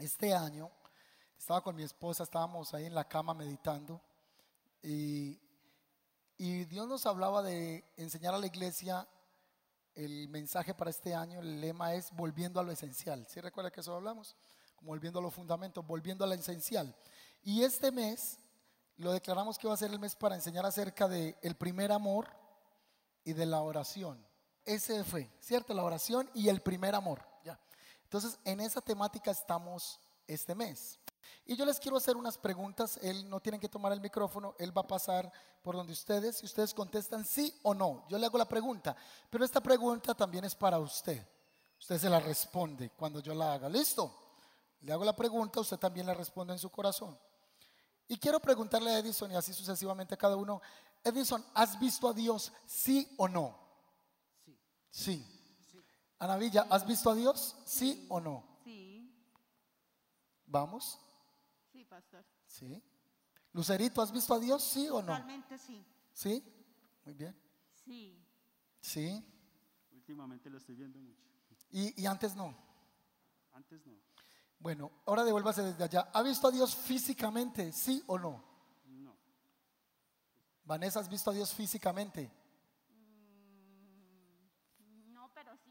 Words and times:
este 0.00 0.34
año 0.34 0.70
estaba 1.38 1.62
con 1.62 1.76
mi 1.76 1.82
esposa, 1.82 2.22
estábamos 2.22 2.72
ahí 2.74 2.86
en 2.86 2.94
la 2.94 3.06
cama 3.06 3.34
meditando 3.34 4.00
y, 4.82 5.38
Dios 6.38 6.88
nos 6.88 7.04
hablaba 7.04 7.42
de 7.42 7.84
enseñar 7.98 8.32
a 8.32 8.38
la 8.38 8.46
iglesia 8.46 9.06
el 9.94 10.26
mensaje 10.28 10.72
para 10.72 10.90
este 10.90 11.14
año, 11.14 11.40
el 11.40 11.60
lema 11.60 11.92
es 11.94 12.10
volviendo 12.12 12.58
a 12.58 12.62
lo 12.62 12.72
esencial. 12.72 13.26
¿Sí 13.28 13.40
recuerda 13.40 13.70
que 13.70 13.80
eso 13.80 13.94
hablamos? 13.94 14.36
Como 14.76 14.92
volviendo 14.92 15.18
a 15.18 15.22
los 15.22 15.34
fundamentos, 15.34 15.86
volviendo 15.86 16.24
a 16.24 16.28
lo 16.28 16.32
esencial. 16.32 16.96
Y 17.42 17.62
este 17.62 17.92
mes 17.92 18.38
lo 18.96 19.12
declaramos 19.12 19.58
que 19.58 19.68
va 19.68 19.74
a 19.74 19.76
ser 19.76 19.90
el 19.90 19.98
mes 19.98 20.16
para 20.16 20.34
enseñar 20.34 20.64
acerca 20.64 21.08
de 21.08 21.36
el 21.42 21.56
primer 21.56 21.92
amor 21.92 22.28
y 23.22 23.34
de 23.34 23.44
la 23.44 23.60
oración. 23.60 24.26
Ese 24.64 25.04
¿cierto? 25.40 25.74
La 25.74 25.84
oración 25.84 26.30
y 26.32 26.48
el 26.48 26.62
primer 26.62 26.94
amor. 26.94 27.29
Entonces, 28.10 28.40
en 28.44 28.60
esa 28.60 28.80
temática 28.80 29.30
estamos 29.30 30.00
este 30.26 30.52
mes. 30.52 30.98
Y 31.46 31.54
yo 31.54 31.64
les 31.64 31.78
quiero 31.78 31.96
hacer 31.96 32.16
unas 32.16 32.36
preguntas. 32.36 32.98
Él 33.02 33.30
no 33.30 33.38
tienen 33.38 33.60
que 33.60 33.68
tomar 33.68 33.92
el 33.92 34.00
micrófono, 34.00 34.56
él 34.58 34.76
va 34.76 34.80
a 34.80 34.86
pasar 34.88 35.32
por 35.62 35.76
donde 35.76 35.92
ustedes 35.92 36.42
y 36.42 36.46
ustedes 36.46 36.74
contestan 36.74 37.24
sí 37.24 37.56
o 37.62 37.72
no. 37.72 38.04
Yo 38.08 38.18
le 38.18 38.26
hago 38.26 38.36
la 38.36 38.48
pregunta, 38.48 38.96
pero 39.30 39.44
esta 39.44 39.60
pregunta 39.60 40.12
también 40.12 40.44
es 40.44 40.56
para 40.56 40.80
usted. 40.80 41.24
Usted 41.78 41.98
se 42.00 42.10
la 42.10 42.18
responde 42.18 42.90
cuando 42.96 43.20
yo 43.20 43.32
la 43.32 43.52
haga. 43.52 43.68
¿Listo? 43.68 44.12
Le 44.80 44.92
hago 44.92 45.04
la 45.04 45.14
pregunta, 45.14 45.60
usted 45.60 45.78
también 45.78 46.04
la 46.04 46.14
responde 46.14 46.52
en 46.52 46.58
su 46.58 46.68
corazón. 46.68 47.16
Y 48.08 48.18
quiero 48.18 48.40
preguntarle 48.40 48.90
a 48.90 48.98
Edison 48.98 49.30
y 49.30 49.36
así 49.36 49.54
sucesivamente 49.54 50.14
a 50.14 50.18
cada 50.18 50.34
uno. 50.34 50.60
Edison, 51.04 51.44
¿has 51.54 51.78
visto 51.78 52.08
a 52.08 52.12
Dios 52.12 52.52
sí 52.66 53.14
o 53.18 53.28
no? 53.28 53.56
Sí. 54.44 54.58
Sí. 54.90 55.39
Ana 56.20 56.36
Villa, 56.36 56.66
¿has 56.68 56.86
visto 56.86 57.10
a 57.10 57.14
Dios 57.14 57.56
sí 57.64 58.06
o 58.10 58.20
no? 58.20 58.44
Sí. 58.62 59.10
¿Vamos? 60.46 60.98
Sí, 61.72 61.82
pastor. 61.84 62.24
Sí. 62.46 62.82
Lucerito, 63.52 64.02
¿has 64.02 64.12
visto 64.12 64.34
a 64.34 64.38
Dios 64.38 64.62
sí 64.62 64.86
o 64.88 65.00
no? 65.00 65.06
Totalmente 65.06 65.56
sí. 65.58 65.82
Sí. 66.12 66.44
Muy 67.06 67.14
bien. 67.14 67.34
Sí. 67.72 68.22
Sí. 68.80 69.24
Últimamente 69.92 70.50
lo 70.50 70.58
estoy 70.58 70.74
viendo 70.74 70.98
mucho. 70.98 71.24
Y, 71.70 72.02
y 72.02 72.06
antes 72.06 72.36
no. 72.36 72.54
Antes 73.52 73.86
no. 73.86 73.94
Bueno, 74.58 74.90
ahora 75.06 75.24
devuélvase 75.24 75.62
desde 75.62 75.84
allá. 75.84 76.10
¿Ha 76.12 76.22
visto 76.22 76.48
a 76.48 76.50
Dios 76.50 76.76
físicamente? 76.76 77.72
¿Sí 77.72 78.04
o 78.06 78.18
no? 78.18 78.44
No. 78.84 79.16
Vanessa, 80.64 81.00
¿has 81.00 81.08
visto 81.08 81.30
a 81.30 81.32
Dios 81.32 81.54
físicamente? 81.54 82.30
No, 85.06 85.32
pero 85.32 85.56
sí. 85.56 85.70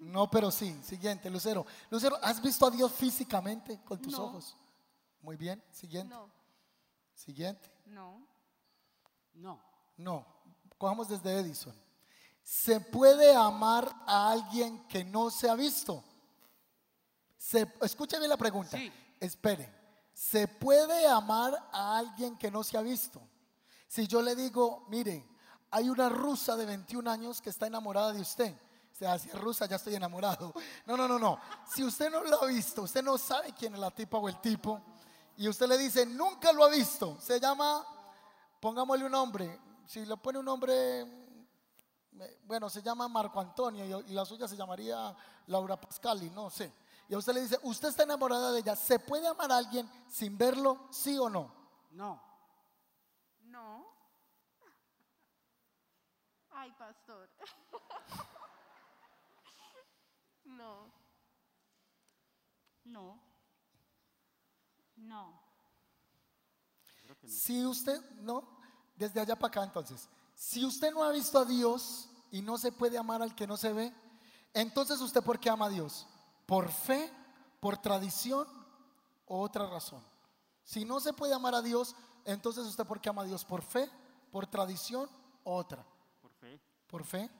No, 0.00 0.30
pero 0.30 0.50
sí. 0.50 0.78
Siguiente, 0.82 1.28
Lucero. 1.30 1.64
Lucero, 1.90 2.18
¿has 2.22 2.40
visto 2.42 2.66
a 2.66 2.70
Dios 2.70 2.90
físicamente 2.92 3.80
con 3.84 4.00
tus 4.00 4.12
No. 4.12 4.24
ojos? 4.24 4.56
Muy 5.22 5.36
bien. 5.36 5.62
Siguiente. 5.70 6.12
No. 6.14 6.28
Siguiente. 7.14 7.70
No. 7.86 8.26
No. 9.34 9.60
No. 9.98 10.26
Cojamos 10.78 11.08
desde 11.08 11.38
Edison. 11.38 11.74
¿Se 12.42 12.80
puede 12.80 13.34
amar 13.34 13.94
a 14.06 14.30
alguien 14.30 14.86
que 14.88 15.04
no 15.04 15.30
se 15.30 15.48
ha 15.50 15.54
visto? 15.54 16.02
Se, 17.36 17.70
escuche 17.82 18.18
bien 18.18 18.30
la 18.30 18.38
pregunta. 18.38 18.76
Sí. 18.78 18.90
Espere. 19.20 19.70
¿Se 20.14 20.48
puede 20.48 21.06
amar 21.06 21.68
a 21.72 21.98
alguien 21.98 22.36
que 22.38 22.50
no 22.50 22.64
se 22.64 22.78
ha 22.78 22.82
visto? 22.82 23.20
Si 23.86 24.06
yo 24.06 24.22
le 24.22 24.34
digo, 24.34 24.86
mire, 24.88 25.26
hay 25.70 25.90
una 25.90 26.08
rusa 26.08 26.56
de 26.56 26.64
21 26.64 27.10
años 27.10 27.40
que 27.42 27.50
está 27.50 27.66
enamorada 27.66 28.12
de 28.12 28.20
usted. 28.22 28.54
O 29.00 29.02
sea, 29.02 29.18
si 29.18 29.30
es 29.30 29.40
rusa, 29.40 29.64
ya 29.64 29.76
estoy 29.76 29.94
enamorado. 29.94 30.52
No, 30.84 30.94
no, 30.94 31.08
no, 31.08 31.18
no. 31.18 31.40
Si 31.74 31.82
usted 31.82 32.10
no 32.10 32.22
lo 32.22 32.42
ha 32.42 32.46
visto, 32.46 32.82
usted 32.82 33.02
no 33.02 33.16
sabe 33.16 33.54
quién 33.54 33.72
es 33.72 33.80
la 33.80 33.90
tipa 33.90 34.18
o 34.18 34.28
el 34.28 34.38
tipo, 34.42 34.78
y 35.38 35.48
usted 35.48 35.66
le 35.68 35.78
dice, 35.78 36.04
nunca 36.04 36.52
lo 36.52 36.64
ha 36.64 36.68
visto, 36.68 37.18
se 37.18 37.40
llama, 37.40 37.82
pongámosle 38.60 39.06
un 39.06 39.12
nombre. 39.12 39.58
Si 39.86 40.04
le 40.04 40.18
pone 40.18 40.38
un 40.38 40.44
nombre, 40.44 41.06
bueno, 42.42 42.68
se 42.68 42.82
llama 42.82 43.08
Marco 43.08 43.40
Antonio 43.40 43.86
y, 43.86 44.10
y 44.10 44.12
la 44.12 44.26
suya 44.26 44.46
se 44.46 44.54
llamaría 44.54 45.16
Laura 45.46 45.80
Pascali, 45.80 46.28
no 46.28 46.50
sé. 46.50 46.70
Y 47.08 47.14
a 47.14 47.18
usted 47.18 47.32
le 47.32 47.40
dice, 47.40 47.58
usted 47.62 47.88
está 47.88 48.02
enamorada 48.02 48.52
de 48.52 48.60
ella, 48.60 48.76
¿se 48.76 48.98
puede 48.98 49.26
amar 49.26 49.50
a 49.50 49.56
alguien 49.56 49.90
sin 50.10 50.36
verlo, 50.36 50.88
sí 50.90 51.16
o 51.18 51.30
no? 51.30 51.50
No. 51.92 52.22
No. 53.44 53.86
Ay, 56.50 56.70
pastor. 56.72 57.30
No. 60.60 60.92
No. 62.84 63.20
No. 64.96 65.40
Si 67.26 67.64
usted, 67.64 68.00
no, 68.20 68.46
desde 68.96 69.20
allá 69.20 69.36
para 69.36 69.48
acá 69.48 69.64
entonces, 69.64 70.08
si 70.34 70.64
usted 70.64 70.92
no 70.92 71.02
ha 71.02 71.12
visto 71.12 71.38
a 71.38 71.44
Dios 71.44 72.08
y 72.30 72.42
no 72.42 72.58
se 72.58 72.72
puede 72.72 72.98
amar 72.98 73.22
al 73.22 73.34
que 73.34 73.46
no 73.46 73.56
se 73.56 73.72
ve, 73.72 73.92
entonces 74.52 75.00
usted 75.00 75.22
¿por 75.22 75.38
qué 75.38 75.50
ama 75.50 75.66
a 75.66 75.70
Dios? 75.70 76.06
¿Por 76.46 76.70
fe, 76.70 77.10
por 77.60 77.78
tradición 77.78 78.46
o 79.26 79.40
otra 79.40 79.66
razón? 79.68 80.02
Si 80.64 80.84
no 80.84 81.00
se 81.00 81.12
puede 81.12 81.34
amar 81.34 81.54
a 81.54 81.62
Dios, 81.62 81.94
entonces 82.24 82.64
usted 82.66 82.86
¿por 82.86 83.00
qué 83.00 83.08
ama 83.08 83.22
a 83.22 83.26
Dios? 83.26 83.44
¿Por 83.44 83.62
fe, 83.62 83.90
por 84.30 84.46
tradición 84.46 85.08
o 85.44 85.56
otra? 85.56 85.84
Por 86.20 86.32
fe. 86.32 86.60
¿Por 86.86 87.04
fe? 87.04 87.30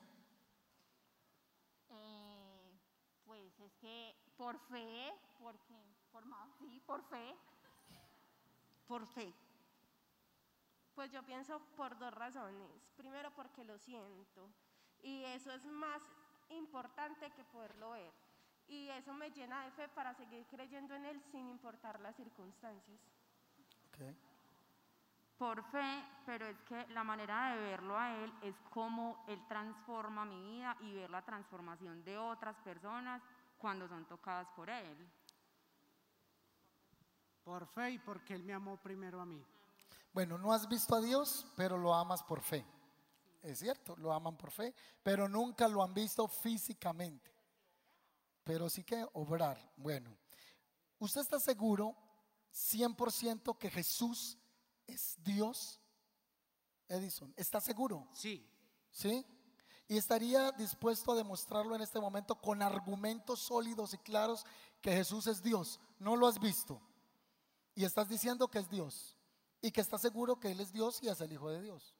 Eh, 1.89 2.79
pues 3.25 3.59
es 3.59 3.73
que 3.77 4.15
por 4.41 4.57
fe, 4.57 5.13
porque, 5.39 5.75
por 6.11 6.25
más, 6.25 6.49
sí, 6.57 6.81
por 6.87 7.03
fe. 7.03 7.35
Por 8.87 9.05
fe. 9.05 9.31
Pues 10.95 11.11
yo 11.11 11.21
pienso 11.21 11.59
por 11.77 11.95
dos 11.99 12.11
razones. 12.11 12.71
Primero 12.97 13.29
porque 13.35 13.63
lo 13.63 13.77
siento 13.77 14.49
y 15.03 15.23
eso 15.25 15.51
es 15.51 15.63
más 15.65 16.01
importante 16.49 17.29
que 17.33 17.43
poderlo 17.43 17.91
ver. 17.91 18.11
Y 18.67 18.89
eso 18.89 19.13
me 19.13 19.29
llena 19.29 19.63
de 19.65 19.71
fe 19.71 19.87
para 19.89 20.15
seguir 20.15 20.43
creyendo 20.47 20.95
en 20.95 21.05
Él 21.05 21.21
sin 21.31 21.47
importar 21.47 21.99
las 21.99 22.15
circunstancias. 22.15 22.99
Ok. 23.89 24.15
Por 25.37 25.63
fe, 25.65 26.03
pero 26.25 26.47
es 26.47 26.59
que 26.61 26.87
la 26.87 27.03
manera 27.03 27.53
de 27.53 27.61
verlo 27.61 27.95
a 27.95 28.15
Él 28.15 28.33
es 28.41 28.55
cómo 28.71 29.23
Él 29.27 29.39
transforma 29.47 30.25
mi 30.25 30.41
vida 30.41 30.75
y 30.81 30.93
ver 30.93 31.11
la 31.11 31.21
transformación 31.21 32.03
de 32.03 32.17
otras 32.17 32.55
personas 32.57 33.21
cuando 33.61 33.87
son 33.87 34.05
tocadas 34.05 34.47
por 34.55 34.69
Él. 34.69 35.07
Por 37.43 37.67
fe 37.67 37.91
y 37.91 37.99
porque 37.99 38.33
Él 38.33 38.43
me 38.43 38.53
amó 38.53 38.77
primero 38.77 39.21
a 39.21 39.25
mí. 39.25 39.45
Bueno, 40.11 40.37
no 40.37 40.51
has 40.51 40.67
visto 40.67 40.95
a 40.95 41.01
Dios, 41.01 41.45
pero 41.55 41.77
lo 41.77 41.93
amas 41.93 42.23
por 42.23 42.41
fe. 42.41 42.65
Es 43.41 43.59
cierto, 43.59 43.95
lo 43.97 44.11
aman 44.11 44.35
por 44.35 44.51
fe, 44.51 44.73
pero 45.01 45.29
nunca 45.29 45.67
lo 45.67 45.83
han 45.83 45.93
visto 45.93 46.27
físicamente. 46.27 47.31
Pero 48.43 48.69
sí 48.69 48.83
que 48.83 49.07
obrar. 49.13 49.71
Bueno, 49.77 50.15
¿usted 50.99 51.21
está 51.21 51.39
seguro 51.39 51.95
100% 52.51 53.57
que 53.57 53.69
Jesús 53.69 54.37
es 54.87 55.15
Dios? 55.23 55.79
Edison, 56.87 57.33
¿está 57.37 57.61
seguro? 57.61 58.09
Sí. 58.13 58.45
¿Sí? 58.91 59.25
Y 59.91 59.97
estaría 59.97 60.53
dispuesto 60.53 61.11
a 61.11 61.15
demostrarlo 61.15 61.75
en 61.75 61.81
este 61.81 61.99
momento 61.99 62.35
con 62.35 62.61
argumentos 62.61 63.41
sólidos 63.41 63.93
y 63.93 63.97
claros 63.97 64.45
que 64.79 64.93
Jesús 64.93 65.27
es 65.27 65.43
Dios. 65.43 65.81
No 65.99 66.15
lo 66.15 66.27
has 66.27 66.39
visto. 66.39 66.79
Y 67.75 67.83
estás 67.83 68.07
diciendo 68.07 68.47
que 68.47 68.59
es 68.59 68.69
Dios. 68.69 69.17
Y 69.61 69.69
que 69.69 69.81
estás 69.81 69.99
seguro 69.99 70.39
que 70.39 70.49
Él 70.49 70.61
es 70.61 70.71
Dios 70.71 71.03
y 71.03 71.09
es 71.09 71.19
el 71.19 71.33
Hijo 71.33 71.49
de 71.49 71.61
Dios. 71.61 71.93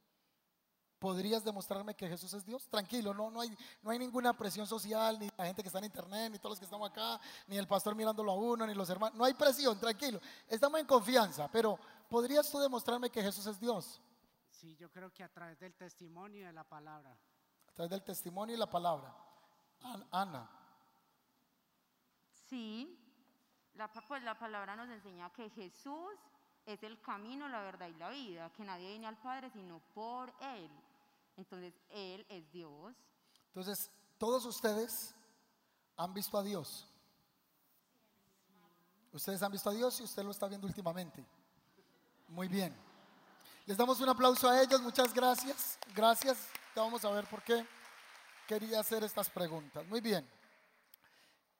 ¿Podrías 1.00 1.44
demostrarme 1.44 1.94
que 1.94 2.08
Jesús 2.08 2.34
es 2.34 2.46
Dios? 2.46 2.66
Tranquilo, 2.70 3.14
no, 3.14 3.30
no, 3.30 3.42
hay, 3.42 3.54
no 3.82 3.92
hay 3.92 4.00
ninguna 4.00 4.32
presión 4.38 4.66
social, 4.66 5.20
ni 5.20 5.30
la 5.38 5.48
gente 5.48 5.62
que 5.62 5.68
está 5.68 5.80
en 5.80 5.86
internet, 5.86 6.32
ni 6.32 6.40
todos 6.40 6.52
los 6.52 6.60
que 6.60 6.66
estamos 6.66 6.90
acá, 6.90 7.20
ni 7.46 7.58
el 7.58 7.68
pastor 7.68 7.94
mirándolo 7.94 8.32
a 8.32 8.36
uno, 8.36 8.66
ni 8.66 8.74
los 8.74 8.90
hermanos. 8.90 9.18
No 9.18 9.26
hay 9.26 9.34
presión, 9.34 9.78
tranquilo. 9.78 10.22
Estamos 10.48 10.80
en 10.80 10.86
confianza, 10.86 11.50
pero 11.52 11.78
¿podrías 12.10 12.50
tú 12.50 12.58
demostrarme 12.58 13.10
que 13.10 13.22
Jesús 13.22 13.46
es 13.48 13.60
Dios? 13.60 14.00
Sí, 14.50 14.78
yo 14.78 14.90
creo 14.90 15.12
que 15.12 15.26
a 15.26 15.30
través 15.34 15.60
del 15.60 15.74
testimonio 15.74 16.48
de 16.48 16.54
la 16.54 16.64
palabra. 16.64 17.20
A 17.72 17.74
través 17.74 17.90
del 17.92 18.04
testimonio 18.04 18.56
y 18.56 18.60
la 18.60 18.70
palabra. 18.70 19.14
An- 19.84 20.08
Ana. 20.12 20.50
Sí, 22.50 23.00
la, 23.76 23.88
pues 23.88 24.22
la 24.24 24.38
palabra 24.38 24.76
nos 24.76 24.90
enseña 24.90 25.32
que 25.32 25.50
Jesús 25.52 26.14
es 26.66 26.84
el 26.84 27.00
camino, 27.02 27.48
la 27.48 27.62
verdad 27.62 27.88
y 27.88 27.94
la 27.94 28.10
vida, 28.10 28.52
que 28.52 28.64
nadie 28.64 28.90
viene 28.90 29.08
al 29.08 29.18
Padre 29.18 29.50
sino 29.52 29.80
por 29.94 30.34
Él. 30.42 30.70
Entonces, 31.38 31.74
Él 31.90 32.26
es 32.30 32.52
Dios. 32.52 32.94
Entonces, 33.48 33.90
todos 34.18 34.46
ustedes 34.46 35.16
han 35.98 36.14
visto 36.14 36.38
a 36.38 36.44
Dios. 36.44 36.88
Ustedes 39.14 39.42
han 39.42 39.52
visto 39.52 39.70
a 39.70 39.74
Dios 39.74 40.00
y 40.00 40.04
usted 40.04 40.24
lo 40.24 40.32
está 40.32 40.48
viendo 40.48 40.68
últimamente. 40.68 41.26
Muy 42.28 42.48
bien. 42.48 42.76
Les 43.66 43.78
damos 43.78 44.00
un 44.00 44.10
aplauso 44.10 44.50
a 44.50 44.62
ellos. 44.62 44.82
Muchas 44.82 45.14
gracias. 45.14 45.80
Gracias. 45.96 46.50
Vamos 46.74 47.04
a 47.04 47.12
ver 47.12 47.26
por 47.26 47.44
qué 47.44 47.66
quería 48.48 48.80
hacer 48.80 49.04
estas 49.04 49.30
preguntas. 49.30 49.86
Muy 49.88 50.00
bien. 50.00 50.28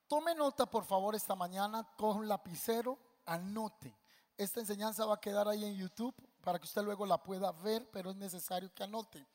tome 0.08 0.34
nota 0.34 0.66
por 0.66 0.86
favor 0.86 1.16
esta 1.16 1.36
mañana, 1.36 1.86
coja 1.98 2.20
un 2.20 2.28
lapicero, 2.30 2.98
anote. 3.26 3.94
Esta 4.38 4.62
enseñanza 4.62 5.06
va 5.06 5.16
a 5.16 5.20
quedar 5.20 5.50
ahí 5.50 5.66
en 5.66 5.76
YouTube 5.76 6.16
para 6.42 6.60
que 6.60 6.66
usted 6.66 6.82
luego 6.82 7.06
la 7.06 7.22
pueda 7.22 7.52
ver, 7.52 7.90
pero 7.92 8.12
es 8.12 8.16
necesario 8.16 8.74
que 8.74 8.84
anote. 8.84 9.28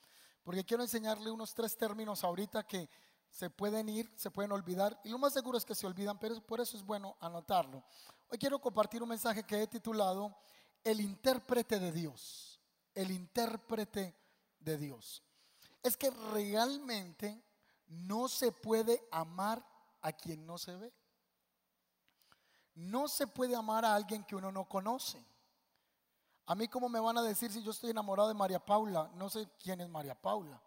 Porque 0.43 0.65
quiero 0.65 0.83
enseñarle 0.83 1.31
unos 1.31 1.53
tres 1.53 1.77
términos 1.77 2.25
ahorita 2.25 2.67
que 2.67 2.89
se 3.31 3.51
pueden 3.51 3.91
ir, 3.91 4.11
se 4.17 4.31
pueden 4.31 4.53
olvidar, 4.53 4.99
y 5.05 5.11
lo 5.11 5.19
más 5.19 5.35
seguro 5.35 5.59
es 5.59 5.65
que 5.65 5.75
se 5.75 5.87
olvidan, 5.87 6.19
pero 6.19 6.41
por 6.41 6.59
eso 6.61 6.77
es 6.77 6.83
bueno 6.83 7.17
anotarlo. 7.21 7.85
Hoy 8.31 8.39
quiero 8.39 8.59
compartir 8.59 9.03
un 9.03 9.11
mensaje 9.11 9.45
que 9.45 9.63
he 9.63 9.67
titulado 9.67 10.35
El 10.83 11.01
intérprete 11.01 11.79
de 11.79 11.93
Dios. 11.93 12.59
El 12.95 13.11
intérprete 13.11 14.15
de 14.59 14.79
Dios. 14.79 15.23
Es 15.87 15.97
que 15.97 16.11
realmente 16.33 17.41
no 17.87 18.27
se 18.27 18.51
puede 18.51 19.07
amar 19.13 19.65
a 20.01 20.13
quien 20.13 20.45
no 20.45 20.59
se 20.59 20.75
ve. 20.75 20.93
No 22.75 23.07
se 23.07 23.29
puede 23.29 23.55
amar 23.55 23.85
a 23.85 23.95
alguien 23.95 24.25
que 24.25 24.35
uno 24.35 24.51
no 24.51 24.69
conoce. 24.69 25.25
A 26.47 26.57
mí, 26.57 26.67
¿cómo 26.67 26.89
me 26.89 26.99
van 26.99 27.19
a 27.19 27.23
decir 27.23 27.53
si 27.53 27.63
yo 27.63 27.71
estoy 27.71 27.91
enamorado 27.91 28.29
de 28.29 28.35
María 28.35 28.59
Paula? 28.59 29.13
No 29.15 29.31
sé 29.31 29.49
quién 29.61 29.81
es 29.81 29.89
María 29.89 30.21
Paula, 30.21 30.61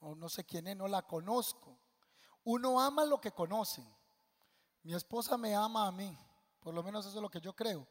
o 0.00 0.14
no 0.14 0.28
sé 0.28 0.44
quién 0.44 0.66
es, 0.66 0.76
no 0.76 0.88
la 0.88 1.00
conozco. 1.00 1.78
Uno 2.44 2.78
ama 2.78 3.06
lo 3.06 3.18
que 3.18 3.32
conoce. 3.32 3.82
Mi 4.82 4.92
esposa 4.92 5.38
me 5.38 5.54
ama 5.54 5.86
a 5.86 5.90
mí, 5.92 6.14
por 6.60 6.74
lo 6.74 6.82
menos 6.82 7.06
eso 7.06 7.16
es 7.16 7.22
lo 7.22 7.30
que 7.30 7.40
yo 7.40 7.56
creo. 7.56 7.88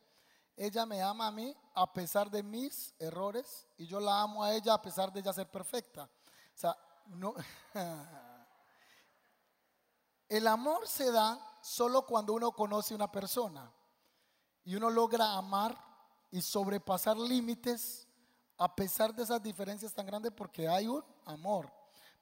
Ella 0.55 0.85
me 0.85 1.01
ama 1.01 1.25
a 1.25 1.31
mí 1.31 1.57
a 1.73 1.91
pesar 1.91 2.29
de 2.29 2.43
mis 2.43 2.93
errores 2.99 3.67
y 3.75 3.87
yo 3.87 3.99
la 3.99 4.21
amo 4.21 4.43
a 4.43 4.53
ella 4.53 4.75
a 4.75 4.81
pesar 4.83 5.11
de 5.11 5.21
ella 5.21 5.33
ser 5.33 5.49
perfecta. 5.49 6.07
Sea, 6.56 6.75
no. 7.07 7.34
El 10.28 10.48
amor 10.48 10.88
se 10.88 11.12
da 11.12 11.40
solo 11.62 12.06
cuando 12.06 12.34
uno 12.34 12.52
conoce 12.52 12.96
una 12.96 13.12
persona 13.12 13.72
y 14.63 14.75
uno 14.75 14.90
logra 14.90 15.34
amar 15.34 15.78
y 16.31 16.42
sobrepasar 16.42 17.18
límites 17.18 18.07
a 18.57 18.74
pesar 18.74 19.13
de 19.13 19.24
esas 19.24 19.44
diferencias 19.44 19.94
tan 19.94 20.06
grandes 20.06 20.31
porque 20.31 20.68
hay 20.68 20.88
un 20.88 21.04
amor. 21.25 21.72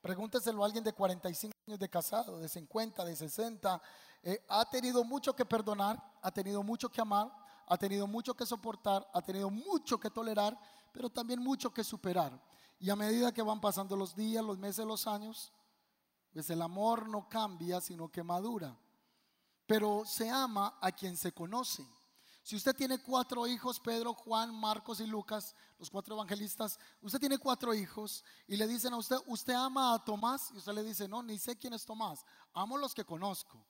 Pregúnteselo 0.02 0.64
a 0.64 0.66
alguien 0.66 0.84
de 0.84 0.92
45 0.92 1.54
años 1.68 1.80
de 1.80 1.90
casado, 1.90 2.40
de 2.40 2.50
50, 2.50 3.06
de 3.06 3.16
60. 3.16 3.82
Eh, 4.24 4.44
ha 4.50 4.70
tenido 4.70 5.04
mucho 5.04 5.34
que 5.34 5.46
perdonar, 5.46 6.02
ha 6.22 6.32
tenido 6.32 6.62
mucho 6.62 6.90
que 6.90 7.00
amar, 7.00 7.32
ha 7.68 7.78
tenido 7.78 8.06
mucho 8.08 8.34
que 8.34 8.46
soportar, 8.46 9.08
ha 9.14 9.22
tenido 9.22 9.50
mucho 9.50 9.98
que 9.98 10.10
tolerar, 10.10 10.60
pero 10.92 11.10
también 11.10 11.40
mucho 11.40 11.74
que 11.74 11.84
superar. 11.84 12.38
Y 12.84 12.90
a 12.90 12.98
medida 12.98 13.32
que 13.32 13.42
van 13.42 13.62
pasando 13.62 13.96
los 13.96 14.14
días, 14.14 14.44
los 14.44 14.58
meses, 14.58 14.86
los 14.86 15.08
años, 15.08 15.54
pues 16.34 16.50
el 16.50 16.62
amor 16.62 17.08
no 17.08 17.30
cambia, 17.30 17.80
sino 17.80 18.12
que 18.12 18.24
madura. 18.24 18.78
Pero 19.66 20.04
se 20.06 20.30
ama 20.30 20.78
a 20.82 20.92
quien 20.92 21.16
se 21.16 21.32
conoce. 21.32 21.88
Si 22.42 22.58
usted 22.58 22.76
tiene 22.76 22.98
cuatro 22.98 23.48
hijos, 23.48 23.80
Pedro, 23.80 24.14
Juan, 24.14 24.54
Marcos 24.54 25.00
y 25.00 25.08
Lucas, 25.08 25.56
los 25.80 25.90
cuatro 25.90 26.16
evangelistas, 26.16 26.78
usted 27.02 27.22
tiene 27.22 27.38
cuatro 27.38 27.74
hijos 27.74 28.22
y 28.48 28.58
le 28.58 28.68
dicen 28.68 28.92
a 28.92 28.98
usted, 28.98 29.16
¿usted 29.28 29.54
ama 29.54 29.94
a 29.94 30.04
Tomás? 30.04 30.52
Y 30.54 30.58
usted 30.58 30.74
le 30.74 30.84
dice, 30.84 31.08
no, 31.08 31.24
ni 31.24 31.40
sé 31.40 31.58
quién 31.58 31.72
es 31.74 31.86
Tomás, 31.86 32.26
amo 32.54 32.78
los 32.78 32.94
que 32.94 33.06
conozco. 33.06 33.66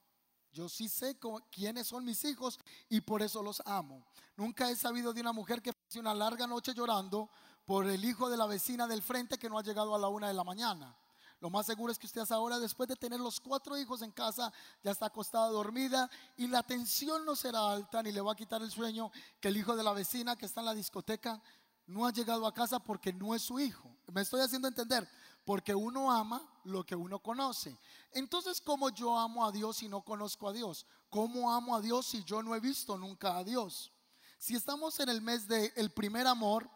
Yo 0.51 0.68
sí 0.69 0.89
sé 0.89 1.19
quiénes 1.51 1.88
son 1.88 2.04
mis 2.04 2.24
hijos 2.25 2.60
y 2.89 3.01
por 3.01 3.21
eso 3.21 3.44
los 3.44 3.62
amo. 3.65 4.06
Nunca 4.36 4.71
he 4.71 4.75
sabido 4.75 5.13
de 5.13 5.21
una 5.21 5.33
mujer 5.33 5.62
que 5.62 5.74
pase 5.74 6.00
una 6.00 6.15
larga 6.15 6.48
noche 6.48 6.74
llorando 6.74 7.30
por 7.65 7.88
el 7.88 8.04
hijo 8.04 8.30
de 8.30 8.38
la 8.38 8.45
vecina 8.45 8.88
del 8.88 9.01
frente 9.01 9.38
que 9.38 9.50
no 9.50 9.57
ha 9.57 9.63
llegado 9.63 9.95
a 9.95 10.00
la 10.00 10.07
una 10.07 10.27
de 10.27 10.33
la 10.33 10.44
mañana. 10.44 10.95
Lo 11.39 11.50
más 11.50 11.65
seguro 11.65 11.92
es 11.92 12.00
que 12.00 12.07
usted 12.07 12.24
ahora, 12.31 12.57
después 12.57 12.88
de 12.88 12.95
tener 12.95 13.19
los 13.19 13.42
cuatro 13.42 13.77
hijos 13.77 14.01
en 14.01 14.12
casa, 14.12 14.51
ya 14.81 14.92
está 14.92 15.07
acostada 15.07 15.50
dormida 15.50 16.10
y 16.38 16.48
la 16.48 16.63
tensión 16.63 17.25
no 17.25 17.36
será 17.36 17.69
alta 17.69 18.01
ni 18.01 18.13
le 18.13 18.21
va 18.21 18.31
a 18.31 18.36
quitar 18.36 18.62
el 18.62 18.71
sueño 18.71 19.12
que 19.42 19.50
el 19.50 19.57
hijo 19.57 19.75
de 19.75 19.83
la 19.83 19.92
vecina 19.92 20.38
que 20.38 20.45
está 20.45 20.62
en 20.62 20.68
la 20.68 20.74
discoteca 20.74 21.42
no 21.86 22.06
ha 22.07 22.13
llegado 22.13 22.48
a 22.48 22.54
casa 22.54 22.80
porque 22.80 23.12
no 23.12 23.36
es 23.36 23.42
su 23.42 23.60
hijo. 23.60 23.94
Me 24.13 24.21
estoy 24.21 24.39
haciendo 24.39 24.69
entender, 24.69 25.06
porque 25.44 25.75
uno 25.75 26.10
ama 26.12 26.42
lo 26.63 26.86
que 26.86 26.95
uno 26.95 27.19
conoce. 27.19 27.77
Entonces, 28.12 28.62
¿cómo 28.62 28.89
yo 28.89 29.18
amo 29.19 29.45
a 29.45 29.51
Dios 29.51 29.77
si 29.77 29.89
no 29.89 30.01
conozco 30.01 30.48
a 30.48 30.54
Dios? 30.54 30.86
¿Cómo 31.10 31.54
amo 31.54 31.75
a 31.75 31.81
Dios 31.81 32.06
si 32.06 32.24
yo 32.24 32.42
no 32.42 32.56
he 32.56 32.62
visto 32.62 32.98
nunca 32.98 33.38
a 33.38 33.44
Dios? 33.44 33.92
Si 34.38 34.56
estamos 34.56 34.98
en 35.01 35.10
el 35.10 35.21
mes 35.21 35.48
del 35.48 35.71
el 35.75 35.92
primer 35.92 36.25
amor, 36.25 36.69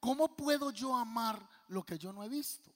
¿cómo 0.00 0.36
puedo 0.36 0.70
yo 0.70 0.94
amar 0.94 1.48
lo 1.68 1.84
que 1.84 1.98
yo 1.98 2.12
no 2.12 2.22
he 2.22 2.28
visto? 2.28 2.70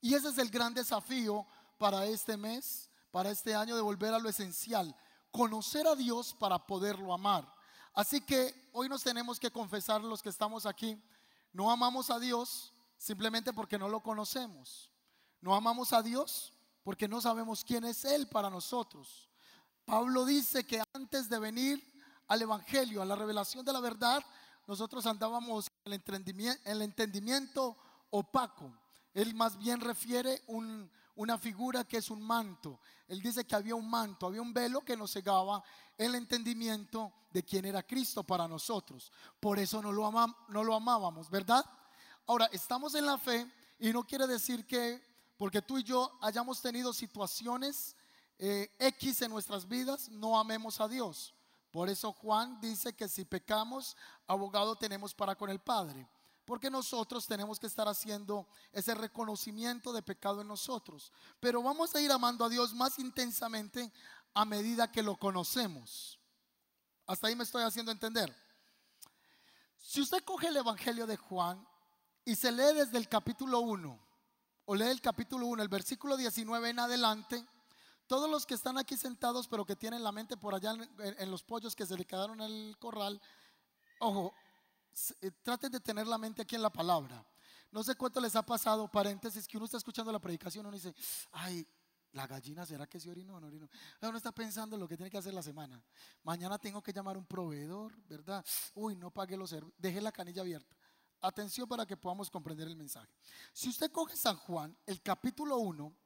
Y 0.00 0.14
ese 0.14 0.28
es 0.28 0.38
el 0.38 0.50
gran 0.50 0.74
desafío 0.74 1.46
para 1.78 2.04
este 2.06 2.36
mes, 2.36 2.90
para 3.10 3.30
este 3.30 3.54
año, 3.54 3.74
de 3.74 3.82
volver 3.82 4.12
a 4.12 4.18
lo 4.18 4.28
esencial, 4.28 4.94
conocer 5.30 5.86
a 5.86 5.96
Dios 5.96 6.34
para 6.34 6.66
poderlo 6.66 7.12
amar. 7.12 7.50
Así 7.94 8.20
que 8.20 8.68
hoy 8.72 8.88
nos 8.88 9.02
tenemos 9.02 9.38
que 9.38 9.50
confesar 9.50 10.02
los 10.02 10.22
que 10.22 10.28
estamos 10.28 10.66
aquí, 10.66 11.00
no 11.52 11.70
amamos 11.70 12.10
a 12.10 12.18
Dios 12.18 12.72
simplemente 12.98 13.52
porque 13.52 13.78
no 13.78 13.88
lo 13.88 14.00
conocemos. 14.02 14.90
No 15.40 15.54
amamos 15.54 15.92
a 15.92 16.02
Dios 16.02 16.52
porque 16.82 17.06
no 17.06 17.20
sabemos 17.20 17.64
quién 17.64 17.84
es 17.84 18.04
Él 18.04 18.26
para 18.28 18.50
nosotros. 18.50 19.28
Pablo 19.84 20.24
dice 20.24 20.66
que 20.66 20.82
antes 20.92 21.28
de 21.28 21.38
venir 21.38 21.82
al 22.28 22.42
Evangelio, 22.42 23.02
a 23.02 23.04
la 23.04 23.14
revelación 23.14 23.64
de 23.64 23.72
la 23.72 23.80
verdad, 23.80 24.24
nosotros 24.66 25.04
andábamos 25.06 25.66
en 25.66 25.92
el 25.92 25.92
entendimiento, 25.94 26.60
el 26.64 26.82
entendimiento 26.82 27.76
opaco. 28.10 28.72
Él 29.12 29.34
más 29.34 29.58
bien 29.58 29.80
refiere 29.80 30.42
una 31.16 31.38
figura 31.38 31.84
que 31.84 31.98
es 31.98 32.10
un 32.10 32.22
manto. 32.22 32.80
Él 33.06 33.20
dice 33.20 33.44
que 33.44 33.54
había 33.54 33.74
un 33.74 33.88
manto, 33.88 34.26
había 34.26 34.42
un 34.42 34.52
velo 34.52 34.80
que 34.80 34.96
nos 34.96 35.12
cegaba 35.12 35.62
el 35.96 36.14
entendimiento 36.14 37.12
de 37.30 37.44
quién 37.44 37.64
era 37.64 37.82
Cristo 37.84 38.24
para 38.24 38.48
nosotros. 38.48 39.12
Por 39.38 39.58
eso 39.58 39.80
no 39.80 39.92
lo, 39.92 40.10
no 40.48 40.64
lo 40.64 40.74
amábamos, 40.74 41.30
¿verdad? 41.30 41.64
Ahora, 42.26 42.46
estamos 42.46 42.94
en 42.94 43.06
la 43.06 43.18
fe 43.18 43.46
y 43.78 43.92
no 43.92 44.04
quiere 44.04 44.26
decir 44.26 44.66
que 44.66 45.02
porque 45.36 45.62
tú 45.62 45.78
y 45.78 45.82
yo 45.82 46.16
hayamos 46.22 46.60
tenido 46.62 46.92
situaciones 46.92 47.96
eh, 48.38 48.74
X 48.78 49.22
en 49.22 49.30
nuestras 49.30 49.68
vidas, 49.68 50.08
no 50.08 50.38
amemos 50.38 50.80
a 50.80 50.88
Dios. 50.88 51.34
Por 51.74 51.90
eso 51.90 52.12
Juan 52.12 52.60
dice 52.60 52.94
que 52.94 53.08
si 53.08 53.24
pecamos, 53.24 53.96
abogado 54.28 54.76
tenemos 54.76 55.12
para 55.12 55.34
con 55.34 55.50
el 55.50 55.58
Padre. 55.58 56.08
Porque 56.44 56.70
nosotros 56.70 57.26
tenemos 57.26 57.58
que 57.58 57.66
estar 57.66 57.88
haciendo 57.88 58.46
ese 58.70 58.94
reconocimiento 58.94 59.92
de 59.92 60.00
pecado 60.00 60.42
en 60.42 60.46
nosotros. 60.46 61.12
Pero 61.40 61.64
vamos 61.64 61.92
a 61.92 62.00
ir 62.00 62.12
amando 62.12 62.44
a 62.44 62.48
Dios 62.48 62.72
más 62.74 63.00
intensamente 63.00 63.92
a 64.34 64.44
medida 64.44 64.92
que 64.92 65.02
lo 65.02 65.16
conocemos. 65.16 66.20
Hasta 67.08 67.26
ahí 67.26 67.34
me 67.34 67.42
estoy 67.42 67.64
haciendo 67.64 67.90
entender. 67.90 68.32
Si 69.76 70.00
usted 70.00 70.22
coge 70.22 70.46
el 70.46 70.56
Evangelio 70.58 71.08
de 71.08 71.16
Juan 71.16 71.66
y 72.24 72.36
se 72.36 72.52
lee 72.52 72.72
desde 72.72 72.98
el 72.98 73.08
capítulo 73.08 73.58
1, 73.58 73.98
o 74.66 74.74
lee 74.76 74.90
el 74.90 75.00
capítulo 75.00 75.48
1, 75.48 75.60
el 75.60 75.68
versículo 75.68 76.16
19 76.16 76.70
en 76.70 76.78
adelante, 76.78 77.44
todos 78.14 78.30
los 78.30 78.46
que 78.46 78.54
están 78.54 78.78
aquí 78.78 78.96
sentados, 78.96 79.48
pero 79.48 79.66
que 79.66 79.74
tienen 79.74 80.04
la 80.04 80.12
mente 80.12 80.36
por 80.36 80.54
allá 80.54 80.72
en, 81.00 81.30
los 81.32 81.42
pollos 81.42 81.74
que 81.74 81.84
se 81.84 81.96
le 81.96 82.04
quedaron 82.04 82.40
en 82.40 82.46
el 82.48 82.78
corral, 82.78 83.20
ojo, 83.98 84.32
eh, 85.20 85.32
traten 85.42 85.72
de 85.72 85.80
tener 85.80 86.06
la 86.06 86.16
mente 86.16 86.42
aquí 86.42 86.54
en 86.54 86.62
la 86.62 86.70
palabra. 86.70 87.26
No 87.72 87.82
sé 87.82 87.96
cuánto 87.96 88.20
les 88.20 88.36
ha 88.36 88.46
pasado, 88.46 88.86
paréntesis, 88.86 89.48
que 89.48 89.56
uno 89.56 89.64
está 89.64 89.78
escuchando 89.78 90.12
la 90.12 90.20
predicación 90.20 90.64
uno 90.64 90.76
dice, 90.76 90.94
ay, 91.32 91.66
la 92.12 92.28
gallina, 92.28 92.64
¿será 92.64 92.86
que 92.86 93.00
se 93.00 93.10
orinó 93.10 93.34
o 93.34 93.40
no 93.40 93.48
orinó? 93.48 93.68
Uno 94.00 94.16
está 94.16 94.30
pensando 94.30 94.76
en 94.76 94.80
lo 94.80 94.86
que 94.86 94.96
tiene 94.96 95.10
que 95.10 95.18
hacer 95.18 95.34
la 95.34 95.42
semana. 95.42 95.82
Mañana 96.22 96.56
tengo 96.56 96.80
que 96.80 96.92
llamar 96.92 97.16
a 97.16 97.18
un 97.18 97.26
proveedor, 97.26 98.00
¿verdad? 98.06 98.44
Uy, 98.74 98.94
no 98.94 99.10
pague 99.10 99.36
los 99.36 99.50
servicios, 99.50 99.76
deje 99.76 100.00
la 100.00 100.12
canilla 100.12 100.42
abierta. 100.42 100.76
Atención 101.20 101.66
para 101.66 101.84
que 101.84 101.96
podamos 101.96 102.30
comprender 102.30 102.68
el 102.68 102.76
mensaje. 102.76 103.10
Si 103.52 103.70
usted 103.70 103.90
coge 103.90 104.16
San 104.16 104.36
Juan, 104.36 104.78
el 104.86 105.02
capítulo 105.02 105.56
1, 105.58 105.96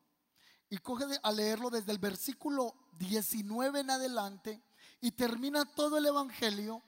y 0.71 0.79
coge 0.79 1.05
a 1.23 1.33
leerlo 1.33 1.71
desde 1.71 1.93
el 1.93 1.99
versículo 1.99 2.75
19 2.99 3.81
en 3.81 3.91
adelante 3.91 4.63
y 5.01 5.13
termina 5.13 5.65
todo 5.65 5.99
el 5.99 6.07
Evangelio, 6.07 6.83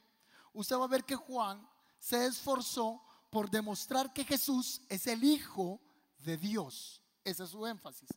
usted 0.52 0.76
va 0.76 0.84
a 0.84 0.88
ver 0.88 1.04
que 1.04 1.16
Juan 1.16 1.66
se 1.99 2.26
esforzó 2.26 3.02
por 3.30 3.50
demostrar 3.50 4.12
que 4.12 4.25
Jesús 4.25 4.82
es 4.88 5.06
el 5.06 5.22
Hijo 5.22 5.80
de 6.18 6.37
Dios. 6.37 7.00
Ese 7.25 7.44
es 7.44 7.50
su 7.50 7.66
énfasis. 7.66 8.08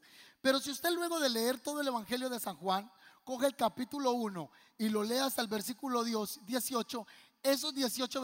Pero 0.42 0.60
si 0.60 0.72
usted 0.72 0.92
luego 0.92 1.20
de 1.20 1.30
leer 1.30 1.60
todo 1.60 1.82
el 1.82 1.88
Evangelio 1.88 2.30
de 2.30 2.40
San 2.40 2.58
Juan, 2.58 2.92
coge 3.24 3.46
el 3.46 3.56
capítulo 3.56 4.12
1 4.14 4.52
y 4.78 4.90
lo 4.90 5.04
lee 5.04 5.18
hasta 5.18 5.42
el 5.42 5.48
versículo 5.48 6.04
18, 6.04 7.08
esos 7.44 7.74
18 7.74 8.22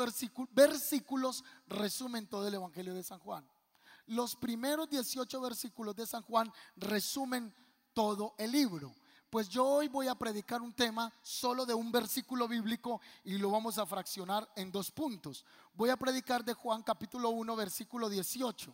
versículos 0.51 1.43
resumen 1.67 2.27
todo 2.27 2.48
el 2.48 2.53
Evangelio 2.55 2.93
de 2.93 3.03
San 3.03 3.19
Juan. 3.19 3.48
Los 4.10 4.36
primeros 4.36 4.89
18 4.89 5.39
versículos 5.39 5.96
de 5.96 6.08
San 6.08 6.24
Juan 6.24 6.51
resumen 6.75 7.54
todo 7.94 8.34
el 8.39 8.51
libro. 8.51 8.96
Pues 9.30 9.48
yo 9.48 9.63
hoy 9.63 9.88
voy 9.88 10.08
a 10.08 10.16
predicar 10.16 10.63
un 10.63 10.74
tema 10.74 11.13
solo 11.22 11.63
de 11.63 11.75
un 11.75 11.92
versículo 11.92 12.48
bíblico 12.48 13.00
y 13.24 13.38
lo 13.38 13.51
vamos 13.51 13.78
a 13.78 13.86
fraccionar 13.86 14.51
en 14.56 14.72
dos 14.72 14.89
puntos. 14.89 15.46
Voy 15.75 15.92
a 15.92 15.98
predicar 15.98 16.44
de 16.44 16.56
Juan 16.56 16.82
capítulo 16.82 17.30
1 17.30 17.56
versículo 17.56 18.10
18. 18.10 18.74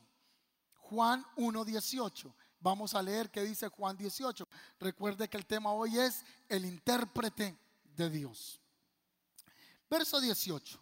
Juan 0.75 1.25
1 1.36 1.65
18. 1.65 2.36
vamos 2.62 2.94
a 2.94 3.01
leer 3.01 3.30
qué 3.30 3.42
dice 3.42 3.68
Juan 3.68 3.98
18. 3.98 4.48
Recuerde 4.80 5.27
que 5.27 5.36
el 5.36 5.46
tema 5.46 5.74
hoy 5.74 6.00
es 6.00 6.24
el 6.48 6.63
intérprete 6.63 7.60
de 7.84 8.10
Dios. 8.10 8.62
Verso 9.89 10.22
18. 10.22 10.80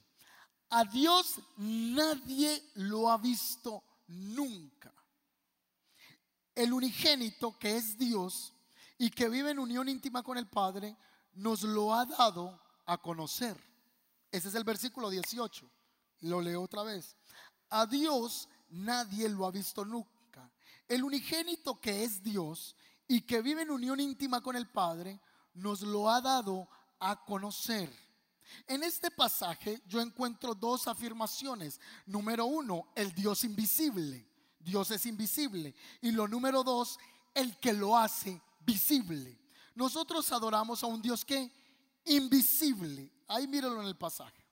A 0.70 0.84
Dios 0.84 1.40
nadie 1.58 2.64
lo 2.76 3.10
ha 3.10 3.18
visto 3.18 3.84
nunca. 4.08 4.94
El 6.56 6.74
unigénito 6.74 7.58
que 7.58 7.78
es 7.78 7.98
Dios 7.98 8.54
y 8.98 9.10
que 9.10 9.30
vive 9.30 9.52
en 9.52 9.60
unión 9.60 9.90
íntima 9.90 10.24
con 10.24 10.38
el 10.38 10.48
Padre, 10.48 10.96
nos 11.34 11.64
lo 11.64 11.94
ha 11.94 12.06
dado 12.06 12.62
a 12.86 12.98
conocer. 12.98 13.58
Ese 14.32 14.50
es 14.50 14.56
el 14.56 14.64
versículo 14.64 15.10
18. 15.10 15.70
Lo 16.22 16.42
leo 16.42 16.62
otra 16.62 16.84
vez. 16.84 17.16
A 17.70 17.86
Dios 17.86 18.48
nadie 18.70 19.30
lo 19.30 19.46
ha 19.46 19.52
visto 19.52 19.84
nunca. 19.84 20.52
El 20.88 21.04
unigénito 21.04 21.80
que 21.80 22.04
es 22.04 22.22
Dios 22.22 22.76
y 23.08 23.22
que 23.22 23.42
vive 23.42 23.64
en 23.64 23.72
unión 23.72 24.00
íntima 24.00 24.42
con 24.42 24.56
el 24.56 24.70
Padre, 24.70 25.20
nos 25.54 25.82
lo 25.82 26.10
ha 26.10 26.22
dado 26.22 26.68
a 27.00 27.24
conocer. 27.24 27.92
En 28.68 28.84
este 28.84 29.12
pasaje 29.12 29.82
yo 29.88 30.02
encuentro 30.02 30.54
dos 30.54 30.88
afirmaciones. 30.88 31.80
Número 32.06 32.46
uno, 32.46 32.92
el 32.96 33.14
Dios 33.14 33.44
invisible. 33.44 34.28
Dios 34.60 34.92
es 34.92 35.06
invisible. 35.06 35.76
Y 36.02 36.12
lo 36.12 36.28
número 36.28 36.64
dos, 36.64 36.98
el 37.34 37.58
que 37.60 37.74
lo 37.74 37.98
hace 37.98 38.42
visible. 38.60 39.40
Nosotros 39.76 40.32
adoramos 40.32 40.84
a 40.84 40.88
un 40.88 41.02
Dios 41.02 41.26
que 41.26 41.52
invisible. 42.06 43.12
Ahí 43.28 43.48
míralo 43.48 43.82
en 43.82 43.88
el 43.88 43.98
pasaje. 43.98 44.44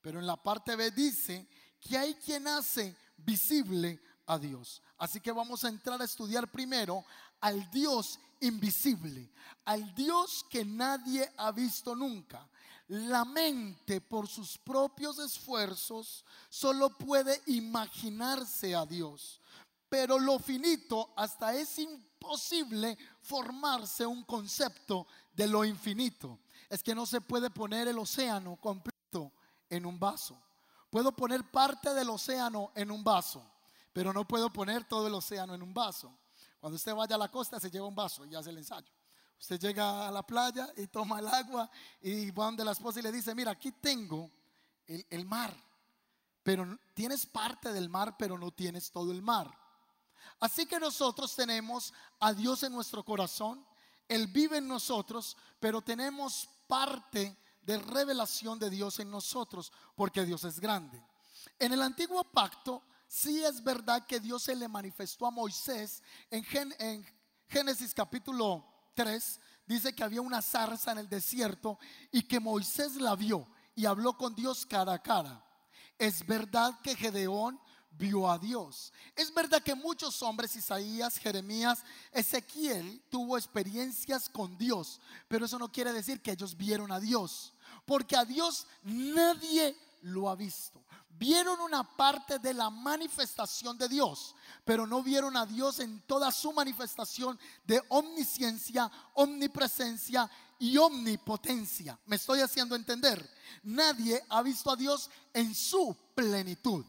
Pero 0.00 0.18
en 0.18 0.26
la 0.26 0.36
parte 0.36 0.76
B 0.76 0.90
dice 0.90 1.48
que 1.80 1.96
hay 1.96 2.14
quien 2.14 2.46
hace 2.46 2.96
visible 3.16 4.00
a 4.26 4.38
Dios. 4.38 4.82
Así 4.98 5.20
que 5.20 5.32
vamos 5.32 5.64
a 5.64 5.68
entrar 5.68 6.00
a 6.00 6.04
estudiar 6.04 6.50
primero 6.50 7.04
al 7.40 7.70
Dios 7.70 8.18
invisible, 8.40 9.30
al 9.64 9.94
Dios 9.94 10.44
que 10.48 10.64
nadie 10.64 11.30
ha 11.36 11.52
visto 11.52 11.94
nunca. 11.94 12.48
La 12.88 13.24
mente 13.24 14.00
por 14.02 14.28
sus 14.28 14.58
propios 14.58 15.18
esfuerzos 15.18 16.24
solo 16.50 16.90
puede 16.90 17.40
imaginarse 17.46 18.74
a 18.74 18.84
Dios, 18.84 19.40
pero 19.88 20.18
lo 20.18 20.38
finito 20.38 21.12
hasta 21.16 21.54
es 21.54 21.78
imposible 21.78 22.98
formarse 23.20 24.04
un 24.04 24.24
concepto 24.24 25.06
de 25.32 25.46
lo 25.46 25.64
infinito. 25.64 26.40
Es 26.68 26.82
que 26.82 26.94
no 26.94 27.06
se 27.06 27.22
puede 27.22 27.48
poner 27.48 27.88
el 27.88 27.98
océano 27.98 28.56
completo 28.56 29.32
en 29.70 29.86
un 29.86 29.98
vaso. 29.98 30.36
Puedo 30.90 31.12
poner 31.12 31.50
parte 31.50 31.94
del 31.94 32.10
océano 32.10 32.70
en 32.74 32.90
un 32.90 33.02
vaso, 33.02 33.44
pero 33.92 34.12
no 34.12 34.28
puedo 34.28 34.52
poner 34.52 34.84
todo 34.84 35.06
el 35.06 35.14
océano 35.14 35.54
en 35.54 35.62
un 35.62 35.72
vaso. 35.72 36.16
Cuando 36.60 36.76
usted 36.76 36.94
vaya 36.94 37.16
a 37.16 37.18
la 37.18 37.30
costa 37.30 37.58
se 37.58 37.70
lleva 37.70 37.86
un 37.86 37.94
vaso 37.94 38.26
y 38.26 38.34
hace 38.34 38.50
el 38.50 38.58
ensayo. 38.58 38.92
Usted 39.38 39.60
llega 39.60 40.08
a 40.08 40.10
la 40.10 40.22
playa 40.22 40.72
y 40.76 40.86
toma 40.86 41.18
el 41.18 41.28
agua 41.28 41.70
y 42.00 42.30
va 42.30 42.46
donde 42.46 42.64
la 42.64 42.72
esposa 42.72 43.00
y 43.00 43.02
le 43.02 43.12
dice, 43.12 43.34
mira, 43.34 43.50
aquí 43.50 43.72
tengo 43.72 44.30
el, 44.86 45.06
el 45.10 45.24
mar, 45.26 45.54
pero 46.42 46.78
tienes 46.94 47.26
parte 47.26 47.72
del 47.72 47.88
mar, 47.88 48.16
pero 48.18 48.38
no 48.38 48.50
tienes 48.50 48.90
todo 48.90 49.12
el 49.12 49.22
mar. 49.22 49.50
Así 50.40 50.66
que 50.66 50.78
nosotros 50.78 51.34
tenemos 51.34 51.92
a 52.20 52.32
Dios 52.32 52.62
en 52.62 52.72
nuestro 52.72 53.04
corazón, 53.04 53.64
Él 54.08 54.26
vive 54.28 54.58
en 54.58 54.68
nosotros, 54.68 55.36
pero 55.60 55.82
tenemos 55.82 56.48
parte 56.66 57.36
de 57.62 57.78
revelación 57.78 58.58
de 58.58 58.70
Dios 58.70 58.98
en 59.00 59.10
nosotros, 59.10 59.72
porque 59.94 60.24
Dios 60.24 60.44
es 60.44 60.60
grande. 60.60 61.02
En 61.58 61.72
el 61.72 61.82
antiguo 61.82 62.24
pacto, 62.24 62.82
sí 63.06 63.44
es 63.44 63.62
verdad 63.62 64.06
que 64.06 64.20
Dios 64.20 64.42
se 64.42 64.56
le 64.56 64.68
manifestó 64.68 65.26
a 65.26 65.30
Moisés 65.30 66.02
en, 66.30 66.44
en 66.78 67.06
Génesis 67.48 67.94
capítulo 67.94 68.73
3, 68.94 69.40
dice 69.66 69.94
que 69.94 70.04
había 70.04 70.20
una 70.20 70.42
zarza 70.42 70.92
en 70.92 70.98
el 70.98 71.08
desierto 71.08 71.78
y 72.10 72.22
que 72.22 72.40
Moisés 72.40 72.96
la 72.96 73.16
vio 73.16 73.46
y 73.74 73.86
habló 73.86 74.16
con 74.16 74.34
Dios 74.34 74.66
cara 74.66 74.94
a 74.94 75.02
cara. 75.02 75.44
Es 75.98 76.26
verdad 76.26 76.80
que 76.82 76.96
Gedeón 76.96 77.60
vio 77.96 78.30
a 78.30 78.38
Dios. 78.38 78.92
Es 79.14 79.32
verdad 79.32 79.62
que 79.62 79.74
muchos 79.74 80.22
hombres, 80.22 80.56
Isaías, 80.56 81.18
Jeremías, 81.18 81.84
Ezequiel, 82.12 83.02
tuvo 83.10 83.36
experiencias 83.36 84.28
con 84.28 84.56
Dios, 84.58 85.00
pero 85.28 85.46
eso 85.46 85.58
no 85.58 85.70
quiere 85.70 85.92
decir 85.92 86.20
que 86.20 86.32
ellos 86.32 86.56
vieron 86.56 86.90
a 86.90 87.00
Dios, 87.00 87.52
porque 87.86 88.16
a 88.16 88.24
Dios 88.24 88.66
nadie 88.82 89.76
lo 90.04 90.28
ha 90.28 90.36
visto. 90.36 90.84
Vieron 91.08 91.60
una 91.60 91.84
parte 91.84 92.38
de 92.38 92.52
la 92.52 92.70
manifestación 92.70 93.78
de 93.78 93.88
Dios, 93.88 94.34
pero 94.64 94.86
no 94.86 95.02
vieron 95.02 95.36
a 95.36 95.46
Dios 95.46 95.78
en 95.78 96.00
toda 96.02 96.32
su 96.32 96.52
manifestación 96.52 97.38
de 97.64 97.80
omnisciencia, 97.88 98.90
omnipresencia 99.14 100.28
y 100.58 100.76
omnipotencia. 100.76 101.98
¿Me 102.06 102.16
estoy 102.16 102.40
haciendo 102.40 102.74
entender? 102.74 103.28
Nadie 103.62 104.22
ha 104.28 104.42
visto 104.42 104.70
a 104.70 104.76
Dios 104.76 105.08
en 105.32 105.54
su 105.54 105.96
plenitud. 106.14 106.84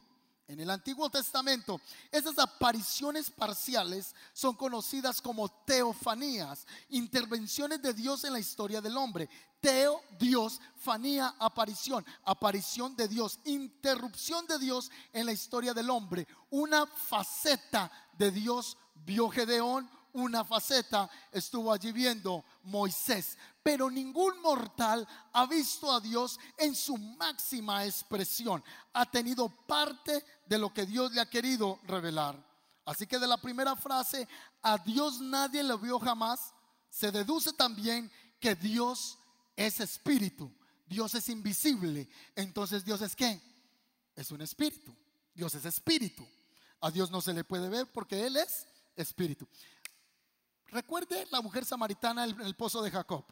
En 0.48 0.60
el 0.60 0.70
Antiguo 0.70 1.10
Testamento, 1.10 1.82
esas 2.12 2.38
apariciones 2.38 3.32
parciales 3.32 4.14
son 4.32 4.56
conocidas 4.56 5.20
como 5.20 5.50
teofanías, 5.50 6.68
intervenciones 6.90 7.82
de 7.82 7.94
Dios 7.94 8.24
en 8.26 8.34
la 8.34 8.40
historia 8.40 8.80
del 8.80 8.96
hombre. 8.96 9.28
Teo, 9.60 10.04
Dios, 10.20 10.62
fanía, 10.76 11.34
aparición, 11.40 12.06
aparición 12.24 12.96
de 12.96 13.08
Dios, 13.08 13.40
interrupción 13.46 14.46
de 14.46 14.60
Dios 14.60 14.92
en 15.12 15.26
la 15.26 15.32
historia 15.32 15.74
del 15.74 15.90
hombre. 15.90 16.28
Una 16.52 16.86
faceta 16.86 17.92
de 18.16 18.30
Dios 18.30 18.78
vio 19.04 19.30
Gedeón, 19.30 19.90
una 20.16 20.44
faceta 20.44 21.10
estuvo 21.32 21.72
allí 21.72 21.92
viendo 21.92 22.44
Moisés. 22.64 23.38
Pero 23.62 23.90
ningún 23.90 24.40
mortal 24.42 25.08
ha 25.34 25.46
visto 25.46 25.92
a 25.92 26.00
Dios 26.00 26.40
en 26.58 26.76
su 26.76 26.98
máxima 26.98 27.86
expresión. 27.86 28.64
Ha 28.94 29.10
tenido 29.10 29.50
parte 29.50 30.24
de 30.46 30.58
lo 30.58 30.74
que 30.74 30.86
Dios 30.86 31.12
le 31.14 31.22
ha 31.22 31.30
querido 31.30 31.80
revelar. 31.84 32.42
Así 32.86 33.08
que 33.08 33.20
de 33.20 33.28
la 33.28 33.38
primera 33.38 33.76
frase, 33.76 34.28
a 34.62 34.78
Dios 34.78 35.20
nadie 35.20 35.64
lo 35.64 35.78
vio 35.78 36.00
jamás, 36.00 36.54
se 36.90 37.12
deduce 37.12 37.52
también 37.54 38.12
que 38.40 38.56
Dios 38.56 39.18
es 39.56 39.80
espíritu. 39.80 40.52
Dios 40.88 41.14
es 41.16 41.28
invisible. 41.30 42.08
Entonces 42.36 42.86
Dios 42.86 43.02
es 43.02 43.16
qué? 43.16 43.42
Es 44.16 44.32
un 44.32 44.42
espíritu. 44.42 44.96
Dios 45.34 45.54
es 45.56 45.66
espíritu. 45.66 46.26
A 46.80 46.92
Dios 46.92 47.12
no 47.12 47.20
se 47.20 47.34
le 47.34 47.44
puede 47.44 47.68
ver 47.68 47.92
porque 47.92 48.26
Él 48.26 48.38
es 48.38 48.68
espíritu. 48.96 49.48
Recuerde 50.68 51.28
la 51.32 51.42
mujer 51.42 51.66
samaritana 51.66 52.26
en 52.26 52.42
el 52.42 52.56
pozo 52.56 52.82
de 52.82 52.92
Jacob 52.92 53.26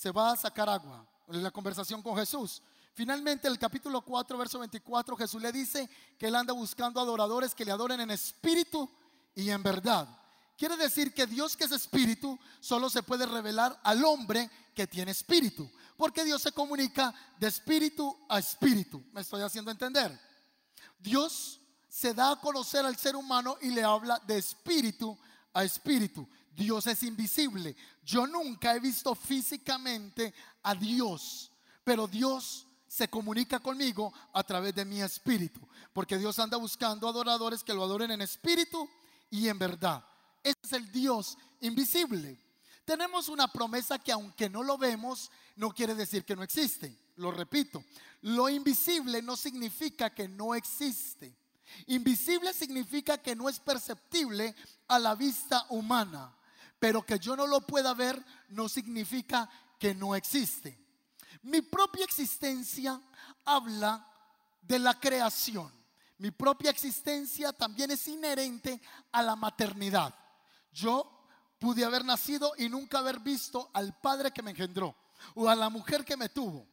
se 0.00 0.10
va 0.10 0.32
a 0.32 0.36
sacar 0.36 0.66
agua. 0.68 1.06
En 1.28 1.42
la 1.42 1.50
conversación 1.50 2.02
con 2.02 2.16
Jesús. 2.16 2.62
Finalmente, 2.94 3.46
el 3.46 3.58
capítulo 3.58 4.00
4, 4.00 4.38
verso 4.38 4.58
24, 4.58 5.14
Jesús 5.14 5.40
le 5.40 5.52
dice 5.52 5.88
que 6.18 6.26
él 6.26 6.34
anda 6.34 6.54
buscando 6.54 6.98
adoradores 6.98 7.54
que 7.54 7.66
le 7.66 7.70
adoren 7.70 8.00
en 8.00 8.10
espíritu 8.10 8.90
y 9.34 9.50
en 9.50 9.62
verdad. 9.62 10.08
Quiere 10.56 10.76
decir 10.78 11.12
que 11.12 11.26
Dios 11.26 11.54
que 11.54 11.64
es 11.64 11.72
espíritu 11.72 12.38
solo 12.60 12.88
se 12.88 13.02
puede 13.02 13.26
revelar 13.26 13.78
al 13.84 14.02
hombre 14.04 14.50
que 14.74 14.86
tiene 14.86 15.12
espíritu. 15.12 15.70
Porque 15.98 16.24
Dios 16.24 16.40
se 16.40 16.52
comunica 16.52 17.14
de 17.38 17.48
espíritu 17.48 18.18
a 18.28 18.38
espíritu. 18.38 19.04
¿Me 19.12 19.20
estoy 19.20 19.42
haciendo 19.42 19.70
entender? 19.70 20.18
Dios 20.98 21.60
se 21.90 22.14
da 22.14 22.32
a 22.32 22.40
conocer 22.40 22.86
al 22.86 22.96
ser 22.96 23.16
humano 23.16 23.58
y 23.60 23.70
le 23.70 23.84
habla 23.84 24.18
de 24.26 24.38
espíritu 24.38 25.16
a 25.52 25.62
espíritu. 25.62 26.26
Dios 26.50 26.86
es 26.86 27.02
invisible. 27.02 27.76
Yo 28.02 28.26
nunca 28.26 28.74
he 28.74 28.80
visto 28.80 29.14
físicamente 29.14 30.34
a 30.62 30.74
Dios, 30.74 31.50
pero 31.84 32.06
Dios 32.06 32.66
se 32.86 33.08
comunica 33.08 33.60
conmigo 33.60 34.12
a 34.32 34.42
través 34.42 34.74
de 34.74 34.84
mi 34.84 35.00
espíritu, 35.00 35.60
porque 35.92 36.18
Dios 36.18 36.38
anda 36.38 36.56
buscando 36.56 37.08
adoradores 37.08 37.62
que 37.62 37.72
lo 37.72 37.84
adoren 37.84 38.10
en 38.10 38.20
espíritu 38.20 38.88
y 39.30 39.48
en 39.48 39.58
verdad. 39.58 40.04
Ese 40.42 40.58
es 40.64 40.72
el 40.72 40.90
Dios 40.90 41.38
invisible. 41.60 42.38
Tenemos 42.84 43.28
una 43.28 43.46
promesa 43.46 43.98
que 43.98 44.10
aunque 44.10 44.50
no 44.50 44.64
lo 44.64 44.76
vemos, 44.76 45.30
no 45.54 45.70
quiere 45.70 45.94
decir 45.94 46.24
que 46.24 46.34
no 46.34 46.42
existe. 46.42 46.96
Lo 47.16 47.30
repito, 47.30 47.84
lo 48.22 48.48
invisible 48.48 49.22
no 49.22 49.36
significa 49.36 50.10
que 50.10 50.26
no 50.26 50.54
existe. 50.54 51.32
Invisible 51.86 52.52
significa 52.52 53.18
que 53.18 53.36
no 53.36 53.48
es 53.48 53.60
perceptible 53.60 54.54
a 54.88 54.98
la 54.98 55.14
vista 55.14 55.64
humana 55.68 56.34
pero 56.80 57.04
que 57.04 57.18
yo 57.18 57.36
no 57.36 57.46
lo 57.46 57.60
pueda 57.60 57.94
ver 57.94 58.24
no 58.48 58.68
significa 58.68 59.48
que 59.78 59.94
no 59.94 60.16
existe. 60.16 60.76
Mi 61.42 61.60
propia 61.62 62.04
existencia 62.04 63.00
habla 63.44 64.06
de 64.62 64.78
la 64.78 64.98
creación. 64.98 65.70
Mi 66.18 66.30
propia 66.30 66.70
existencia 66.70 67.52
también 67.52 67.90
es 67.90 68.08
inherente 68.08 68.80
a 69.12 69.22
la 69.22 69.36
maternidad. 69.36 70.14
Yo 70.72 71.26
pude 71.58 71.84
haber 71.84 72.04
nacido 72.04 72.52
y 72.58 72.68
nunca 72.68 72.98
haber 72.98 73.20
visto 73.20 73.70
al 73.74 73.98
padre 74.00 74.30
que 74.30 74.42
me 74.42 74.50
engendró 74.50 74.96
o 75.34 75.48
a 75.48 75.54
la 75.54 75.68
mujer 75.68 76.04
que 76.04 76.16
me 76.16 76.30
tuvo. 76.30 76.66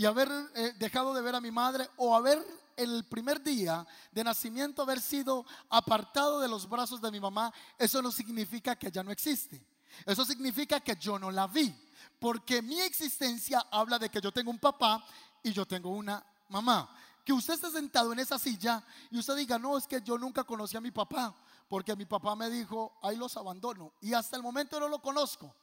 Y 0.00 0.06
haber 0.06 0.30
eh, 0.54 0.72
dejado 0.78 1.12
de 1.12 1.20
ver 1.20 1.34
a 1.34 1.42
mi 1.42 1.50
madre 1.50 1.86
o 1.98 2.16
haber 2.16 2.42
el 2.74 3.04
primer 3.04 3.42
día 3.42 3.86
de 4.10 4.24
nacimiento 4.24 4.80
haber 4.80 4.98
sido 4.98 5.44
apartado 5.68 6.40
de 6.40 6.48
los 6.48 6.66
brazos 6.66 7.02
de 7.02 7.10
mi 7.10 7.20
mamá, 7.20 7.52
eso 7.76 8.00
no 8.00 8.10
significa 8.10 8.76
que 8.76 8.90
ya 8.90 9.02
no 9.02 9.10
existe. 9.10 9.62
Eso 10.06 10.24
significa 10.24 10.80
que 10.80 10.96
yo 10.96 11.18
no 11.18 11.30
la 11.30 11.46
vi. 11.46 11.70
Porque 12.18 12.62
mi 12.62 12.80
existencia 12.80 13.66
habla 13.70 13.98
de 13.98 14.08
que 14.08 14.22
yo 14.22 14.32
tengo 14.32 14.50
un 14.50 14.58
papá 14.58 15.04
y 15.42 15.52
yo 15.52 15.66
tengo 15.66 15.90
una 15.90 16.24
mamá. 16.48 16.96
Que 17.22 17.34
usted 17.34 17.52
esté 17.52 17.70
sentado 17.70 18.14
en 18.14 18.20
esa 18.20 18.38
silla 18.38 18.82
y 19.10 19.18
usted 19.18 19.36
diga, 19.36 19.58
no, 19.58 19.76
es 19.76 19.86
que 19.86 20.00
yo 20.00 20.16
nunca 20.16 20.44
conocí 20.44 20.78
a 20.78 20.80
mi 20.80 20.92
papá, 20.92 21.36
porque 21.68 21.94
mi 21.94 22.06
papá 22.06 22.34
me 22.34 22.48
dijo, 22.48 22.98
ahí 23.02 23.18
los 23.18 23.36
abandono. 23.36 23.92
Y 24.00 24.14
hasta 24.14 24.38
el 24.38 24.42
momento 24.42 24.80
no 24.80 24.88
lo 24.88 25.02
conozco. 25.02 25.54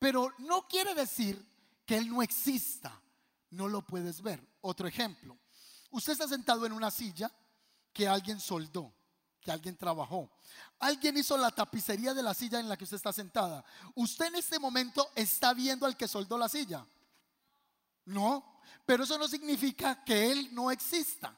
Pero 0.00 0.32
no 0.38 0.66
quiere 0.66 0.92
decir 0.92 1.40
que 1.86 1.96
él 1.98 2.10
no 2.10 2.20
exista. 2.20 3.00
No 3.56 3.68
lo 3.68 3.80
puedes 3.80 4.20
ver. 4.20 4.46
Otro 4.60 4.86
ejemplo. 4.86 5.38
Usted 5.90 6.12
está 6.12 6.28
sentado 6.28 6.66
en 6.66 6.72
una 6.72 6.90
silla 6.90 7.32
que 7.90 8.06
alguien 8.06 8.38
soldó, 8.38 8.92
que 9.40 9.50
alguien 9.50 9.78
trabajó. 9.78 10.30
Alguien 10.78 11.16
hizo 11.16 11.38
la 11.38 11.50
tapicería 11.50 12.12
de 12.12 12.22
la 12.22 12.34
silla 12.34 12.60
en 12.60 12.68
la 12.68 12.76
que 12.76 12.84
usted 12.84 12.98
está 12.98 13.14
sentada. 13.14 13.64
Usted 13.94 14.26
en 14.26 14.34
este 14.34 14.58
momento 14.58 15.10
está 15.14 15.54
viendo 15.54 15.86
al 15.86 15.96
que 15.96 16.06
soldó 16.06 16.36
la 16.36 16.50
silla. 16.50 16.86
No, 18.04 18.60
pero 18.84 19.04
eso 19.04 19.16
no 19.16 19.26
significa 19.26 20.04
que 20.04 20.30
Él 20.30 20.54
no 20.54 20.70
exista. 20.70 21.34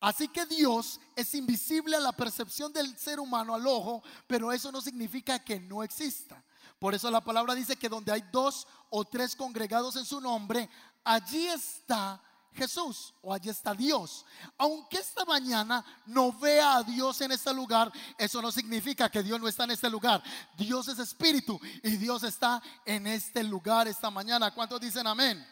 Así 0.00 0.26
que 0.26 0.46
Dios 0.46 0.98
es 1.14 1.32
invisible 1.36 1.94
a 1.94 2.00
la 2.00 2.10
percepción 2.10 2.72
del 2.72 2.98
ser 2.98 3.20
humano, 3.20 3.54
al 3.54 3.64
ojo, 3.68 4.02
pero 4.26 4.50
eso 4.50 4.72
no 4.72 4.80
significa 4.80 5.44
que 5.44 5.60
no 5.60 5.84
exista. 5.84 6.42
Por 6.82 6.96
eso 6.96 7.08
la 7.12 7.20
palabra 7.20 7.54
dice 7.54 7.76
que 7.76 7.88
donde 7.88 8.10
hay 8.10 8.22
dos 8.32 8.66
o 8.90 9.04
tres 9.04 9.36
congregados 9.36 9.94
en 9.94 10.04
su 10.04 10.20
nombre, 10.20 10.68
allí 11.04 11.46
está 11.46 12.20
Jesús 12.54 13.14
o 13.22 13.32
allí 13.32 13.50
está 13.50 13.72
Dios. 13.72 14.26
Aunque 14.58 14.98
esta 14.98 15.24
mañana 15.24 15.84
no 16.06 16.32
vea 16.32 16.78
a 16.78 16.82
Dios 16.82 17.20
en 17.20 17.30
este 17.30 17.54
lugar, 17.54 17.92
eso 18.18 18.42
no 18.42 18.50
significa 18.50 19.08
que 19.08 19.22
Dios 19.22 19.40
no 19.40 19.46
está 19.46 19.62
en 19.62 19.70
este 19.70 19.88
lugar. 19.88 20.24
Dios 20.56 20.88
es 20.88 20.98
espíritu 20.98 21.60
y 21.84 21.90
Dios 21.98 22.24
está 22.24 22.60
en 22.84 23.06
este 23.06 23.44
lugar 23.44 23.86
esta 23.86 24.10
mañana. 24.10 24.50
¿Cuántos 24.50 24.80
dicen 24.80 25.06
amén? 25.06 25.46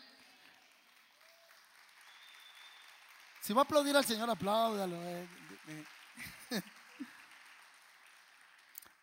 Si 3.40 3.52
va 3.52 3.60
a 3.60 3.64
aplaudir 3.64 3.96
al 3.96 4.04
Señor, 4.04 4.28
apláudalo. 4.28 4.96
Eh, 5.00 5.28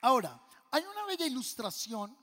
Ahora, 0.01 0.37
hay 0.71 0.83
una 0.83 1.05
bella 1.05 1.25
ilustración 1.25 2.15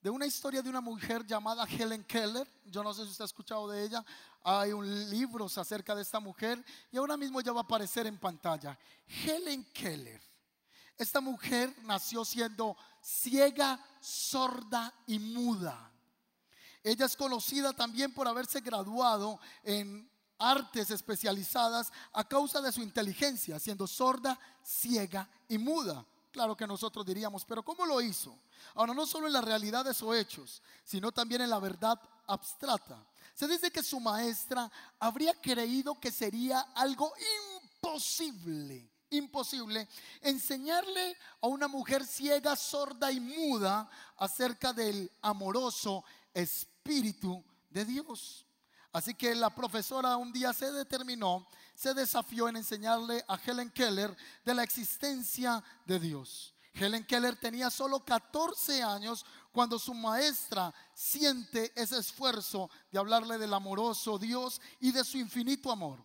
de 0.00 0.10
una 0.10 0.26
historia 0.26 0.60
de 0.60 0.68
una 0.68 0.82
mujer 0.82 1.26
llamada 1.26 1.64
Helen 1.64 2.04
Keller. 2.04 2.46
Yo 2.66 2.82
no 2.82 2.92
sé 2.92 3.04
si 3.04 3.10
usted 3.10 3.22
ha 3.22 3.26
escuchado 3.26 3.68
de 3.68 3.84
ella. 3.84 4.04
Hay 4.42 4.72
un 4.72 5.08
libro 5.08 5.46
acerca 5.46 5.94
de 5.94 6.02
esta 6.02 6.20
mujer 6.20 6.62
y 6.92 6.98
ahora 6.98 7.16
mismo 7.16 7.40
ya 7.40 7.52
va 7.52 7.60
a 7.60 7.64
aparecer 7.64 8.06
en 8.06 8.18
pantalla. 8.18 8.78
Helen 9.06 9.64
Keller. 9.72 10.20
Esta 10.98 11.20
mujer 11.20 11.74
nació 11.84 12.24
siendo 12.24 12.76
ciega, 13.00 13.82
sorda 14.00 14.92
y 15.06 15.18
muda. 15.18 15.90
Ella 16.82 17.06
es 17.06 17.16
conocida 17.16 17.72
también 17.72 18.12
por 18.12 18.28
haberse 18.28 18.60
graduado 18.60 19.40
en 19.62 20.08
artes 20.38 20.90
especializadas 20.90 21.90
a 22.12 22.28
causa 22.28 22.60
de 22.60 22.72
su 22.72 22.82
inteligencia, 22.82 23.58
siendo 23.58 23.86
sorda, 23.86 24.38
ciega 24.62 25.28
y 25.48 25.56
muda. 25.56 26.04
Claro 26.34 26.56
que 26.56 26.66
nosotros 26.66 27.06
diríamos, 27.06 27.44
pero 27.44 27.62
¿cómo 27.62 27.86
lo 27.86 28.00
hizo? 28.00 28.36
Ahora, 28.74 28.92
no 28.92 29.06
solo 29.06 29.28
en 29.28 29.34
la 29.34 29.40
realidad 29.40 29.84
de 29.84 29.94
sus 29.94 30.16
hechos, 30.16 30.60
sino 30.82 31.12
también 31.12 31.42
en 31.42 31.48
la 31.48 31.60
verdad 31.60 31.96
abstrata. 32.26 33.06
Se 33.36 33.46
dice 33.46 33.70
que 33.70 33.84
su 33.84 34.00
maestra 34.00 34.68
habría 34.98 35.40
creído 35.40 35.94
que 36.00 36.10
sería 36.10 36.58
algo 36.74 37.12
imposible, 37.76 38.90
imposible, 39.10 39.88
enseñarle 40.22 41.16
a 41.40 41.46
una 41.46 41.68
mujer 41.68 42.04
ciega, 42.04 42.56
sorda 42.56 43.12
y 43.12 43.20
muda 43.20 43.88
acerca 44.16 44.72
del 44.72 45.08
amoroso 45.22 46.02
Espíritu 46.34 47.44
de 47.70 47.84
Dios. 47.84 48.43
Así 48.94 49.12
que 49.12 49.34
la 49.34 49.54
profesora 49.54 50.16
un 50.16 50.32
día 50.32 50.54
se 50.54 50.72
determinó 50.72 51.46
se 51.74 51.92
desafió 51.94 52.48
en 52.48 52.56
enseñarle 52.56 53.24
a 53.28 53.36
Helen 53.36 53.70
Keller 53.70 54.16
de 54.44 54.54
la 54.54 54.62
existencia 54.62 55.62
de 55.84 55.98
Dios. 55.98 56.54
Helen 56.72 57.04
Keller 57.04 57.36
tenía 57.36 57.70
solo 57.70 58.04
14 58.04 58.82
años 58.82 59.24
cuando 59.52 59.78
su 59.78 59.94
maestra 59.94 60.74
siente 60.92 61.72
ese 61.74 61.98
esfuerzo 61.98 62.68
de 62.90 62.98
hablarle 62.98 63.38
del 63.38 63.54
amoroso 63.54 64.18
Dios 64.18 64.60
y 64.80 64.90
de 64.90 65.04
su 65.04 65.18
infinito 65.18 65.70
amor. 65.70 65.98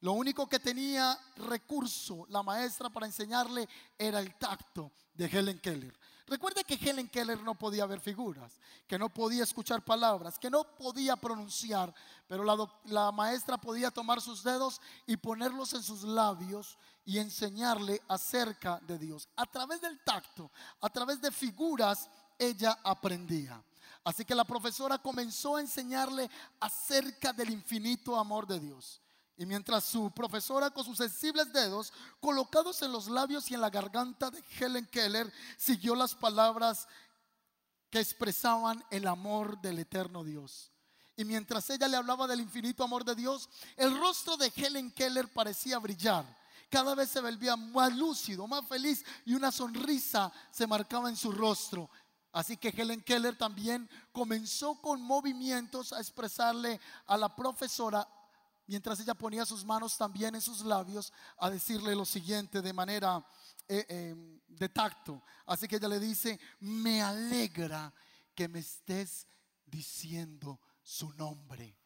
Lo 0.00 0.12
único 0.12 0.48
que 0.48 0.60
tenía 0.60 1.18
recurso 1.36 2.24
la 2.28 2.42
maestra 2.42 2.88
para 2.88 3.06
enseñarle 3.06 3.68
era 3.96 4.20
el 4.20 4.34
tacto 4.36 4.92
de 5.14 5.26
Helen 5.26 5.58
Keller. 5.58 5.98
Recuerde 6.28 6.62
que 6.62 6.74
Helen 6.74 7.08
Keller 7.08 7.42
no 7.42 7.54
podía 7.54 7.86
ver 7.86 8.00
figuras, 8.00 8.52
que 8.86 8.98
no 8.98 9.08
podía 9.08 9.44
escuchar 9.44 9.82
palabras, 9.82 10.38
que 10.38 10.50
no 10.50 10.62
podía 10.62 11.16
pronunciar, 11.16 11.94
pero 12.26 12.44
la, 12.44 12.70
la, 12.84 13.10
maestra 13.10 13.56
podía 13.56 13.90
tomar 13.90 14.20
sus 14.20 14.42
dedos 14.42 14.80
y 15.06 15.16
ponerlos 15.16 15.72
en 15.72 15.82
sus 15.82 16.02
labios 16.02 16.76
y 17.06 17.18
enseñarle 17.18 18.02
acerca 18.08 18.78
de 18.86 18.98
Dios. 18.98 19.26
A 19.36 19.46
través 19.46 19.80
del 19.80 19.98
tacto, 20.04 20.50
a 20.82 20.90
través 20.90 21.20
de 21.22 21.32
figuras, 21.32 22.10
ella 22.38 22.78
aprendía. 22.84 23.62
Así 24.04 24.24
que 24.24 24.34
la 24.34 24.44
profesora 24.44 24.98
comenzó 24.98 25.56
a 25.56 25.60
enseñarle 25.60 26.30
acerca 26.60 27.32
del 27.32 27.50
infinito 27.50 28.16
amor 28.16 28.46
de 28.46 28.60
Dios. 28.60 29.00
Y 29.38 29.46
mientras 29.46 29.84
su 29.84 30.10
profesora 30.10 30.68
con 30.70 30.84
sus 30.84 30.98
sensibles 30.98 31.52
dedos 31.52 31.92
colocados 32.20 32.82
en 32.82 32.90
los 32.90 33.06
labios 33.06 33.48
y 33.48 33.54
en 33.54 33.60
la 33.60 33.70
garganta 33.70 34.32
de 34.32 34.42
Helen 34.58 34.86
Keller 34.86 35.32
siguió 35.56 35.94
las 35.94 36.16
palabras 36.16 36.88
que 37.88 38.00
expresaban 38.00 38.84
el 38.90 39.06
amor 39.06 39.60
del 39.60 39.78
eterno 39.78 40.24
Dios. 40.24 40.72
Y 41.16 41.24
mientras 41.24 41.70
ella 41.70 41.86
le 41.86 41.96
hablaba 41.96 42.26
del 42.26 42.40
infinito 42.40 42.82
amor 42.82 43.04
de 43.04 43.14
Dios, 43.14 43.48
el 43.76 43.96
rostro 43.96 44.36
de 44.36 44.52
Helen 44.56 44.90
Keller 44.90 45.28
parecía 45.28 45.78
brillar. 45.78 46.24
Cada 46.68 46.96
vez 46.96 47.08
se 47.08 47.20
volvía 47.20 47.56
más 47.56 47.96
lúcido, 47.96 48.44
más 48.48 48.66
feliz 48.66 49.04
y 49.24 49.34
una 49.34 49.52
sonrisa 49.52 50.32
se 50.50 50.66
marcaba 50.66 51.08
en 51.08 51.16
su 51.16 51.30
rostro. 51.30 51.88
Así 52.32 52.56
que 52.56 52.74
Helen 52.76 53.02
Keller 53.02 53.38
también 53.38 53.88
comenzó 54.10 54.74
con 54.80 55.00
movimientos 55.00 55.92
a 55.92 56.00
expresarle 56.00 56.80
a 57.06 57.16
la 57.16 57.34
profesora 57.34 58.06
mientras 58.68 59.00
ella 59.00 59.14
ponía 59.14 59.44
sus 59.44 59.64
manos 59.64 59.96
también 59.96 60.34
en 60.34 60.40
sus 60.40 60.60
labios 60.60 61.12
a 61.38 61.50
decirle 61.50 61.96
lo 61.96 62.04
siguiente 62.04 62.62
de 62.62 62.72
manera 62.72 63.26
eh, 63.66 63.84
em, 63.88 64.38
de 64.46 64.68
tacto. 64.68 65.22
Así 65.46 65.66
que 65.66 65.76
ella 65.76 65.88
le 65.88 65.98
dice, 65.98 66.38
me 66.60 67.02
alegra 67.02 67.92
que 68.34 68.46
me 68.46 68.60
estés 68.60 69.26
diciendo 69.66 70.60
su 70.82 71.12
nombre, 71.14 71.76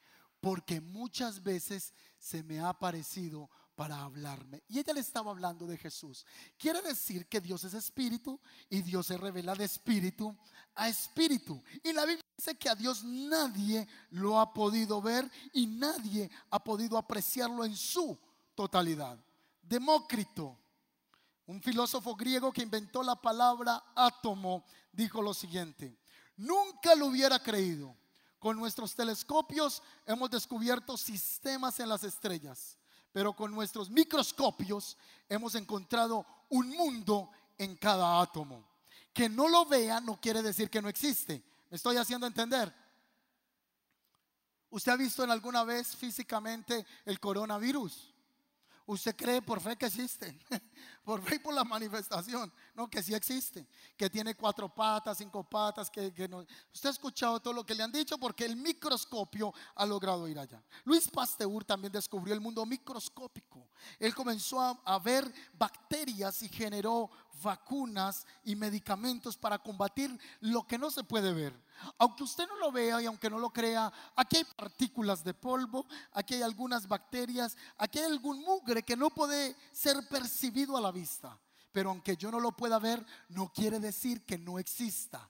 porque 0.40 0.80
muchas 0.80 1.42
veces 1.42 1.94
se 2.18 2.42
me 2.42 2.60
ha 2.60 2.72
parecido 2.72 3.48
para 3.74 4.02
hablarme. 4.02 4.62
Y 4.68 4.78
ella 4.78 4.92
le 4.92 5.00
estaba 5.00 5.30
hablando 5.30 5.66
de 5.66 5.78
Jesús. 5.78 6.26
Quiere 6.58 6.82
decir 6.82 7.26
que 7.26 7.40
Dios 7.40 7.64
es 7.64 7.74
espíritu 7.74 8.38
y 8.68 8.82
Dios 8.82 9.06
se 9.06 9.16
revela 9.16 9.54
de 9.54 9.64
espíritu 9.64 10.36
a 10.74 10.88
espíritu. 10.88 11.62
Y 11.82 11.92
la 11.92 12.04
Biblia 12.04 12.24
dice 12.36 12.56
que 12.56 12.68
a 12.68 12.74
Dios 12.74 13.02
nadie 13.04 13.86
lo 14.10 14.38
ha 14.38 14.52
podido 14.52 15.00
ver 15.00 15.30
y 15.52 15.66
nadie 15.66 16.30
ha 16.50 16.62
podido 16.62 16.98
apreciarlo 16.98 17.64
en 17.64 17.74
su 17.74 18.18
totalidad. 18.54 19.18
Demócrito, 19.62 20.58
un 21.46 21.62
filósofo 21.62 22.14
griego 22.14 22.52
que 22.52 22.62
inventó 22.62 23.02
la 23.02 23.16
palabra 23.16 23.82
átomo, 23.94 24.64
dijo 24.92 25.22
lo 25.22 25.32
siguiente, 25.32 25.98
nunca 26.36 26.94
lo 26.94 27.06
hubiera 27.06 27.38
creído. 27.38 27.96
Con 28.38 28.56
nuestros 28.56 28.94
telescopios 28.94 29.82
hemos 30.04 30.28
descubierto 30.28 30.96
sistemas 30.96 31.78
en 31.78 31.88
las 31.88 32.02
estrellas 32.02 32.76
pero 33.12 33.34
con 33.34 33.52
nuestros 33.52 33.90
microscopios 33.90 34.96
hemos 35.28 35.54
encontrado 35.54 36.26
un 36.48 36.70
mundo 36.70 37.30
en 37.58 37.76
cada 37.76 38.20
átomo. 38.20 38.66
Que 39.12 39.28
no 39.28 39.48
lo 39.48 39.66
vea 39.66 40.00
no 40.00 40.20
quiere 40.20 40.42
decir 40.42 40.70
que 40.70 40.82
no 40.82 40.88
existe. 40.88 41.42
¿Me 41.70 41.76
estoy 41.76 41.96
haciendo 41.96 42.26
entender? 42.26 42.74
¿Usted 44.70 44.92
ha 44.92 44.96
visto 44.96 45.22
en 45.22 45.30
alguna 45.30 45.64
vez 45.64 45.94
físicamente 45.94 46.86
el 47.04 47.20
coronavirus? 47.20 48.11
¿Usted 48.86 49.14
cree 49.14 49.40
por 49.40 49.60
fe 49.60 49.76
que 49.76 49.86
existe? 49.86 50.38
por 51.04 51.22
fe 51.22 51.36
y 51.36 51.38
por 51.38 51.54
la 51.54 51.64
manifestación. 51.64 52.52
No, 52.74 52.88
que 52.88 53.02
sí 53.02 53.14
existe, 53.14 53.66
que 53.96 54.10
tiene 54.10 54.34
cuatro 54.34 54.68
patas, 54.68 55.18
cinco 55.18 55.44
patas, 55.44 55.90
que. 55.90 56.12
Usted 56.72 56.88
ha 56.88 56.92
escuchado 56.92 57.40
todo 57.40 57.54
lo 57.54 57.64
que 57.64 57.74
le 57.74 57.82
han 57.82 57.92
dicho 57.92 58.18
porque 58.18 58.44
el 58.44 58.56
microscopio 58.56 59.52
ha 59.74 59.86
logrado 59.86 60.26
ir 60.28 60.38
allá. 60.38 60.62
Luis 60.84 61.08
Pasteur 61.08 61.64
también 61.64 61.92
descubrió 61.92 62.34
el 62.34 62.40
mundo 62.40 62.66
microscópico. 62.66 63.68
Él 63.98 64.14
comenzó 64.14 64.60
a, 64.60 64.80
a 64.84 64.98
ver 64.98 65.32
bacterias 65.54 66.42
y 66.42 66.48
generó 66.48 67.10
vacunas 67.42 68.26
y 68.44 68.56
medicamentos 68.56 69.36
para 69.36 69.58
combatir 69.58 70.18
lo 70.40 70.66
que 70.66 70.78
no 70.78 70.90
se 70.90 71.04
puede 71.04 71.32
ver. 71.32 71.54
Aunque 71.98 72.24
usted 72.24 72.46
no 72.46 72.56
lo 72.56 72.72
vea 72.72 73.00
y 73.02 73.06
aunque 73.06 73.30
no 73.30 73.38
lo 73.38 73.50
crea, 73.50 73.92
aquí 74.16 74.38
hay 74.38 74.44
partículas 74.44 75.22
de 75.24 75.34
polvo, 75.34 75.86
aquí 76.12 76.34
hay 76.34 76.42
algunas 76.42 76.86
bacterias, 76.86 77.56
aquí 77.76 77.98
hay 77.98 78.06
algún 78.06 78.40
mugre 78.40 78.82
que 78.82 78.96
no 78.96 79.10
puede 79.10 79.56
ser 79.72 80.06
percibido 80.08 80.76
a 80.76 80.80
la 80.80 80.90
vista. 80.90 81.38
Pero 81.72 81.90
aunque 81.90 82.16
yo 82.16 82.30
no 82.30 82.38
lo 82.38 82.52
pueda 82.52 82.78
ver, 82.78 83.04
no 83.28 83.52
quiere 83.52 83.80
decir 83.80 84.24
que 84.26 84.38
no 84.38 84.58
exista. 84.58 85.28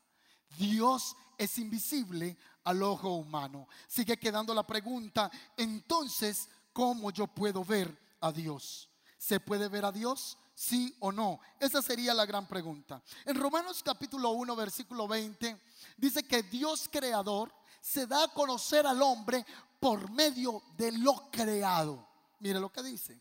Dios 0.59 1.17
es 1.39 1.59
invisible 1.59 2.37
al 2.65 2.83
ojo 2.83 3.15
humano. 3.15 3.69
Sigue 3.87 4.19
quedando 4.19 4.55
la 4.55 4.67
pregunta, 4.67 5.31
entonces, 5.57 6.49
¿cómo 6.73 7.11
yo 7.11 7.27
puedo 7.27 7.65
ver 7.65 7.97
a 8.21 8.33
Dios? 8.33 8.89
¿Se 9.19 9.41
puede 9.41 9.69
ver 9.69 9.85
a 9.85 9.93
Dios? 9.93 10.37
¿Sí 10.55 10.95
o 11.01 11.11
no? 11.11 11.41
Esa 11.59 11.81
sería 11.81 12.13
la 12.15 12.27
gran 12.27 12.47
pregunta. 12.47 13.03
En 13.25 13.37
Romanos 13.37 13.83
capítulo 13.83 14.31
1, 14.31 14.55
versículo 14.55 15.09
20, 15.09 15.61
dice 15.97 16.23
que 16.23 16.43
Dios 16.43 16.89
creador 16.91 17.53
se 17.81 18.07
da 18.07 18.25
a 18.25 18.29
conocer 18.29 18.87
al 18.87 19.01
hombre 19.03 19.45
por 19.81 20.11
medio 20.11 20.63
de 20.77 20.93
lo 20.93 21.31
creado. 21.31 22.07
Mire 22.39 22.61
lo 22.61 22.71
que 22.71 22.83
dice. 22.83 23.19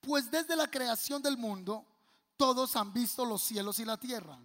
Pues 0.00 0.30
desde 0.30 0.56
la 0.56 0.70
creación 0.70 1.22
del 1.22 1.38
mundo, 1.38 1.86
todos 2.36 2.76
han 2.76 2.92
visto 2.92 3.24
los 3.24 3.42
cielos 3.42 3.78
y 3.78 3.84
la 3.84 3.96
tierra. 3.96 4.38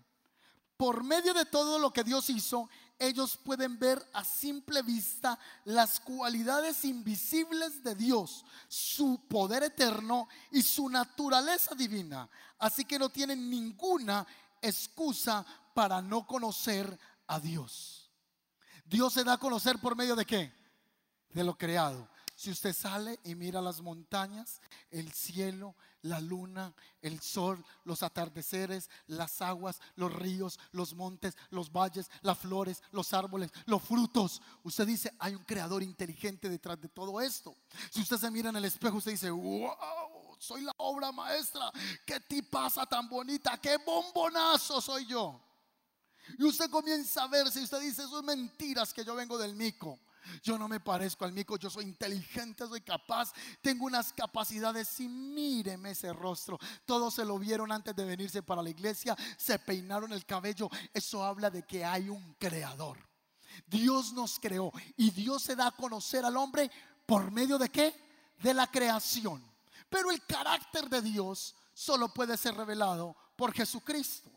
Por 0.77 1.03
medio 1.03 1.33
de 1.33 1.45
todo 1.45 1.77
lo 1.79 1.91
que 1.91 2.05
Dios 2.05 2.29
hizo, 2.29 2.69
ellos 2.99 3.37
pueden 3.37 3.79
ver 3.79 4.05
a 4.13 4.25
simple 4.25 4.81
vista 4.81 5.39
las 5.63 5.99
cualidades 6.01 6.83
invisibles 6.83 7.81
de 7.81 7.95
Dios, 7.95 8.45
su 8.67 9.21
poder 9.27 9.63
eterno 9.63 10.27
y 10.51 10.61
su 10.61 10.89
naturaleza 10.89 11.73
divina. 11.73 12.29
Así 12.59 12.83
que 12.83 12.99
no 12.99 13.09
tienen 13.09 13.49
ninguna 13.49 14.27
excusa 14.61 15.45
para 15.73 16.01
no 16.01 16.27
conocer 16.27 16.99
a 17.27 17.39
Dios. 17.39 18.11
Dios 18.83 19.13
se 19.13 19.23
da 19.23 19.33
a 19.33 19.37
conocer 19.37 19.79
por 19.79 19.95
medio 19.95 20.15
de 20.15 20.25
qué? 20.25 20.53
De 21.29 21.43
lo 21.43 21.57
creado. 21.57 22.09
Si 22.35 22.51
usted 22.51 22.73
sale 22.73 23.19
y 23.23 23.35
mira 23.35 23.61
las 23.61 23.81
montañas, 23.81 24.61
el 24.91 25.11
cielo, 25.13 25.75
la 26.03 26.19
luna, 26.19 26.73
el 27.01 27.19
sol, 27.21 27.63
los 27.83 28.03
atardeceres, 28.03 28.89
las 29.07 29.41
aguas, 29.41 29.79
los 29.95 30.13
ríos, 30.13 30.59
los 30.71 30.93
montes, 30.93 31.35
los 31.49 31.71
valles, 31.71 32.09
las 32.21 32.37
flores, 32.37 32.81
los 32.91 33.13
árboles, 33.13 33.51
los 33.65 33.81
frutos. 33.83 34.41
Usted 34.63 34.87
dice, 34.87 35.13
hay 35.19 35.35
un 35.35 35.43
creador 35.43 35.83
inteligente 35.83 36.49
detrás 36.49 36.79
de 36.79 36.89
todo 36.89 37.19
esto. 37.21 37.55
Si 37.91 38.01
usted 38.01 38.17
se 38.17 38.31
mira 38.31 38.49
en 38.49 38.55
el 38.55 38.65
espejo, 38.65 38.97
usted 38.97 39.11
dice, 39.11 39.29
wow, 39.29 40.37
soy 40.39 40.61
la 40.61 40.73
obra 40.77 41.11
maestra. 41.11 41.71
Qué 42.05 42.19
tipaza 42.21 42.85
tan 42.85 43.09
bonita, 43.09 43.57
qué 43.57 43.77
bombonazo 43.77 44.81
soy 44.81 45.05
yo. 45.05 45.41
Y 46.37 46.43
usted 46.43 46.69
comienza 46.69 47.23
a 47.23 47.27
verse 47.27 47.59
y 47.59 47.63
usted 47.63 47.79
dice, 47.81 48.03
es 48.03 48.23
mentiras 48.23 48.93
que 48.93 49.03
yo 49.03 49.15
vengo 49.15 49.37
del 49.37 49.55
mico. 49.55 49.99
Yo 50.43 50.57
no 50.57 50.67
me 50.67 50.79
parezco 50.79 51.25
al 51.25 51.33
mico, 51.33 51.57
yo 51.57 51.69
soy 51.69 51.85
inteligente, 51.85 52.67
soy 52.67 52.81
capaz, 52.81 53.33
tengo 53.61 53.85
unas 53.85 54.13
capacidades 54.13 54.99
y 54.99 55.07
míreme 55.07 55.91
ese 55.91 56.13
rostro. 56.13 56.57
Todos 56.85 57.15
se 57.15 57.25
lo 57.25 57.37
vieron 57.39 57.71
antes 57.71 57.95
de 57.95 58.05
venirse 58.05 58.41
para 58.43 58.61
la 58.61 58.69
iglesia, 58.69 59.15
se 59.37 59.59
peinaron 59.59 60.11
el 60.13 60.25
cabello. 60.25 60.69
Eso 60.93 61.23
habla 61.23 61.49
de 61.49 61.63
que 61.63 61.83
hay 61.83 62.09
un 62.09 62.33
creador. 62.35 62.97
Dios 63.67 64.13
nos 64.13 64.39
creó 64.39 64.71
y 64.95 65.11
Dios 65.11 65.43
se 65.43 65.55
da 65.55 65.67
a 65.67 65.71
conocer 65.71 66.25
al 66.25 66.37
hombre 66.37 66.69
por 67.05 67.31
medio 67.31 67.57
de 67.57 67.69
qué? 67.69 67.93
De 68.41 68.53
la 68.53 68.67
creación. 68.67 69.43
Pero 69.89 70.11
el 70.11 70.23
carácter 70.25 70.89
de 70.89 71.01
Dios 71.01 71.55
solo 71.73 72.13
puede 72.13 72.37
ser 72.37 72.55
revelado 72.55 73.15
por 73.35 73.53
Jesucristo. 73.53 74.29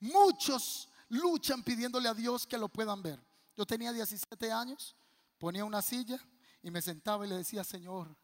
Muchos 0.00 0.88
luchan 1.10 1.62
pidiéndole 1.62 2.08
a 2.08 2.14
Dios 2.14 2.46
que 2.46 2.58
lo 2.58 2.68
puedan 2.68 3.02
ver. 3.02 3.20
Yo 3.56 3.66
tenía 3.66 3.92
17 3.92 4.50
años 4.50 4.96
ponía 5.40 5.64
una 5.64 5.80
silla 5.80 6.20
y 6.62 6.70
me 6.70 6.82
sentaba 6.82 7.26
y 7.26 7.30
le 7.30 7.36
decía, 7.36 7.64
Señor, 7.64 8.14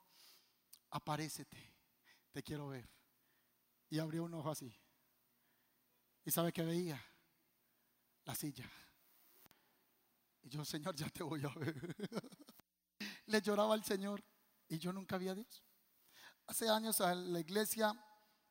aparécete, 0.90 1.74
te 2.30 2.42
quiero 2.42 2.68
ver. 2.68 2.86
Y 3.88 3.98
abría 3.98 4.22
un 4.22 4.34
ojo 4.34 4.50
así. 4.50 4.72
¿Y 6.24 6.30
sabe 6.30 6.52
qué 6.52 6.62
veía? 6.62 7.02
La 8.26 8.34
silla. 8.34 8.70
Y 10.42 10.50
yo, 10.50 10.64
Señor, 10.64 10.94
ya 10.94 11.08
te 11.08 11.22
voy 11.22 11.42
a 11.42 11.58
ver. 11.58 11.96
le 13.26 13.40
lloraba 13.40 13.72
al 13.72 13.82
Señor 13.82 14.22
y 14.68 14.78
yo 14.78 14.92
nunca 14.92 15.16
vi 15.16 15.28
a 15.28 15.34
Dios. 15.34 15.64
Hace 16.46 16.68
años 16.68 17.00
la 17.00 17.40
iglesia 17.40 17.94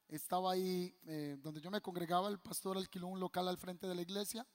estaba 0.07 0.53
ahí 0.53 0.97
eh, 1.05 1.37
donde 1.39 1.61
yo 1.61 1.69
me 1.69 1.81
congregaba, 1.81 2.29
el 2.29 2.39
pastor 2.39 2.77
alquiló 2.77 3.07
un 3.07 3.19
local 3.19 3.47
al 3.47 3.57
frente 3.57 3.85
de 3.87 3.93
la 3.93 4.01
iglesia 4.01 4.45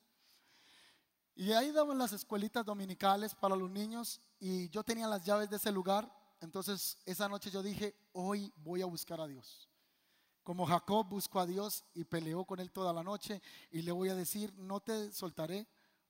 y 1.41 1.55
ahí 1.55 1.73
daban 1.73 1.97
las 1.97 2.13
escuelitas 2.13 2.67
dominicales 2.67 3.35
para 3.35 3.57
los 3.57 3.71
niños 3.71 4.21
y 4.39 4.69
yo 4.69 4.85
tenía 4.85 5.07
las 5.07 5.25
llaves 5.25 5.49
de 5.49 5.57
ese 5.57 5.73
lugar. 5.73 6.07
Entonces 6.39 6.99
esa 7.07 7.31
noche 7.31 7.51
yo 7.51 7.63
dije, 7.63 7.97
hoy 8.13 8.53
voy 8.57 8.83
a 8.83 8.85
buscar 8.85 9.23
a 9.23 9.27
Dios. 9.27 9.67
Como 10.43 10.67
Jacob 10.67 11.09
buscó 11.09 11.41
a 11.41 11.47
Dios 11.47 11.83
y 11.95 12.05
peleó 12.05 12.45
con 12.45 12.61
él 12.61 12.71
toda 12.71 12.93
la 12.93 13.03
noche 13.03 13.41
y 13.71 13.81
le 13.81 13.91
voy 13.91 14.11
a 14.11 14.15
decir, 14.15 14.53
no 14.59 14.81
te 14.81 15.11
soltaré 15.13 15.67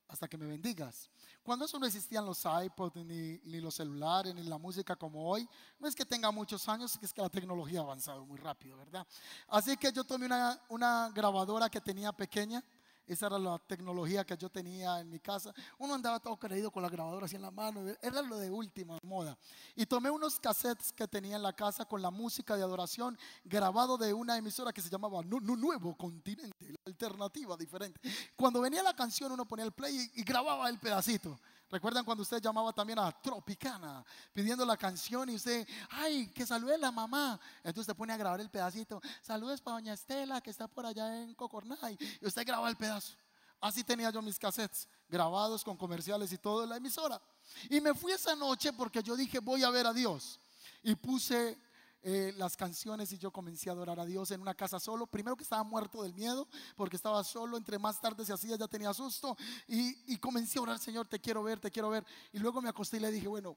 hasta 0.08 0.26
que 0.26 0.36
me 0.36 0.46
bendigas. 0.46 1.08
Cuando 1.44 1.64
eso 1.64 1.78
no 1.78 1.86
existían 1.86 2.26
los 2.26 2.44
iPods, 2.44 2.96
ni, 2.96 3.38
los 3.60 3.76
celulares, 3.76 4.34
ni 4.34 4.42
la 4.42 4.58
música 4.58 4.96
como 4.96 5.30
hoy, 5.30 5.48
no 5.78 5.86
es 5.86 5.94
que 5.94 6.04
tenga 6.04 6.32
muchos 6.32 6.68
años, 6.68 6.98
es 7.00 7.12
que 7.12 7.22
la 7.22 7.30
tecnología 7.30 7.78
ha 7.78 7.84
avanzado 7.84 8.26
muy 8.26 8.40
rápido, 8.40 8.78
¿verdad? 8.78 9.06
Así 9.46 9.76
que 9.76 9.92
yo 9.92 10.02
tomé 10.02 10.26
una, 10.26 10.60
una 10.68 11.08
grabadora 11.14 11.70
que 11.70 11.80
tenía 11.80 12.10
pequeña 12.10 12.64
esa 13.12 13.26
era 13.26 13.38
la 13.38 13.58
tecnología 13.58 14.24
que 14.24 14.36
yo 14.36 14.48
tenía 14.48 15.00
en 15.00 15.10
mi 15.10 15.18
casa. 15.18 15.52
Uno 15.78 15.94
andaba 15.94 16.20
todo 16.20 16.36
creído 16.36 16.70
con 16.70 16.82
la 16.82 16.88
grabadora 16.88 17.26
así 17.26 17.36
en 17.36 17.42
la 17.42 17.50
mano. 17.50 17.82
Era 18.00 18.22
lo 18.22 18.36
de 18.38 18.50
última 18.50 18.98
moda. 19.02 19.36
Y 19.74 19.84
tomé 19.86 20.10
unos 20.10 20.38
cassettes 20.38 20.92
que 20.92 21.08
tenía 21.08 21.36
en 21.36 21.42
la 21.42 21.52
casa 21.52 21.84
con 21.84 22.00
la 22.00 22.10
música 22.10 22.56
de 22.56 22.62
adoración 22.62 23.18
grabado 23.44 23.98
de 23.98 24.14
una 24.14 24.36
emisora 24.36 24.72
que 24.72 24.80
se 24.80 24.88
llamaba 24.88 25.22
Nuevo 25.22 25.96
Continente, 25.96 26.70
la 26.70 26.78
alternativa 26.86 27.56
diferente. 27.56 28.00
Cuando 28.36 28.60
venía 28.60 28.82
la 28.82 28.94
canción 28.94 29.32
uno 29.32 29.44
ponía 29.44 29.64
el 29.64 29.72
play 29.72 30.10
y 30.14 30.22
grababa 30.22 30.68
el 30.68 30.78
pedacito. 30.78 31.38
¿Recuerdan 31.70 32.04
cuando 32.04 32.22
usted 32.22 32.42
llamaba 32.42 32.72
también 32.72 32.98
a 32.98 33.12
Tropicana 33.12 34.04
pidiendo 34.32 34.64
la 34.64 34.76
canción 34.76 35.30
y 35.30 35.36
usted, 35.36 35.66
ay, 35.90 36.26
que 36.34 36.44
salude 36.44 36.76
la 36.76 36.90
mamá? 36.90 37.38
Entonces 37.58 37.82
usted 37.82 37.96
pone 37.96 38.12
a 38.12 38.16
grabar 38.16 38.40
el 38.40 38.50
pedacito, 38.50 39.00
saludes 39.22 39.60
para 39.60 39.76
doña 39.76 39.92
Estela 39.92 40.40
que 40.40 40.50
está 40.50 40.66
por 40.66 40.84
allá 40.84 41.22
en 41.22 41.32
Cocornay. 41.34 41.96
Y 42.20 42.26
usted 42.26 42.44
graba 42.44 42.68
el 42.68 42.76
pedazo. 42.76 43.14
Así 43.60 43.84
tenía 43.84 44.10
yo 44.10 44.20
mis 44.20 44.38
cassettes 44.38 44.88
grabados 45.08 45.62
con 45.62 45.76
comerciales 45.76 46.32
y 46.32 46.38
todo 46.38 46.64
en 46.64 46.70
la 46.70 46.76
emisora. 46.76 47.20
Y 47.68 47.80
me 47.80 47.94
fui 47.94 48.12
esa 48.12 48.34
noche 48.34 48.72
porque 48.72 49.00
yo 49.02 49.14
dije, 49.14 49.38
voy 49.38 49.62
a 49.62 49.70
ver 49.70 49.86
a 49.86 49.92
Dios. 49.92 50.40
Y 50.82 50.96
puse 50.96 51.56
eh, 52.02 52.32
las 52.38 52.56
canciones 52.56 53.12
y 53.12 53.18
yo 53.18 53.30
comencé 53.30 53.68
a 53.68 53.72
adorar 53.72 54.00
a 54.00 54.06
Dios 54.06 54.30
en 54.30 54.40
una 54.40 54.54
casa 54.54 54.80
solo. 54.80 55.06
Primero 55.06 55.36
que 55.36 55.42
estaba 55.42 55.62
muerto 55.62 56.02
del 56.02 56.14
miedo 56.14 56.48
porque 56.74 56.96
estaba 56.96 57.22
solo, 57.24 57.58
entre 57.58 57.78
más 57.78 58.00
tarde 58.00 58.24
se 58.24 58.32
hacía 58.32 58.56
ya 58.56 58.66
tenía 58.68 58.94
susto 58.94 59.36
y, 59.68 60.16
comencé 60.18 60.58
a 60.58 60.62
orar, 60.62 60.78
Señor, 60.78 61.06
te 61.06 61.20
quiero 61.20 61.42
ver, 61.42 61.60
te 61.60 61.70
quiero 61.70 61.90
ver. 61.90 62.06
Y 62.32 62.38
luego 62.38 62.62
me 62.62 62.70
acosté 62.70 62.96
y 62.96 63.00
le 63.00 63.10
dije, 63.10 63.28
bueno, 63.28 63.56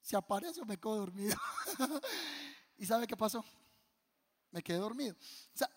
si 0.00 0.16
aparece 0.16 0.64
me 0.64 0.76
quedo 0.76 0.96
dormido. 0.96 1.36
¿Y 2.78 2.86
sabe 2.86 3.06
qué 3.06 3.16
pasó? 3.16 3.44
Me 4.50 4.62
quedé 4.62 4.78
dormido. 4.78 5.14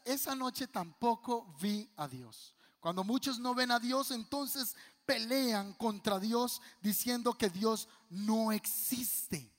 Esa 0.03 0.33
noche 0.33 0.67
tampoco 0.67 1.53
vi 1.61 1.87
a 1.97 2.07
Dios. 2.07 2.55
Cuando 2.79 3.03
muchos 3.03 3.37
no 3.37 3.53
ven 3.53 3.69
a 3.69 3.79
Dios, 3.79 4.09
entonces 4.09 4.75
pelean 5.05 5.73
contra 5.73 6.19
Dios 6.19 6.61
diciendo 6.81 7.37
que 7.37 7.49
Dios 7.49 7.87
no 8.09 8.51
existe. 8.51 9.53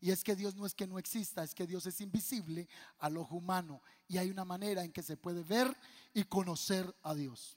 Y 0.00 0.10
es 0.10 0.22
que 0.22 0.36
Dios 0.36 0.54
no 0.54 0.66
es 0.66 0.74
que 0.74 0.86
no 0.86 0.98
exista, 0.98 1.42
es 1.42 1.54
que 1.54 1.66
Dios 1.66 1.86
es 1.86 2.00
invisible 2.00 2.68
al 2.98 3.16
ojo 3.16 3.36
humano. 3.36 3.82
Y 4.08 4.18
hay 4.18 4.30
una 4.30 4.44
manera 4.44 4.84
en 4.84 4.92
que 4.92 5.02
se 5.02 5.16
puede 5.16 5.42
ver 5.42 5.74
y 6.12 6.24
conocer 6.24 6.94
a 7.02 7.14
Dios. 7.14 7.56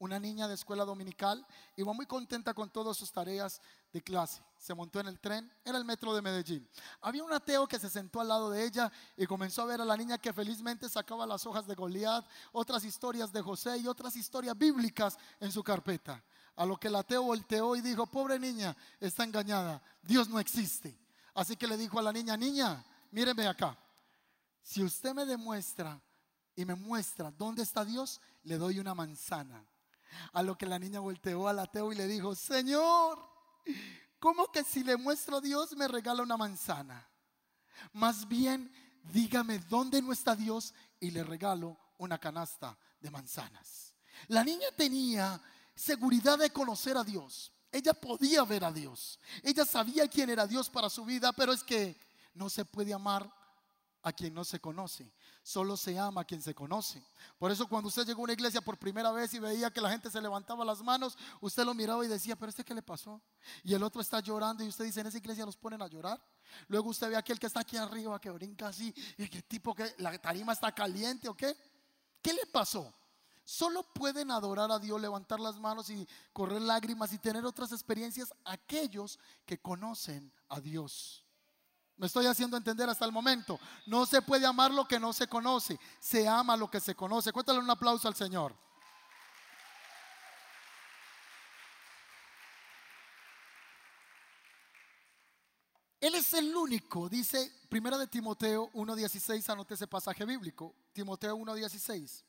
Una 0.00 0.20
niña 0.20 0.46
de 0.46 0.54
escuela 0.54 0.84
dominical 0.84 1.44
iba 1.74 1.92
muy 1.92 2.06
contenta 2.06 2.54
con 2.54 2.70
todas 2.70 2.96
sus 2.96 3.10
tareas 3.10 3.60
de 3.92 4.00
clase. 4.00 4.40
Se 4.56 4.72
montó 4.72 5.00
en 5.00 5.08
el 5.08 5.18
tren, 5.18 5.52
era 5.64 5.76
el 5.76 5.84
metro 5.84 6.14
de 6.14 6.22
Medellín. 6.22 6.68
Había 7.00 7.24
un 7.24 7.32
ateo 7.32 7.66
que 7.66 7.80
se 7.80 7.90
sentó 7.90 8.20
al 8.20 8.28
lado 8.28 8.48
de 8.48 8.64
ella 8.64 8.92
y 9.16 9.26
comenzó 9.26 9.62
a 9.62 9.66
ver 9.66 9.80
a 9.80 9.84
la 9.84 9.96
niña 9.96 10.18
que 10.18 10.32
felizmente 10.32 10.88
sacaba 10.88 11.26
las 11.26 11.44
hojas 11.46 11.66
de 11.66 11.74
Goliat, 11.74 12.24
otras 12.52 12.84
historias 12.84 13.32
de 13.32 13.42
José 13.42 13.78
y 13.78 13.88
otras 13.88 14.14
historias 14.14 14.56
bíblicas 14.56 15.18
en 15.40 15.50
su 15.50 15.64
carpeta. 15.64 16.22
A 16.54 16.64
lo 16.64 16.78
que 16.78 16.88
el 16.88 16.94
ateo 16.94 17.24
volteó 17.24 17.74
y 17.74 17.80
dijo, 17.80 18.06
pobre 18.06 18.38
niña, 18.38 18.76
está 19.00 19.24
engañada, 19.24 19.82
Dios 20.02 20.28
no 20.28 20.38
existe. 20.38 20.96
Así 21.38 21.56
que 21.56 21.68
le 21.68 21.76
dijo 21.76 22.00
a 22.00 22.02
la 22.02 22.12
niña, 22.12 22.36
niña, 22.36 22.84
míreme 23.12 23.46
acá. 23.46 23.78
Si 24.60 24.82
usted 24.82 25.14
me 25.14 25.24
demuestra 25.24 26.02
y 26.56 26.64
me 26.64 26.74
muestra 26.74 27.30
dónde 27.30 27.62
está 27.62 27.84
Dios, 27.84 28.20
le 28.42 28.58
doy 28.58 28.80
una 28.80 28.92
manzana. 28.92 29.64
A 30.32 30.42
lo 30.42 30.58
que 30.58 30.66
la 30.66 30.80
niña 30.80 30.98
volteó 30.98 31.46
al 31.46 31.60
ateo 31.60 31.92
y 31.92 31.94
le 31.94 32.08
dijo, 32.08 32.34
Señor, 32.34 33.24
¿cómo 34.18 34.50
que 34.50 34.64
si 34.64 34.82
le 34.82 34.96
muestro 34.96 35.36
a 35.36 35.40
Dios 35.40 35.76
me 35.76 35.86
regala 35.86 36.24
una 36.24 36.36
manzana? 36.36 37.08
Más 37.92 38.26
bien, 38.26 38.72
dígame 39.04 39.60
dónde 39.60 40.02
no 40.02 40.12
está 40.12 40.34
Dios 40.34 40.74
y 40.98 41.12
le 41.12 41.22
regalo 41.22 41.78
una 41.98 42.18
canasta 42.18 42.76
de 42.98 43.12
manzanas. 43.12 43.94
La 44.26 44.42
niña 44.42 44.66
tenía 44.76 45.40
seguridad 45.72 46.36
de 46.36 46.50
conocer 46.50 46.96
a 46.96 47.04
Dios. 47.04 47.52
Ella 47.70 47.92
podía 47.92 48.44
ver 48.44 48.64
a 48.64 48.72
Dios. 48.72 49.18
Ella 49.42 49.64
sabía 49.64 50.08
quién 50.08 50.30
era 50.30 50.46
Dios 50.46 50.70
para 50.70 50.88
su 50.88 51.04
vida, 51.04 51.32
pero 51.32 51.52
es 51.52 51.62
que 51.62 51.96
no 52.34 52.48
se 52.48 52.64
puede 52.64 52.94
amar 52.94 53.30
a 54.02 54.12
quien 54.12 54.32
no 54.32 54.44
se 54.44 54.60
conoce. 54.60 55.12
Solo 55.42 55.76
se 55.76 55.98
ama 55.98 56.22
a 56.22 56.24
quien 56.24 56.42
se 56.42 56.54
conoce. 56.54 57.02
Por 57.38 57.50
eso 57.50 57.66
cuando 57.66 57.88
usted 57.88 58.06
llegó 58.06 58.20
a 58.20 58.24
una 58.24 58.32
iglesia 58.32 58.60
por 58.60 58.78
primera 58.78 59.10
vez 59.12 59.32
y 59.34 59.38
veía 59.38 59.70
que 59.70 59.80
la 59.80 59.90
gente 59.90 60.10
se 60.10 60.20
levantaba 60.20 60.64
las 60.64 60.82
manos, 60.82 61.16
usted 61.40 61.64
lo 61.64 61.74
miraba 61.74 62.04
y 62.04 62.08
decía, 62.08 62.36
pero 62.36 62.50
este 62.50 62.64
qué 62.64 62.74
le 62.74 62.82
pasó? 62.82 63.20
Y 63.64 63.74
el 63.74 63.82
otro 63.82 64.00
está 64.00 64.20
llorando 64.20 64.62
y 64.62 64.68
usted 64.68 64.84
dice, 64.84 65.00
en 65.00 65.06
esa 65.06 65.18
iglesia 65.18 65.46
los 65.46 65.56
ponen 65.56 65.82
a 65.82 65.86
llorar. 65.86 66.20
Luego 66.68 66.90
usted 66.90 67.10
ve 67.10 67.16
a 67.16 67.20
aquel 67.20 67.38
que 67.38 67.46
está 67.46 67.60
aquí 67.60 67.76
arriba, 67.76 68.20
que 68.20 68.30
brinca 68.30 68.68
así, 68.68 68.94
y 69.16 69.28
que 69.28 69.42
tipo 69.42 69.74
que 69.74 69.94
la 69.98 70.16
tarima 70.18 70.52
está 70.52 70.72
caliente 70.72 71.28
o 71.28 71.34
qué. 71.34 71.56
¿Qué 72.22 72.32
le 72.32 72.46
pasó? 72.46 72.92
Solo 73.48 73.82
pueden 73.82 74.30
adorar 74.30 74.70
a 74.70 74.78
Dios, 74.78 75.00
levantar 75.00 75.40
las 75.40 75.58
manos 75.58 75.88
y 75.88 76.06
correr 76.34 76.60
lágrimas 76.60 77.14
y 77.14 77.18
tener 77.18 77.46
otras 77.46 77.72
experiencias 77.72 78.34
aquellos 78.44 79.18
que 79.46 79.58
conocen 79.58 80.30
a 80.50 80.60
Dios. 80.60 81.24
Me 81.96 82.08
estoy 82.08 82.26
haciendo 82.26 82.58
entender 82.58 82.90
hasta 82.90 83.06
el 83.06 83.10
momento. 83.10 83.58
No 83.86 84.04
se 84.04 84.20
puede 84.20 84.44
amar 84.44 84.70
lo 84.70 84.86
que 84.86 85.00
no 85.00 85.14
se 85.14 85.28
conoce. 85.28 85.80
Se 85.98 86.28
ama 86.28 86.58
lo 86.58 86.70
que 86.70 86.78
se 86.78 86.94
conoce. 86.94 87.32
Cuéntale 87.32 87.58
un 87.58 87.70
aplauso 87.70 88.06
al 88.06 88.14
Señor. 88.14 88.54
Él 96.02 96.14
es 96.16 96.34
el 96.34 96.54
único, 96.54 97.08
dice 97.08 97.50
Primera 97.70 97.96
de 97.96 98.08
Timoteo 98.08 98.70
1.16, 98.72 99.48
anote 99.48 99.72
ese 99.72 99.86
pasaje 99.86 100.26
bíblico, 100.26 100.74
Timoteo 100.92 101.34
1.16. 101.34 102.27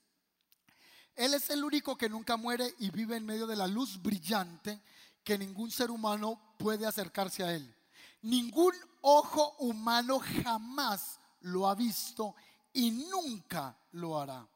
Él 1.20 1.34
es 1.34 1.50
el 1.50 1.66
único 1.66 1.98
que 1.98 2.08
nunca 2.08 2.38
muere 2.38 2.74
y 2.80 2.92
vive 2.92 3.18
en 3.18 3.26
medio 3.26 3.46
de 3.46 3.58
la 3.58 3.68
luz 3.68 4.02
brillante 4.02 4.82
que 5.22 5.38
ningún 5.38 5.70
ser 5.70 5.92
humano 5.92 6.56
puede 6.58 6.86
acercarse 6.86 7.44
a 7.44 7.54
él. 7.54 7.76
Ningún 8.22 8.74
ojo 9.02 9.58
humano 9.60 10.22
jamás 10.44 11.20
lo 11.42 11.68
ha 11.68 11.76
visto 11.76 12.36
y 12.72 12.92
nunca 12.92 13.78
lo 13.92 14.18
hará. 14.18 14.48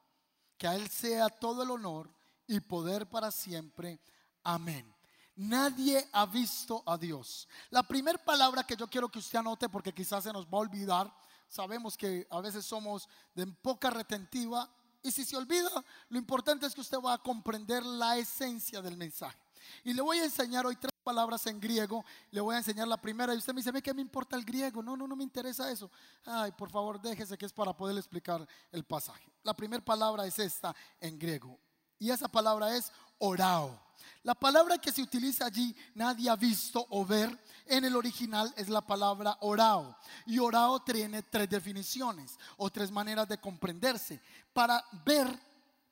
Que 0.57 0.67
a 0.67 0.75
Él 0.75 0.89
sea 0.89 1.27
todo 1.27 1.63
el 1.63 1.69
honor 1.69 2.09
y 2.47 2.61
poder 2.61 3.09
para 3.09 3.29
siempre. 3.29 3.99
Amén. 4.41 4.89
Nadie 5.35 6.07
ha 6.13 6.25
visto 6.25 6.81
a 6.85 6.97
Dios. 6.97 7.45
La 7.71 7.83
primera 7.83 8.23
palabra 8.23 8.63
que 8.63 8.77
yo 8.77 8.87
quiero 8.87 9.09
que 9.09 9.19
usted 9.19 9.39
anote, 9.39 9.67
porque 9.67 9.93
quizás 9.93 10.23
se 10.23 10.31
nos 10.31 10.45
va 10.45 10.59
a 10.59 10.61
olvidar, 10.61 11.13
sabemos 11.49 11.97
que 11.97 12.25
a 12.29 12.39
veces 12.39 12.65
somos 12.65 13.09
de 13.35 13.47
poca 13.47 13.89
retentiva, 13.89 14.69
y 15.03 15.11
si 15.11 15.25
se 15.25 15.35
olvida, 15.35 15.69
lo 16.09 16.17
importante 16.17 16.65
es 16.65 16.73
que 16.73 16.81
usted 16.81 16.97
va 16.97 17.13
a 17.13 17.17
comprender 17.17 17.85
la 17.85 18.17
esencia 18.17 18.81
del 18.81 18.95
mensaje. 18.95 19.37
Y 19.83 19.93
le 19.93 20.01
voy 20.01 20.19
a 20.19 20.23
enseñar 20.23 20.65
hoy 20.65 20.77
tres 20.77 20.93
palabras 21.03 21.45
en 21.47 21.59
griego. 21.59 22.03
Le 22.31 22.41
voy 22.41 22.55
a 22.55 22.59
enseñar 22.59 22.87
la 22.87 22.97
primera. 22.97 23.33
Y 23.33 23.37
usted 23.37 23.53
me 23.53 23.61
dice, 23.61 23.81
¿qué 23.81 23.93
me 23.93 24.01
importa 24.01 24.35
el 24.35 24.45
griego? 24.45 24.81
No, 24.81 24.95
no, 24.95 25.05
no 25.05 25.15
me 25.15 25.23
interesa 25.23 25.69
eso. 25.69 25.91
Ay, 26.25 26.51
por 26.53 26.69
favor, 26.69 27.01
déjese 27.01 27.37
que 27.37 27.45
es 27.45 27.53
para 27.53 27.75
poder 27.75 27.97
explicar 27.97 28.47
el 28.71 28.83
pasaje. 28.83 29.29
La 29.43 29.53
primera 29.53 29.83
palabra 29.83 30.25
es 30.25 30.39
esta 30.39 30.73
en 30.99 31.19
griego. 31.19 31.59
Y 31.99 32.09
esa 32.09 32.27
palabra 32.27 32.75
es 32.75 32.91
orao. 33.19 33.79
La 34.23 34.35
palabra 34.35 34.77
que 34.77 34.91
se 34.91 35.01
utiliza 35.01 35.45
allí, 35.45 35.75
nadie 35.95 36.29
ha 36.29 36.35
visto 36.35 36.85
o 36.89 37.05
ver, 37.05 37.37
en 37.65 37.85
el 37.85 37.95
original 37.95 38.53
es 38.57 38.69
la 38.69 38.81
palabra 38.81 39.37
orao. 39.41 39.97
Y 40.25 40.39
orao 40.39 40.81
tiene 40.81 41.23
tres 41.23 41.49
definiciones 41.49 42.37
o 42.57 42.69
tres 42.69 42.91
maneras 42.91 43.27
de 43.27 43.39
comprenderse. 43.39 44.21
Para 44.53 44.83
ver 45.05 45.27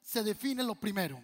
se 0.01 0.23
define 0.23 0.63
lo 0.63 0.75
primero. 0.75 1.21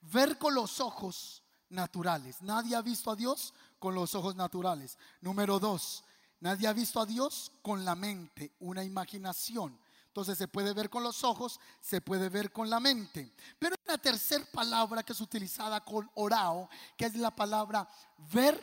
Ver 0.00 0.38
con 0.38 0.54
los 0.54 0.80
ojos 0.80 1.42
naturales. 1.68 2.42
Nadie 2.42 2.76
ha 2.76 2.82
visto 2.82 3.10
a 3.10 3.16
Dios 3.16 3.52
con 3.78 3.94
los 3.94 4.14
ojos 4.14 4.36
naturales. 4.36 4.98
Número 5.20 5.58
dos, 5.58 6.04
nadie 6.40 6.66
ha 6.68 6.72
visto 6.72 7.00
a 7.00 7.06
Dios 7.06 7.52
con 7.62 7.84
la 7.84 7.94
mente, 7.94 8.52
una 8.60 8.84
imaginación. 8.84 9.78
Entonces 10.16 10.38
se 10.38 10.48
puede 10.48 10.72
ver 10.72 10.88
con 10.88 11.02
los 11.02 11.24
ojos, 11.24 11.60
se 11.78 12.00
puede 12.00 12.30
ver 12.30 12.50
con 12.50 12.70
la 12.70 12.80
mente. 12.80 13.34
Pero 13.58 13.74
hay 13.74 13.82
una 13.84 13.98
tercera 13.98 14.46
palabra 14.50 15.02
que 15.02 15.12
es 15.12 15.20
utilizada 15.20 15.84
con 15.84 16.10
orao, 16.14 16.70
que 16.96 17.04
es 17.04 17.16
la 17.16 17.36
palabra 17.36 17.86
ver 18.32 18.58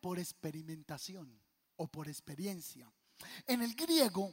por 0.00 0.18
experimentación 0.18 1.38
o 1.76 1.86
por 1.88 2.08
experiencia. 2.08 2.90
En 3.46 3.60
el 3.60 3.74
griego, 3.74 4.32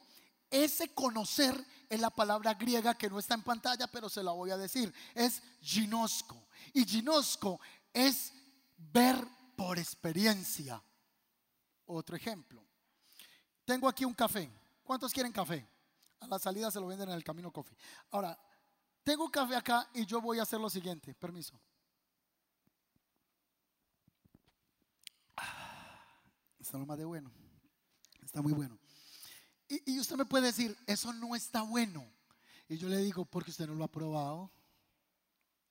ese 0.49 0.93
conocer 0.93 1.62
es 1.89 1.99
la 1.99 2.10
palabra 2.10 2.53
griega 2.53 2.97
que 2.97 3.10
no 3.10 3.19
está 3.19 3.34
en 3.34 3.43
pantalla, 3.43 3.88
pero 3.88 4.07
se 4.07 4.23
la 4.23 4.31
voy 4.31 4.51
a 4.51 4.57
decir. 4.57 4.93
Es 5.13 5.43
ginosco. 5.60 6.47
Y 6.71 6.86
ginosco 6.86 7.60
es 7.91 8.31
ver 8.77 9.17
por 9.57 9.77
experiencia. 9.77 10.81
Otro 11.88 12.15
ejemplo. 12.15 12.63
Tengo 13.65 13.89
aquí 13.89 14.05
un 14.05 14.13
café. 14.13 14.49
¿Cuántos 14.86 15.12
quieren 15.12 15.34
café? 15.34 15.67
A 16.21 16.27
la 16.27 16.39
salida 16.39 16.71
se 16.71 16.79
lo 16.79 16.88
venden 16.88 17.10
en 17.10 17.15
el 17.15 17.23
camino 17.23 17.51
coffee. 17.51 17.77
Ahora, 18.12 18.38
tengo 19.03 19.29
café 19.29 19.55
acá 19.55 19.89
y 19.93 20.05
yo 20.05 20.21
voy 20.21 20.39
a 20.39 20.43
hacer 20.43 20.60
lo 20.60 20.69
siguiente. 20.69 21.13
Permiso. 21.13 21.60
Está 26.60 26.77
lo 26.77 26.86
más 26.86 26.97
de 26.97 27.05
bueno. 27.05 27.31
Está 28.23 28.41
muy 28.41 28.53
bueno. 28.53 28.77
Y, 29.67 29.93
y 29.93 29.99
usted 29.99 30.15
me 30.15 30.25
puede 30.25 30.47
decir, 30.47 30.77
eso 30.88 31.12
no 31.12 31.36
está 31.36 31.63
bueno. 31.63 32.05
Y 32.69 32.77
yo 32.77 32.88
le 32.88 32.97
digo, 32.97 33.25
porque 33.25 33.51
usted 33.51 33.67
no 33.67 33.75
lo 33.75 33.84
ha 33.84 33.91
probado. 33.91 34.49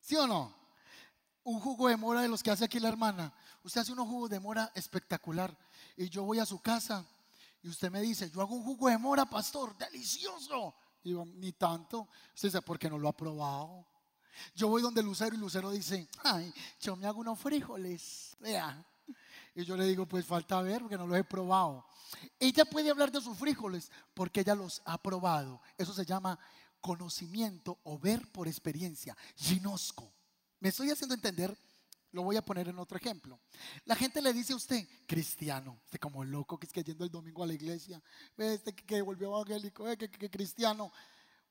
¿Sí 0.01 0.17
o 0.17 0.27
no? 0.27 0.61
un 1.45 1.61
jugo 1.61 1.89
de 1.89 1.97
mora 1.97 2.21
de 2.21 2.29
los 2.29 2.43
que 2.43 2.51
hace 2.51 2.65
aquí 2.65 2.79
la 2.79 2.89
hermana. 2.89 3.33
Usted 3.65 3.81
hace 3.81 3.93
unos 3.93 4.09
jugos 4.09 4.31
de 4.31 4.41
mora 4.41 4.71
espectacular. 4.75 5.57
Y 5.97 6.09
yo 6.09 6.25
voy 6.25 6.39
a 6.39 6.47
su 6.47 6.61
casa 6.61 7.05
y 7.63 7.69
usted 7.69 7.91
me 7.91 8.01
dice, 8.01 8.31
yo 8.31 8.41
hago 8.41 8.55
un 8.55 8.65
jugo 8.65 8.89
de 8.89 8.99
mora, 8.99 9.27
pastor, 9.27 9.77
delicioso. 9.77 10.75
Y 11.03 11.11
yo, 11.11 11.25
ni 11.25 11.53
tanto. 11.53 12.09
Usted 12.35 12.49
dice, 12.49 12.63
¿por 12.63 12.79
qué 12.79 12.89
no 12.89 12.99
lo 12.99 13.09
ha 13.09 13.17
probado? 13.17 13.87
Yo 14.55 14.69
voy 14.69 14.81
donde 14.81 15.03
Lucero 15.03 15.35
y 15.35 15.39
Lucero 15.39 15.71
dice, 15.71 16.09
ay, 16.25 16.53
yo 16.81 16.97
me 16.97 17.07
hago 17.07 17.21
unos 17.21 17.39
frijoles. 17.39 18.37
Vea. 18.41 18.85
Y 19.55 19.65
yo 19.65 19.77
le 19.77 19.85
digo, 19.85 20.07
pues 20.07 20.25
falta 20.25 20.63
ver 20.63 20.81
porque 20.81 20.97
no 20.97 21.07
los 21.07 21.19
he 21.19 21.25
probado. 21.25 21.85
Ella 22.39 22.65
puede 22.65 22.91
hablar 22.91 23.11
de 23.11 23.21
sus 23.21 23.37
frijoles 23.37 23.91
porque 24.15 24.41
ella 24.41 24.55
los 24.55 24.81
ha 24.85 24.97
probado. 24.99 25.61
Eso 25.77 25.93
se 25.93 26.07
llama 26.07 26.39
conocimiento 26.81 27.79
o 27.85 27.99
ver 27.99 28.31
por 28.33 28.49
experiencia. 28.49 29.17
Ginosco. 29.37 30.11
¿Me 30.61 30.71
estoy 30.71 30.91
haciendo 30.91 31.15
entender? 31.15 31.57
Lo 32.13 32.23
voy 32.23 32.37
a 32.37 32.43
poner 32.43 32.69
en 32.69 32.79
otro 32.79 32.97
ejemplo. 32.97 33.41
La 33.85 33.95
gente 33.95 34.21
le 34.21 34.33
dice 34.33 34.53
a 34.53 34.57
usted, 34.57 34.87
cristiano, 35.07 35.81
usted 35.85 36.01
como 36.01 36.25
loco 36.25 36.59
que 36.59 36.67
es 36.67 36.73
que 36.73 36.83
yendo 36.83 37.05
el 37.05 37.11
domingo 37.11 37.43
a 37.45 37.47
la 37.47 37.55
iglesia, 37.55 38.03
este 38.37 38.75
que 38.75 39.01
volvió 39.01 39.29
evangélico, 39.29 39.89
eh, 39.89 39.97
que, 39.97 40.11
que 40.11 40.31
cristiano. 40.31 40.93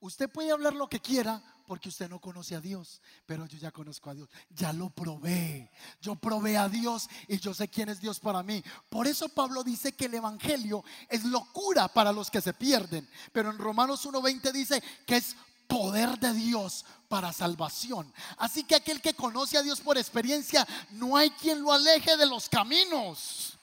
Usted 0.02 0.30
puede 0.30 0.50
hablar 0.50 0.74
lo 0.74 0.88
que 0.88 1.00
quiera 1.00 1.42
porque 1.66 1.90
usted 1.90 2.08
no 2.08 2.20
conoce 2.20 2.56
a 2.56 2.60
Dios, 2.60 3.00
pero 3.26 3.46
yo 3.46 3.58
ya 3.58 3.70
conozco 3.70 4.10
a 4.10 4.14
Dios, 4.14 4.28
ya 4.48 4.72
lo 4.72 4.90
probé, 4.90 5.70
yo 6.00 6.16
probé 6.16 6.56
a 6.56 6.68
Dios 6.68 7.08
y 7.28 7.38
yo 7.38 7.52
sé 7.52 7.68
quién 7.68 7.90
es 7.90 8.00
Dios 8.00 8.18
para 8.18 8.42
mí. 8.42 8.64
Por 8.88 9.06
eso 9.06 9.28
Pablo 9.28 9.62
dice 9.62 9.92
que 9.92 10.06
el 10.06 10.14
Evangelio 10.14 10.82
es 11.08 11.24
locura 11.24 11.86
para 11.86 12.12
los 12.12 12.30
que 12.30 12.40
se 12.40 12.54
pierden, 12.54 13.08
pero 13.32 13.50
en 13.50 13.58
Romanos 13.58 14.04
1.20 14.06 14.52
dice 14.52 14.82
que 15.06 15.18
es 15.18 15.36
poder 15.70 16.18
de 16.18 16.34
Dios 16.34 16.84
para 17.08 17.32
salvación. 17.32 18.12
Así 18.36 18.64
que 18.64 18.74
aquel 18.74 19.00
que 19.00 19.14
conoce 19.14 19.56
a 19.56 19.62
Dios 19.62 19.80
por 19.80 19.96
experiencia, 19.96 20.66
no 20.90 21.16
hay 21.16 21.30
quien 21.30 21.62
lo 21.62 21.72
aleje 21.72 22.16
de 22.16 22.26
los 22.26 22.48
caminos. 22.48 23.56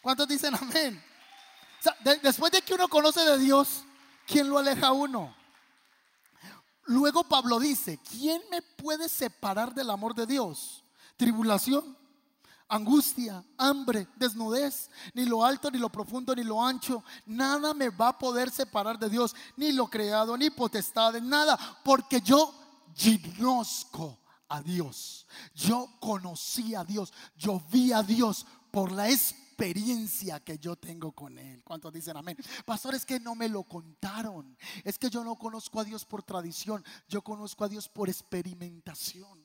¿Cuántos 0.00 0.26
dicen 0.26 0.54
amén? 0.54 1.04
después 2.22 2.52
de 2.52 2.62
que 2.62 2.74
uno 2.74 2.88
conoce 2.88 3.20
de 3.20 3.38
Dios, 3.38 3.84
¿quién 4.26 4.48
lo 4.48 4.58
aleja 4.58 4.88
a 4.88 4.92
uno? 4.92 5.34
Luego 6.84 7.24
Pablo 7.24 7.58
dice, 7.58 7.98
¿quién 8.10 8.42
me 8.50 8.62
puede 8.62 9.08
separar 9.08 9.74
del 9.74 9.90
amor 9.90 10.14
de 10.14 10.26
Dios? 10.26 10.84
Tribulación, 11.16 11.96
angustia, 12.70 13.44
hambre, 13.58 14.08
desnudez, 14.16 14.88
ni 15.12 15.24
lo 15.24 15.44
alto, 15.44 15.70
ni 15.70 15.78
lo 15.78 15.90
profundo, 15.90 16.34
ni 16.34 16.44
lo 16.44 16.64
ancho, 16.64 17.02
nada 17.26 17.74
me 17.74 17.90
va 17.90 18.08
a 18.08 18.18
poder 18.18 18.50
separar 18.50 18.98
de 18.98 19.10
Dios, 19.10 19.34
ni 19.56 19.72
lo 19.72 19.88
creado, 19.88 20.36
ni 20.36 20.48
potestad, 20.50 21.20
nada, 21.20 21.58
porque 21.84 22.20
yo 22.20 22.54
conozco 23.36 24.18
a 24.48 24.62
Dios, 24.62 25.26
yo 25.54 25.88
conocí 26.00 26.74
a 26.74 26.84
Dios, 26.84 27.12
yo 27.36 27.60
vi 27.70 27.92
a 27.92 28.02
Dios 28.02 28.46
por 28.70 28.92
la 28.92 29.10
experiencia 29.10 30.40
que 30.40 30.58
yo 30.58 30.76
tengo 30.76 31.12
con 31.12 31.38
Él. 31.38 31.62
¿Cuántos 31.64 31.92
dicen 31.92 32.16
amén? 32.16 32.36
Pastor, 32.64 32.94
es 32.94 33.04
que 33.04 33.20
no 33.20 33.34
me 33.34 33.48
lo 33.48 33.64
contaron. 33.64 34.56
Es 34.84 34.98
que 34.98 35.10
yo 35.10 35.22
no 35.24 35.36
conozco 35.36 35.80
a 35.80 35.84
Dios 35.84 36.04
por 36.04 36.22
tradición. 36.22 36.84
Yo 37.08 37.22
conozco 37.22 37.64
a 37.64 37.68
Dios 37.68 37.88
por 37.88 38.08
experimentación. 38.08 39.39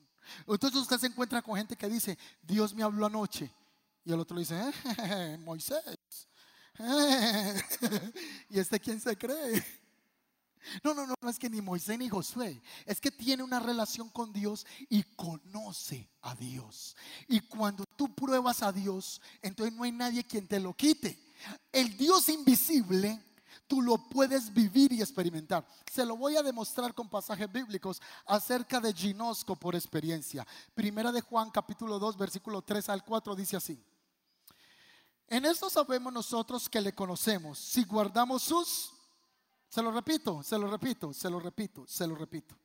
Entonces 0.46 0.80
usted 0.80 0.98
se 0.98 1.06
encuentra 1.06 1.42
con 1.42 1.56
gente 1.56 1.76
que 1.76 1.88
dice, 1.88 2.18
Dios 2.42 2.74
me 2.74 2.82
habló 2.82 3.06
anoche. 3.06 3.50
Y 4.04 4.12
el 4.12 4.20
otro 4.20 4.36
le 4.36 4.40
dice, 4.42 4.60
"Eh, 4.98 5.38
Moisés. 5.44 6.28
eh". 6.78 7.62
¿Y 8.50 8.58
este 8.58 8.78
quién 8.78 9.00
se 9.00 9.16
cree? 9.16 9.64
No, 10.82 10.94
no, 10.94 11.06
no, 11.06 11.14
no 11.20 11.28
es 11.28 11.38
que 11.38 11.48
ni 11.48 11.60
Moisés 11.60 11.98
ni 11.98 12.08
Josué. 12.08 12.60
Es 12.84 13.00
que 13.00 13.10
tiene 13.10 13.42
una 13.42 13.60
relación 13.60 14.08
con 14.08 14.32
Dios 14.32 14.66
y 14.88 15.02
conoce 15.02 16.08
a 16.22 16.34
Dios. 16.34 16.96
Y 17.28 17.40
cuando 17.40 17.84
tú 17.96 18.14
pruebas 18.14 18.62
a 18.62 18.72
Dios, 18.72 19.20
entonces 19.42 19.74
no 19.74 19.84
hay 19.84 19.92
nadie 19.92 20.24
quien 20.24 20.46
te 20.46 20.60
lo 20.60 20.74
quite. 20.74 21.18
El 21.72 21.96
Dios 21.96 22.28
invisible, 22.28 23.20
tú 23.66 23.82
lo 23.82 23.98
puedes 24.08 24.52
vivir 24.52 24.92
y 24.92 25.00
experimentar. 25.00 25.66
Se 25.90 26.04
lo 26.04 26.16
voy 26.16 26.36
a 26.36 26.42
demostrar 26.42 26.94
con 26.94 27.08
pasajes 27.08 27.50
bíblicos 27.50 28.00
acerca 28.26 28.80
de 28.80 28.92
Ginosco 28.92 29.56
por 29.56 29.74
experiencia. 29.74 30.46
Primera 30.74 31.12
de 31.12 31.20
Juan 31.20 31.50
capítulo 31.50 31.98
2, 31.98 32.16
versículo 32.16 32.62
3 32.62 32.88
al 32.88 33.04
4 33.04 33.34
dice 33.34 33.56
así. 33.56 33.82
En 35.28 35.44
esto 35.44 35.68
sabemos 35.68 36.12
nosotros 36.12 36.68
que 36.68 36.80
le 36.80 36.94
conocemos 36.94 37.58
si 37.58 37.84
guardamos 37.84 38.42
sus 38.42 38.92
se 39.68 39.82
lo 39.82 39.90
repito, 39.90 40.42
se 40.42 40.58
lo 40.58 40.70
repito, 40.70 41.12
se 41.12 41.28
lo 41.28 41.40
repito, 41.40 41.84
se 41.86 42.06
lo 42.06 42.14
repito. 42.14 42.56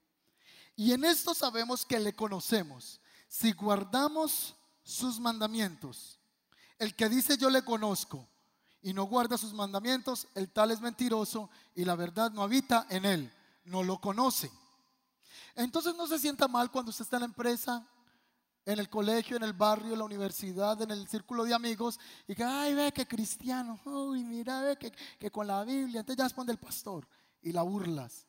Y 0.76 0.94
en 0.94 1.04
esto 1.04 1.34
sabemos 1.34 1.86
que 1.86 2.00
le 2.00 2.14
conocemos. 2.14 3.02
Si 3.28 3.52
guardamos 3.52 4.56
sus 4.84 5.20
mandamientos, 5.20 6.20
el 6.78 6.96
que 6.96 7.10
dice 7.10 7.38
yo 7.38 7.50
le 7.50 7.64
conozco 7.64 8.28
y 8.82 8.94
no 8.94 9.04
guarda 9.04 9.38
sus 9.38 9.54
mandamientos, 9.54 10.28
el 10.36 10.50
tal 10.50 10.72
es 10.72 10.82
mentiroso 10.82 11.50
y 11.76 11.86
la 11.86 11.96
verdad 11.96 12.32
no 12.32 12.42
habita 12.42 12.88
en 12.90 13.06
él, 13.06 13.34
no 13.66 13.84
lo 13.84 14.00
conoce. 14.00 14.52
Entonces 15.56 15.96
no 15.96 16.08
se 16.08 16.18
sienta 16.18 16.48
mal 16.48 16.72
cuando 16.72 16.90
usted 16.90 17.04
está 17.04 17.18
en 17.18 17.22
la 17.22 17.28
empresa, 17.28 17.86
en 18.66 18.80
el 18.80 18.90
colegio, 18.90 19.38
en 19.38 19.44
el 19.44 19.54
barrio, 19.54 19.94
en 19.94 20.00
la 20.00 20.06
universidad, 20.06 20.82
en 20.82 20.92
el 20.92 21.08
círculo 21.08 21.44
de 21.44 21.54
amigos, 21.54 22.00
y 22.28 22.36
que, 22.36 22.44
ay, 22.44 22.74
ve 22.74 22.92
que 22.92 23.08
cristiano, 23.08 23.80
uy, 23.86 24.24
mira, 24.24 24.62
ve 24.62 24.78
que, 24.78 24.92
que 24.92 25.32
con 25.32 25.48
la 25.48 25.64
Biblia, 25.64 26.00
entonces 26.00 26.18
ya 26.18 26.24
responde 26.24 26.52
el 26.52 26.60
pastor 26.60 27.08
y 27.42 27.52
la 27.52 27.64
burlas. 27.64 28.28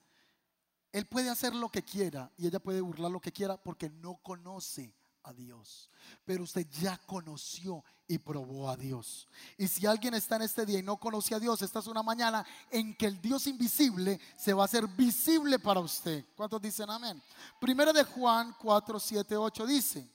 Él 0.91 1.07
puede 1.07 1.31
hacer 1.31 1.55
lo 1.55 1.71
que 1.71 1.83
quiera 1.83 2.31
y 2.37 2.47
ella 2.47 2.59
puede 2.59 2.81
burlar 2.81 3.11
lo 3.11 3.21
que 3.21 3.33
quiera 3.33 3.57
porque 3.57 3.89
no 3.89 4.17
conoce 4.17 4.95
a 5.25 5.33
Dios. 5.33 5.91
Pero 6.25 6.45
usted 6.45 6.67
ya 6.71 6.99
conoció 7.07 7.85
y 8.07 8.19
probó 8.19 8.69
a 8.69 8.77
Dios. 8.77 9.27
Y 9.57 9.69
si 9.69 9.87
alguien 9.87 10.15
está 10.15 10.37
en 10.37 10.43
este 10.43 10.67
día 10.67 10.79
y 10.79 10.83
no 10.83 10.99
conoce 10.99 11.35
a 11.35 11.41
Dios, 11.41 11.63
esta 11.63 11.79
es 11.79 11.87
una 11.87 12.03
mañana 12.03 12.45
en 12.71 12.97
que 12.97 13.07
el 13.07 13.21
Dios 13.21 13.47
invisible 13.47 14.21
se 14.37 14.53
va 14.53 14.63
a 14.63 14.65
hacer 14.67 14.87
visible 14.87 15.59
para 15.59 15.81
usted. 15.81 16.25
¿Cuántos 16.37 16.61
dicen 16.61 16.91
amén? 16.91 17.23
Primero 17.61 17.93
de 17.93 18.05
Juan 18.05 18.55
4, 18.61 19.01
7, 19.01 19.37
8 19.37 19.67
dice, 19.67 20.11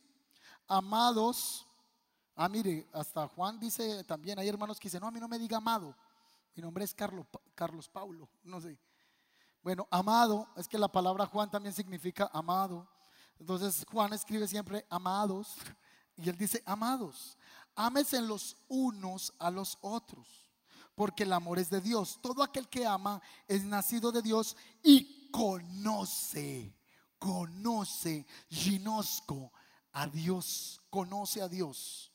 amados, 0.68 1.66
ah, 2.36 2.50
mire, 2.50 2.88
hasta 2.94 3.28
Juan 3.28 3.60
dice 3.60 4.04
también, 4.04 4.38
hay 4.40 4.48
hermanos 4.48 4.80
que 4.80 4.88
dicen, 4.88 5.02
no, 5.02 5.08
a 5.08 5.12
mí 5.12 5.20
no 5.20 5.28
me 5.28 5.40
diga 5.40 5.58
amado, 5.58 5.96
mi 6.56 6.62
nombre 6.62 6.84
es 6.84 6.94
Carlos, 6.94 7.26
Carlos 7.56 7.90
Paulo, 7.90 8.30
no 8.44 8.62
sé. 8.62 8.78
Bueno, 9.64 9.88
amado, 9.92 10.48
es 10.56 10.68
que 10.68 10.78
la 10.78 10.88
palabra 10.88 11.26
Juan 11.26 11.52
también 11.52 11.74
significa 11.74 12.30
amado. 12.32 12.88
Entonces 13.40 13.86
Juan 13.92 14.14
escribe 14.14 14.48
siempre 14.48 14.86
amados 14.90 15.56
y 16.16 16.30
él 16.30 16.38
dice 16.38 16.62
amados. 16.66 17.38
Ámense 17.76 18.20
los 18.22 18.58
unos 18.68 19.34
a 19.38 19.52
los 19.52 19.78
otros, 19.82 20.50
porque 20.96 21.24
el 21.24 21.34
amor 21.34 21.60
es 21.60 21.70
de 21.70 21.80
Dios. 21.80 22.20
Todo 22.22 22.42
aquel 22.42 22.68
que 22.68 22.86
ama 22.86 23.22
es 23.48 23.64
nacido 23.64 24.12
de 24.12 24.22
Dios 24.22 24.58
y 24.82 25.30
conoce, 25.30 26.76
conoce, 27.20 28.26
ginosco 28.50 29.52
a 29.92 30.08
Dios, 30.08 30.82
conoce 30.90 31.42
a 31.42 31.48
Dios. 31.48 32.12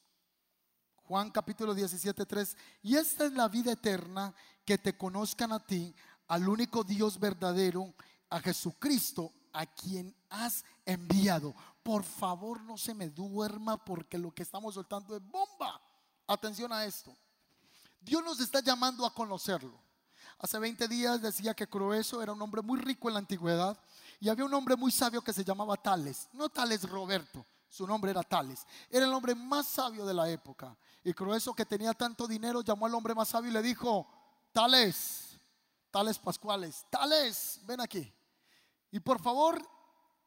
Juan 1.04 1.30
capítulo 1.30 1.74
17, 1.74 2.26
3. 2.26 2.56
Y 2.82 2.96
esta 2.96 3.26
es 3.26 3.32
la 3.32 3.48
vida 3.48 3.72
eterna, 3.72 4.34
que 4.64 4.78
te 4.78 4.96
conozcan 4.96 5.52
a 5.52 5.64
ti, 5.64 5.94
al 6.28 6.48
único 6.48 6.84
Dios 6.84 7.18
verdadero, 7.18 7.94
a 8.30 8.40
Jesucristo, 8.40 9.32
a 9.52 9.66
quien 9.66 10.14
has 10.30 10.64
enviado. 10.84 11.54
Por 11.82 12.04
favor, 12.04 12.60
no 12.62 12.78
se 12.78 12.94
me 12.94 13.08
duerma 13.08 13.82
porque 13.84 14.18
lo 14.18 14.32
que 14.32 14.42
estamos 14.42 14.74
soltando 14.74 15.16
es 15.16 15.22
bomba. 15.22 15.80
Atención 16.26 16.72
a 16.72 16.84
esto. 16.84 17.16
Dios 18.00 18.22
nos 18.24 18.40
está 18.40 18.60
llamando 18.60 19.04
a 19.06 19.14
conocerlo. 19.14 19.80
Hace 20.38 20.58
20 20.58 20.88
días 20.88 21.22
decía 21.22 21.54
que 21.54 21.68
Croeso 21.68 22.22
era 22.22 22.32
un 22.32 22.42
hombre 22.42 22.62
muy 22.62 22.80
rico 22.80 23.08
en 23.08 23.14
la 23.14 23.20
antigüedad 23.20 23.78
y 24.18 24.28
había 24.28 24.44
un 24.44 24.54
hombre 24.54 24.76
muy 24.76 24.90
sabio 24.90 25.22
que 25.22 25.32
se 25.32 25.44
llamaba 25.44 25.76
Tales. 25.76 26.28
No 26.32 26.48
Tales 26.48 26.88
Roberto, 26.88 27.44
su 27.68 27.86
nombre 27.86 28.10
era 28.10 28.22
Tales. 28.22 28.66
Era 28.90 29.04
el 29.06 29.12
hombre 29.12 29.34
más 29.34 29.66
sabio 29.66 30.04
de 30.04 30.14
la 30.14 30.28
época. 30.28 30.76
Y 31.04 31.12
Croeso 31.12 31.54
que 31.54 31.66
tenía 31.66 31.94
tanto 31.94 32.26
dinero 32.26 32.62
llamó 32.62 32.86
al 32.86 32.94
hombre 32.94 33.14
más 33.14 33.28
sabio 33.28 33.50
y 33.50 33.54
le 33.54 33.62
dijo, 33.62 34.06
Tales, 34.52 35.38
Tales 35.90 36.18
Pascuales, 36.18 36.86
Tales, 36.90 37.60
ven 37.64 37.80
aquí. 37.80 38.12
Y 38.92 39.00
por 39.00 39.20
favor, 39.20 39.60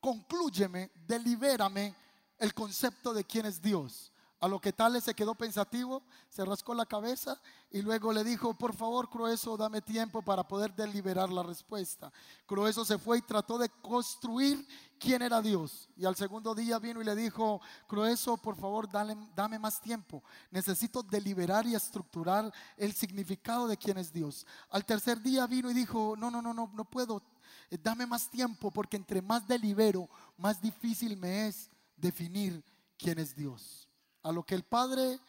conclúyeme, 0.01 0.91
delibérame 1.07 1.95
el 2.37 2.53
concepto 2.53 3.13
de 3.13 3.23
quién 3.23 3.45
es 3.45 3.61
Dios. 3.61 4.11
A 4.41 4.47
lo 4.47 4.59
que 4.59 4.73
Tales 4.73 5.05
se 5.05 5.13
quedó 5.13 5.33
pensativo, 5.33 6.03
se 6.29 6.43
rascó 6.43 6.73
la 6.73 6.85
cabeza 6.85 7.39
y 7.71 7.81
luego 7.81 8.11
le 8.11 8.23
dijo, 8.23 8.53
por 8.53 8.75
favor, 8.75 9.09
Croeso, 9.09 9.55
dame 9.55 9.81
tiempo 9.81 10.21
para 10.21 10.45
poder 10.45 10.75
deliberar 10.75 11.31
la 11.31 11.41
respuesta. 11.41 12.11
Croeso 12.45 12.83
se 12.83 12.97
fue 12.97 13.19
y 13.19 13.21
trató 13.21 13.57
de 13.57 13.69
construir 13.69 14.67
quién 14.99 15.21
era 15.21 15.41
Dios. 15.41 15.89
Y 15.95 16.05
al 16.05 16.15
segundo 16.15 16.53
día 16.53 16.79
vino 16.79 17.01
y 17.01 17.05
le 17.05 17.15
dijo, 17.15 17.61
Croeso, 17.87 18.35
por 18.35 18.57
favor, 18.57 18.89
dame 18.89 19.57
más 19.57 19.79
tiempo. 19.79 20.21
Necesito 20.51 21.01
deliberar 21.01 21.65
y 21.65 21.73
estructurar 21.73 22.53
el 22.75 22.93
significado 22.93 23.67
de 23.67 23.77
quién 23.77 23.97
es 23.97 24.11
Dios. 24.11 24.45
Al 24.69 24.85
tercer 24.85 25.21
día 25.21 25.47
vino 25.47 25.71
y 25.71 25.73
dijo, 25.73 26.15
no, 26.17 26.29
no, 26.29 26.41
no, 26.41 26.53
no, 26.53 26.69
no 26.73 26.85
puedo. 26.85 27.23
Eh, 27.69 27.77
Dame 27.81 28.05
más 28.05 28.29
tiempo 28.29 28.71
porque 28.71 28.97
entre 28.97 29.21
más 29.21 29.47
delibero, 29.47 30.09
más 30.37 30.61
difícil 30.61 31.17
me 31.17 31.47
es 31.47 31.69
definir 31.95 32.63
quién 32.97 33.19
es 33.19 33.35
Dios. 33.35 33.87
A 34.23 34.31
lo 34.31 34.43
que 34.43 34.55
el 34.55 34.63
padre, 34.63 35.19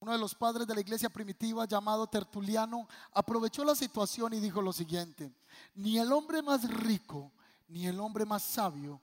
uno 0.00 0.12
de 0.12 0.18
los 0.18 0.34
padres 0.34 0.66
de 0.66 0.74
la 0.74 0.80
iglesia 0.80 1.08
primitiva 1.08 1.66
llamado 1.66 2.06
Tertuliano, 2.06 2.88
aprovechó 3.12 3.64
la 3.64 3.74
situación 3.74 4.32
y 4.34 4.40
dijo 4.40 4.62
lo 4.62 4.72
siguiente, 4.72 5.32
ni 5.74 5.98
el 5.98 6.12
hombre 6.12 6.42
más 6.42 6.68
rico, 6.68 7.32
ni 7.68 7.86
el 7.86 7.98
hombre 8.00 8.24
más 8.24 8.42
sabio 8.42 9.00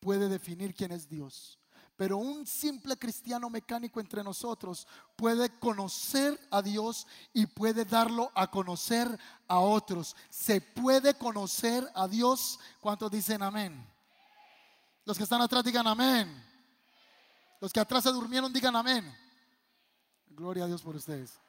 puede 0.00 0.28
definir 0.28 0.74
quién 0.74 0.92
es 0.92 1.08
Dios. 1.08 1.58
Pero 1.96 2.18
un 2.18 2.46
simple 2.46 2.96
cristiano 2.98 3.48
mecánico 3.48 4.00
entre 4.00 4.22
nosotros 4.22 4.86
puede 5.16 5.58
conocer 5.58 6.38
a 6.50 6.60
Dios 6.60 7.06
y 7.32 7.46
puede 7.46 7.86
darlo 7.86 8.30
a 8.34 8.50
conocer 8.50 9.18
a 9.48 9.60
otros. 9.60 10.14
Se 10.28 10.60
puede 10.60 11.14
conocer 11.14 11.90
a 11.94 12.06
Dios. 12.06 12.60
¿Cuántos 12.80 13.10
dicen 13.10 13.42
amén? 13.42 13.86
Los 15.06 15.16
que 15.16 15.24
están 15.24 15.40
atrás 15.40 15.64
digan 15.64 15.86
amén. 15.86 16.44
Los 17.60 17.72
que 17.72 17.80
atrás 17.80 18.04
se 18.04 18.10
durmieron, 18.10 18.52
digan 18.52 18.76
amén. 18.76 19.16
Gloria 20.26 20.64
a 20.64 20.66
Dios 20.66 20.82
por 20.82 20.96
ustedes. 20.96 21.40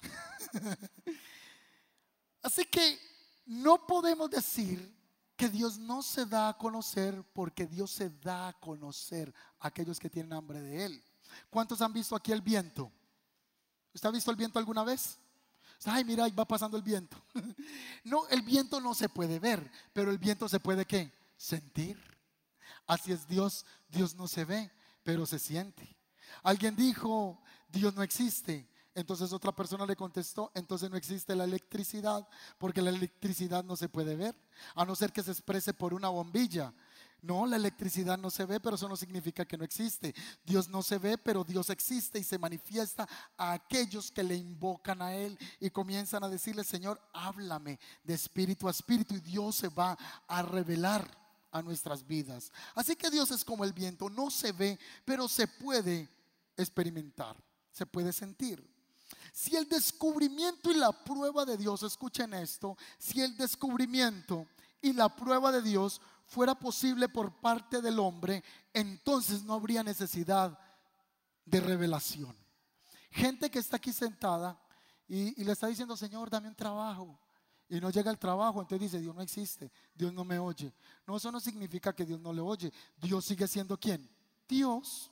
Así 2.42 2.64
que 2.66 3.00
no 3.46 3.84
podemos 3.84 4.30
decir 4.30 4.95
que 5.36 5.48
Dios 5.48 5.78
no 5.78 6.02
se 6.02 6.26
da 6.26 6.48
a 6.48 6.56
conocer 6.56 7.22
porque 7.32 7.66
Dios 7.66 7.90
se 7.90 8.10
da 8.10 8.48
a 8.48 8.52
conocer 8.54 9.32
a 9.60 9.68
aquellos 9.68 9.98
que 9.98 10.10
tienen 10.10 10.32
hambre 10.32 10.60
de 10.60 10.86
Él. 10.86 11.04
¿Cuántos 11.50 11.82
han 11.82 11.92
visto 11.92 12.16
aquí 12.16 12.32
el 12.32 12.40
viento? 12.40 12.90
¿Usted 13.92 14.08
ha 14.08 14.12
visto 14.12 14.30
el 14.30 14.36
viento 14.36 14.58
alguna 14.58 14.84
vez? 14.84 15.18
Ay, 15.84 16.04
mira, 16.04 16.26
va 16.28 16.46
pasando 16.46 16.76
el 16.76 16.82
viento. 16.82 17.16
No, 18.04 18.26
el 18.28 18.42
viento 18.42 18.80
no 18.80 18.94
se 18.94 19.08
puede 19.08 19.40
ver, 19.40 19.68
pero 19.92 20.12
el 20.12 20.18
viento 20.18 20.48
se 20.48 20.60
puede 20.60 20.84
qué? 20.84 21.12
Sentir. 21.36 22.00
Así 22.86 23.10
es 23.10 23.26
Dios, 23.26 23.66
Dios 23.88 24.14
no 24.14 24.28
se 24.28 24.44
ve, 24.44 24.70
pero 25.02 25.26
se 25.26 25.40
siente. 25.40 25.96
Alguien 26.44 26.76
dijo, 26.76 27.42
Dios 27.68 27.94
no 27.96 28.04
existe. 28.04 28.68
Entonces 28.96 29.30
otra 29.30 29.54
persona 29.54 29.84
le 29.84 29.94
contestó, 29.94 30.50
entonces 30.54 30.88
no 30.88 30.96
existe 30.96 31.36
la 31.36 31.44
electricidad, 31.44 32.26
porque 32.56 32.80
la 32.80 32.88
electricidad 32.88 33.62
no 33.62 33.76
se 33.76 33.90
puede 33.90 34.16
ver, 34.16 34.34
a 34.74 34.86
no 34.86 34.96
ser 34.96 35.12
que 35.12 35.22
se 35.22 35.32
exprese 35.32 35.74
por 35.74 35.92
una 35.92 36.08
bombilla. 36.08 36.72
No, 37.20 37.44
la 37.44 37.56
electricidad 37.56 38.16
no 38.16 38.30
se 38.30 38.46
ve, 38.46 38.58
pero 38.58 38.76
eso 38.76 38.88
no 38.88 38.96
significa 38.96 39.44
que 39.44 39.58
no 39.58 39.64
existe. 39.64 40.14
Dios 40.42 40.70
no 40.70 40.82
se 40.82 40.96
ve, 40.96 41.18
pero 41.18 41.44
Dios 41.44 41.68
existe 41.68 42.18
y 42.18 42.24
se 42.24 42.38
manifiesta 42.38 43.06
a 43.36 43.52
aquellos 43.52 44.10
que 44.10 44.22
le 44.22 44.34
invocan 44.34 45.02
a 45.02 45.14
Él 45.14 45.38
y 45.60 45.68
comienzan 45.68 46.24
a 46.24 46.30
decirle, 46.30 46.64
Señor, 46.64 46.98
háblame 47.12 47.78
de 48.02 48.14
espíritu 48.14 48.66
a 48.66 48.70
espíritu 48.70 49.14
y 49.14 49.20
Dios 49.20 49.56
se 49.56 49.68
va 49.68 49.98
a 50.26 50.40
revelar 50.40 51.06
a 51.52 51.60
nuestras 51.60 52.06
vidas. 52.06 52.50
Así 52.74 52.96
que 52.96 53.10
Dios 53.10 53.30
es 53.30 53.44
como 53.44 53.62
el 53.62 53.74
viento, 53.74 54.08
no 54.08 54.30
se 54.30 54.52
ve, 54.52 54.78
pero 55.04 55.28
se 55.28 55.46
puede 55.46 56.08
experimentar, 56.56 57.36
se 57.72 57.84
puede 57.84 58.10
sentir. 58.14 58.75
Si 59.36 59.54
el 59.54 59.68
descubrimiento 59.68 60.70
y 60.70 60.74
la 60.76 60.92
prueba 60.92 61.44
de 61.44 61.58
Dios, 61.58 61.82
escuchen 61.82 62.32
esto, 62.32 62.74
si 62.96 63.20
el 63.20 63.36
descubrimiento 63.36 64.46
y 64.80 64.94
la 64.94 65.14
prueba 65.14 65.52
de 65.52 65.60
Dios 65.60 66.00
fuera 66.24 66.54
posible 66.54 67.06
por 67.10 67.38
parte 67.38 67.82
del 67.82 67.98
hombre, 67.98 68.42
entonces 68.72 69.44
no 69.44 69.52
habría 69.52 69.82
necesidad 69.82 70.58
de 71.44 71.60
revelación. 71.60 72.34
Gente 73.10 73.50
que 73.50 73.58
está 73.58 73.76
aquí 73.76 73.92
sentada 73.92 74.58
y, 75.06 75.44
le 75.44 75.52
está 75.52 75.66
diciendo, 75.66 75.98
Señor, 75.98 76.30
dame 76.30 76.48
un 76.48 76.56
trabajo. 76.56 77.20
Y 77.68 77.78
no 77.78 77.90
llega 77.90 78.10
el 78.10 78.18
trabajo, 78.18 78.62
entonces 78.62 78.90
dice, 78.90 79.02
Dios 79.02 79.14
no 79.14 79.20
existe, 79.20 79.70
Dios 79.94 80.14
no 80.14 80.24
me 80.24 80.38
oye. 80.38 80.72
No, 81.06 81.18
eso 81.18 81.30
no 81.30 81.40
significa 81.40 81.94
que 81.94 82.06
Dios 82.06 82.18
no 82.20 82.32
le 82.32 82.40
oye. 82.40 82.72
Dios 82.96 83.26
sigue 83.26 83.46
siendo 83.46 83.78
quién? 83.78 84.08
Dios. 84.48 85.10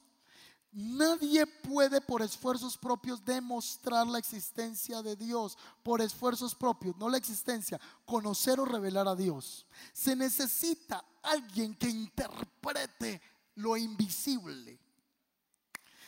Nadie 0.77 1.47
puede 1.47 2.01
por 2.01 2.20
esfuerzos 2.20 2.77
propios 2.77 3.25
demostrar 3.25 4.09
la 4.09 4.18
existencia 4.18 5.03
de 5.03 5.14
Dios, 5.14 5.57
por 5.85 6.01
esfuerzos 6.01 6.53
propios, 6.53 6.97
no 6.97 7.09
la 7.09 7.16
existencia, 7.16 7.81
conocer 8.05 8.59
o 8.59 8.64
revelar 8.64 9.07
a 9.07 9.14
Dios. 9.14 9.66
Se 9.93 10.16
necesita 10.16 11.05
alguien 11.22 11.77
que 11.77 11.89
interprete 11.89 13.22
lo 13.55 13.77
invisible. 13.77 14.81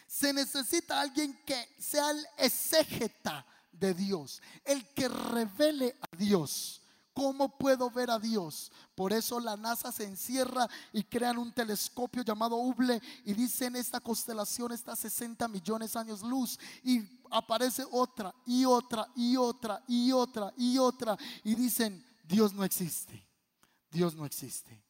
Se 0.08 0.32
necesita 0.32 1.00
alguien 1.00 1.40
que 1.46 1.68
sea 1.78 2.10
el 2.10 2.26
exégeta 2.36 3.46
de 3.70 3.94
Dios, 3.94 4.42
el 4.64 4.84
que 4.94 5.08
revele 5.08 5.96
a 6.00 6.16
Dios. 6.16 6.82
¿Cómo 7.16 7.48
puedo 7.56 7.90
ver 7.90 8.10
a 8.10 8.18
Dios? 8.18 8.70
Por 8.94 9.10
eso 9.10 9.40
la 9.40 9.56
NASA 9.56 9.90
se 9.90 10.04
encierra 10.04 10.68
y 10.92 11.02
crean 11.02 11.38
un 11.38 11.50
telescopio 11.50 12.22
llamado 12.22 12.56
Hubble 12.56 13.00
y 13.24 13.32
dicen 13.32 13.74
esta 13.74 14.00
constelación 14.00 14.72
está 14.72 14.92
a 14.92 14.96
60 14.96 15.48
millones 15.48 15.94
de 15.94 15.98
años 15.98 16.20
luz 16.20 16.58
y 16.82 17.00
aparece 17.30 17.86
otra 17.90 18.34
y 18.44 18.66
otra 18.66 19.08
y 19.16 19.34
otra 19.34 19.82
y 19.88 20.12
otra 20.12 20.52
y 20.58 20.76
otra 20.76 21.16
y 21.42 21.54
dicen 21.54 22.04
Dios 22.22 22.52
no 22.52 22.62
existe. 22.62 23.26
Dios 23.90 24.14
no 24.14 24.26
existe. 24.26 24.84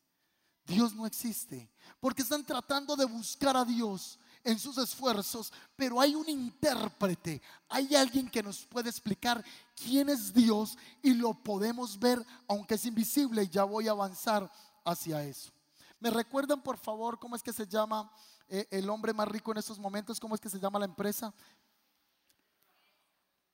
Dios 0.64 0.94
no 0.94 1.06
existe. 1.06 1.70
Porque 2.00 2.22
están 2.22 2.44
tratando 2.44 2.96
de 2.96 3.04
buscar 3.04 3.56
a 3.56 3.64
Dios 3.64 4.18
en 4.46 4.60
sus 4.60 4.78
esfuerzos, 4.78 5.52
pero 5.74 6.00
hay 6.00 6.14
un 6.14 6.28
intérprete, 6.28 7.42
hay 7.68 7.96
alguien 7.96 8.30
que 8.30 8.44
nos 8.44 8.64
puede 8.64 8.88
explicar 8.88 9.44
quién 9.74 10.08
es 10.08 10.32
Dios 10.32 10.78
y 11.02 11.14
lo 11.14 11.34
podemos 11.34 11.98
ver, 11.98 12.24
aunque 12.46 12.76
es 12.76 12.86
invisible, 12.86 13.42
y 13.42 13.48
ya 13.48 13.64
voy 13.64 13.88
a 13.88 13.90
avanzar 13.90 14.48
hacia 14.84 15.24
eso. 15.24 15.50
¿Me 15.98 16.10
recuerdan, 16.10 16.62
por 16.62 16.78
favor, 16.78 17.18
cómo 17.18 17.34
es 17.34 17.42
que 17.42 17.52
se 17.52 17.66
llama 17.66 18.08
eh, 18.48 18.68
el 18.70 18.88
hombre 18.88 19.12
más 19.12 19.26
rico 19.26 19.50
en 19.50 19.58
estos 19.58 19.80
momentos? 19.80 20.20
¿Cómo 20.20 20.36
es 20.36 20.40
que 20.40 20.48
se 20.48 20.60
llama 20.60 20.78
la 20.78 20.84
empresa? 20.84 21.34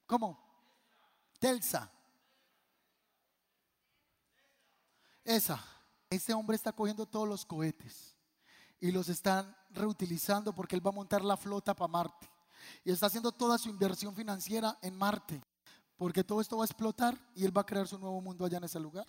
¿Cómo? 0.07 0.39
Telsa. 1.39 1.91
Esa. 5.25 5.65
Ese 6.11 6.35
hombre 6.35 6.57
está 6.57 6.71
cogiendo 6.71 7.07
todos 7.07 7.27
los 7.27 7.47
cohetes 7.47 8.15
y 8.79 8.91
los 8.91 9.09
están 9.09 9.57
reutilizando 9.75 10.55
porque 10.55 10.77
él 10.77 10.87
va 10.87 10.91
a 10.91 10.95
montar 10.95 11.25
la 11.25 11.37
flota 11.37 11.75
para 11.75 11.89
Marte. 11.89 12.29
Y 12.85 12.93
está 12.93 13.07
haciendo 13.07 13.33
toda 13.33 13.59
su 13.59 13.69
inversión 13.69 14.15
financiera 14.15 14.79
en 14.83 14.97
Marte, 14.97 15.43
porque 15.97 16.25
todo 16.25 16.41
esto 16.41 16.57
va 16.57 16.65
a 16.65 16.67
explotar 16.67 17.19
y 17.35 17.45
él 17.45 17.57
va 17.57 17.63
a 17.63 17.67
crear 17.67 17.89
su 17.89 17.99
nuevo 17.99 18.21
mundo 18.21 18.45
allá 18.45 18.59
en 18.59 18.65
ese 18.65 18.81
lugar. 18.81 19.07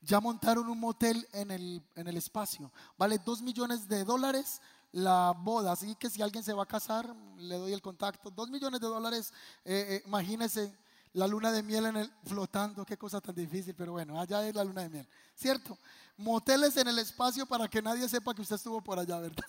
Ya 0.00 0.20
montaron 0.20 0.68
un 0.68 0.78
motel 0.78 1.26
en 1.32 1.50
el, 1.50 1.82
en 1.96 2.06
el 2.06 2.16
espacio. 2.16 2.72
Vale 2.96 3.18
2 3.18 3.42
millones 3.42 3.88
de 3.88 4.04
dólares 4.04 4.60
la 4.92 5.34
boda. 5.36 5.72
Así 5.72 5.94
que 5.96 6.10
si 6.10 6.22
alguien 6.22 6.44
se 6.44 6.52
va 6.52 6.62
a 6.62 6.66
casar, 6.66 7.14
le 7.36 7.56
doy 7.56 7.72
el 7.72 7.82
contacto. 7.82 8.30
2 8.30 8.50
millones 8.50 8.80
de 8.80 8.86
dólares, 8.86 9.32
eh, 9.64 9.86
eh, 9.88 10.02
imagínese 10.06 10.76
la 11.14 11.26
luna 11.26 11.50
de 11.50 11.62
miel 11.62 11.86
en 11.86 11.96
el, 11.96 12.12
flotando. 12.24 12.84
Qué 12.84 12.96
cosa 12.96 13.20
tan 13.20 13.34
difícil, 13.34 13.74
pero 13.74 13.92
bueno, 13.92 14.20
allá 14.20 14.46
es 14.46 14.54
la 14.54 14.64
luna 14.64 14.82
de 14.82 14.88
miel. 14.88 15.08
¿Cierto? 15.34 15.78
Moteles 16.18 16.76
en 16.76 16.88
el 16.88 16.98
espacio 16.98 17.46
para 17.46 17.68
que 17.68 17.80
nadie 17.80 18.08
sepa 18.08 18.34
que 18.34 18.42
usted 18.42 18.56
estuvo 18.56 18.82
por 18.82 18.98
allá, 18.98 19.18
¿verdad? 19.18 19.44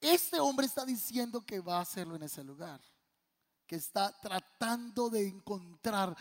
Este 0.00 0.40
hombre 0.40 0.66
está 0.66 0.84
diciendo 0.84 1.44
que 1.44 1.60
va 1.60 1.78
a 1.78 1.82
hacerlo 1.82 2.16
en 2.16 2.22
ese 2.22 2.42
lugar, 2.42 2.80
que 3.66 3.76
está 3.76 4.10
tratando 4.20 5.08
de 5.10 5.28
encontrar 5.28 6.16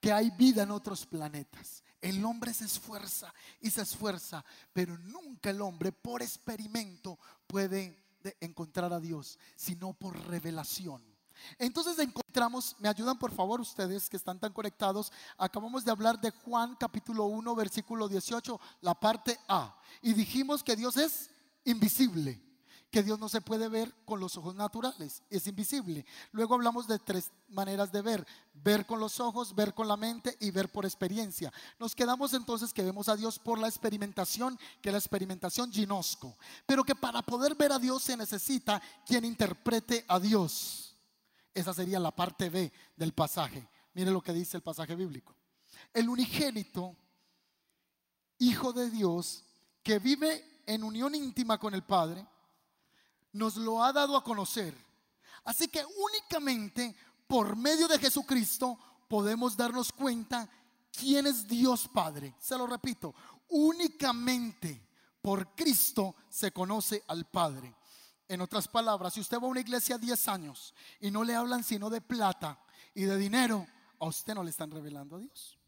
que 0.00 0.12
hay 0.12 0.30
vida 0.30 0.62
en 0.62 0.70
otros 0.70 1.06
planetas. 1.06 1.84
El 2.00 2.24
hombre 2.24 2.54
se 2.54 2.64
esfuerza 2.64 3.32
y 3.60 3.70
se 3.70 3.82
esfuerza, 3.82 4.42
pero 4.72 4.96
nunca 4.98 5.50
el 5.50 5.60
hombre 5.60 5.92
por 5.92 6.22
experimento 6.22 7.18
puede 7.46 8.18
encontrar 8.40 8.92
a 8.92 9.00
Dios, 9.00 9.38
sino 9.54 9.92
por 9.92 10.18
revelación. 10.26 11.09
Entonces 11.58 11.98
encontramos, 11.98 12.76
me 12.78 12.88
ayudan 12.88 13.18
por 13.18 13.32
favor 13.32 13.60
ustedes 13.60 14.08
que 14.08 14.16
están 14.16 14.38
tan 14.38 14.52
conectados, 14.52 15.12
acabamos 15.36 15.84
de 15.84 15.90
hablar 15.90 16.20
de 16.20 16.30
Juan 16.30 16.76
capítulo 16.76 17.24
1 17.26 17.54
versículo 17.54 18.08
18, 18.08 18.60
la 18.80 18.94
parte 18.94 19.38
A, 19.48 19.76
y 20.02 20.12
dijimos 20.12 20.62
que 20.62 20.76
Dios 20.76 20.96
es 20.96 21.30
invisible, 21.64 22.40
que 22.90 23.02
Dios 23.02 23.18
no 23.18 23.28
se 23.28 23.40
puede 23.40 23.68
ver 23.68 23.94
con 24.04 24.18
los 24.18 24.36
ojos 24.36 24.54
naturales, 24.54 25.22
es 25.30 25.46
invisible. 25.46 26.04
Luego 26.32 26.54
hablamos 26.54 26.88
de 26.88 26.98
tres 26.98 27.30
maneras 27.48 27.92
de 27.92 28.02
ver, 28.02 28.26
ver 28.52 28.84
con 28.84 28.98
los 28.98 29.20
ojos, 29.20 29.54
ver 29.54 29.74
con 29.74 29.86
la 29.86 29.96
mente 29.96 30.36
y 30.40 30.50
ver 30.50 30.70
por 30.70 30.84
experiencia. 30.84 31.52
Nos 31.78 31.94
quedamos 31.94 32.34
entonces 32.34 32.72
que 32.72 32.82
vemos 32.82 33.08
a 33.08 33.16
Dios 33.16 33.38
por 33.38 33.58
la 33.58 33.68
experimentación, 33.68 34.58
que 34.82 34.90
la 34.90 34.98
experimentación 34.98 35.70
ginosco, 35.70 36.36
pero 36.66 36.82
que 36.82 36.96
para 36.96 37.22
poder 37.22 37.54
ver 37.54 37.72
a 37.72 37.78
Dios 37.78 38.02
se 38.02 38.16
necesita 38.16 38.82
quien 39.06 39.24
interprete 39.24 40.04
a 40.08 40.18
Dios. 40.18 40.89
Esa 41.54 41.74
sería 41.74 41.98
la 41.98 42.14
parte 42.14 42.48
B 42.48 42.72
del 42.96 43.12
pasaje. 43.12 43.68
Mire 43.94 44.10
lo 44.10 44.22
que 44.22 44.32
dice 44.32 44.56
el 44.56 44.62
pasaje 44.62 44.94
bíblico. 44.94 45.34
El 45.92 46.08
unigénito, 46.08 46.96
Hijo 48.38 48.72
de 48.72 48.90
Dios, 48.90 49.44
que 49.82 49.98
vive 49.98 50.62
en 50.66 50.82
unión 50.82 51.14
íntima 51.14 51.58
con 51.58 51.74
el 51.74 51.82
Padre, 51.82 52.26
nos 53.32 53.56
lo 53.56 53.84
ha 53.84 53.92
dado 53.92 54.16
a 54.16 54.24
conocer. 54.24 54.74
Así 55.44 55.68
que 55.68 55.84
únicamente 55.84 56.94
por 57.26 57.56
medio 57.56 57.86
de 57.86 57.98
Jesucristo 57.98 58.78
podemos 59.08 59.56
darnos 59.56 59.92
cuenta 59.92 60.48
quién 60.92 61.26
es 61.26 61.46
Dios 61.46 61.88
Padre. 61.88 62.34
Se 62.38 62.56
lo 62.56 62.66
repito, 62.66 63.14
únicamente 63.48 64.88
por 65.20 65.54
Cristo 65.54 66.14
se 66.28 66.52
conoce 66.52 67.02
al 67.08 67.26
Padre. 67.26 67.74
En 68.30 68.40
otras 68.40 68.68
palabras, 68.68 69.14
si 69.14 69.18
usted 69.18 69.38
va 69.38 69.46
a 69.46 69.50
una 69.50 69.58
iglesia 69.58 69.98
10 69.98 70.28
años 70.28 70.72
y 71.00 71.10
no 71.10 71.24
le 71.24 71.34
hablan 71.34 71.64
sino 71.64 71.90
de 71.90 72.00
plata 72.00 72.56
y 72.94 73.02
de 73.02 73.16
dinero, 73.18 73.66
a 73.98 74.06
usted 74.06 74.34
no 74.34 74.44
le 74.44 74.50
están 74.50 74.70
revelando 74.70 75.16
a 75.16 75.18
Dios. 75.18 75.58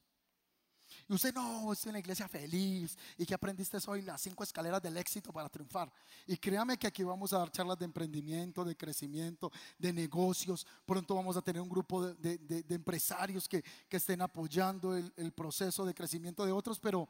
Y 1.09 1.13
usted 1.13 1.35
no, 1.35 1.73
es 1.73 1.85
una 1.87 1.99
iglesia 1.99 2.29
feliz 2.29 2.97
y 3.19 3.27
que 3.27 3.35
aprendiste 3.35 3.79
hoy 3.89 4.03
las 4.03 4.21
cinco 4.21 4.45
escaleras 4.45 4.81
del 4.81 4.97
éxito 4.97 5.33
para 5.33 5.49
triunfar. 5.49 5.93
Y 6.25 6.37
créame 6.37 6.79
que 6.79 6.87
aquí 6.87 7.03
vamos 7.03 7.33
a 7.33 7.39
dar 7.39 7.51
charlas 7.51 7.81
de 7.81 7.85
emprendimiento, 7.85 8.65
de 8.65 8.77
crecimiento, 8.77 9.51
de 9.77 9.93
negocios. 9.93 10.65
Pronto 10.87 11.17
vamos 11.17 11.37
a 11.37 11.43
tener 11.43 11.61
un 11.61 11.69
grupo 11.69 12.15
de, 12.15 12.65
empresarios 12.69 13.49
que, 13.49 13.65
estén 13.91 14.23
apoyando 14.23 14.97
el, 14.97 15.13
el, 15.17 15.33
proceso 15.33 15.85
de 15.85 15.95
crecimiento 15.95 16.47
de 16.47 16.53
otros, 16.53 16.79
pero, 16.79 17.09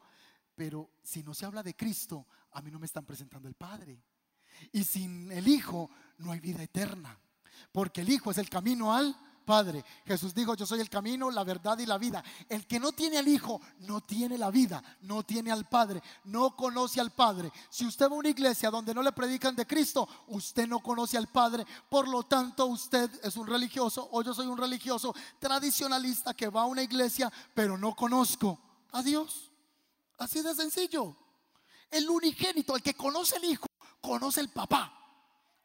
pero 0.55 0.89
si 1.03 1.21
no 1.21 1.35
se 1.35 1.45
habla 1.45 1.61
de 1.61 1.75
Cristo, 1.75 2.25
a 2.53 2.61
mí 2.63 2.71
no 2.71 2.79
me 2.79 2.87
están 2.87 3.05
presentando 3.05 3.47
el 3.47 3.53
Padre. 3.53 4.01
Y 4.71 4.83
sin 4.83 5.31
el 5.31 5.47
Hijo 5.47 5.89
no 6.17 6.31
hay 6.31 6.39
vida 6.39 6.63
eterna. 6.63 7.17
Porque 7.71 8.01
el 8.01 8.09
Hijo 8.09 8.31
es 8.31 8.37
el 8.37 8.49
camino 8.49 8.93
al 8.93 9.15
Padre. 9.43 9.83
Jesús 10.05 10.33
dijo, 10.33 10.55
yo 10.55 10.65
soy 10.65 10.79
el 10.79 10.89
camino, 10.89 11.29
la 11.29 11.43
verdad 11.43 11.77
y 11.77 11.85
la 11.85 11.97
vida. 11.97 12.23
El 12.49 12.65
que 12.65 12.79
no 12.79 12.91
tiene 12.91 13.17
al 13.17 13.27
Hijo 13.27 13.61
no 13.79 14.01
tiene 14.01 14.37
la 14.37 14.49
vida, 14.49 14.81
no 15.01 15.23
tiene 15.23 15.51
al 15.51 15.67
Padre, 15.67 16.01
no 16.25 16.55
conoce 16.55 16.99
al 16.99 17.11
Padre. 17.11 17.51
Si 17.69 17.85
usted 17.85 18.09
va 18.09 18.15
a 18.15 18.19
una 18.19 18.29
iglesia 18.29 18.69
donde 18.69 18.93
no 18.93 19.03
le 19.03 19.11
predican 19.11 19.55
de 19.55 19.67
Cristo, 19.67 20.07
usted 20.27 20.67
no 20.67 20.79
conoce 20.79 21.17
al 21.17 21.27
Padre. 21.27 21.65
Por 21.89 22.07
lo 22.07 22.23
tanto, 22.23 22.65
usted 22.65 23.09
es 23.23 23.35
un 23.37 23.47
religioso 23.47 24.07
o 24.11 24.21
yo 24.21 24.33
soy 24.33 24.47
un 24.47 24.57
religioso 24.57 25.13
tradicionalista 25.39 26.33
que 26.33 26.49
va 26.49 26.63
a 26.63 26.67
una 26.67 26.83
iglesia, 26.83 27.31
pero 27.53 27.77
no 27.77 27.95
conozco 27.95 28.59
a 28.91 29.01
Dios. 29.01 29.51
Así 30.17 30.41
de 30.41 30.55
sencillo. 30.55 31.17
El 31.91 32.09
unigénito, 32.09 32.75
el 32.75 32.81
que 32.81 32.95
conoce 32.95 33.35
al 33.35 33.43
Hijo, 33.43 33.67
conoce 34.03 34.41
el 34.41 34.49
papá. 34.49 34.93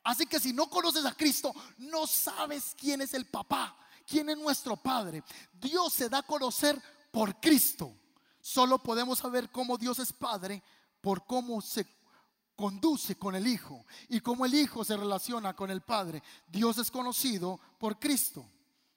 Así 0.05 0.27
que 0.27 0.41
si 0.41 0.53
no 0.53 0.71
conoces 0.71 1.05
a 1.05 1.15
Cristo, 1.15 1.53
no 1.79 2.07
sabes 2.07 2.75
quién 2.79 3.03
es 3.03 3.13
el 3.13 3.27
papá, 3.27 3.77
quién 4.07 4.31
es 4.31 4.39
nuestro 4.39 4.77
Padre. 4.77 5.23
Dios 5.53 5.93
se 5.93 6.09
da 6.09 6.19
a 6.19 6.23
conocer 6.23 6.81
por 7.11 7.39
Cristo. 7.41 7.93
Solo 8.41 8.79
podemos 8.79 9.19
saber 9.19 9.51
cómo 9.51 9.77
Dios 9.77 9.99
es 9.99 10.13
Padre 10.13 10.63
por 11.01 11.27
cómo 11.27 11.61
se 11.61 11.87
conduce 12.57 13.17
con 13.17 13.35
el 13.35 13.47
Hijo 13.47 13.85
y 14.09 14.21
cómo 14.21 14.47
el 14.47 14.55
Hijo 14.55 14.85
se 14.85 14.97
relaciona 14.97 15.55
con 15.55 15.71
el 15.71 15.83
Padre. 15.83 16.23
Dios 16.47 16.79
es 16.79 16.91
conocido 16.91 17.61
por 17.79 17.99
Cristo. 17.99 18.49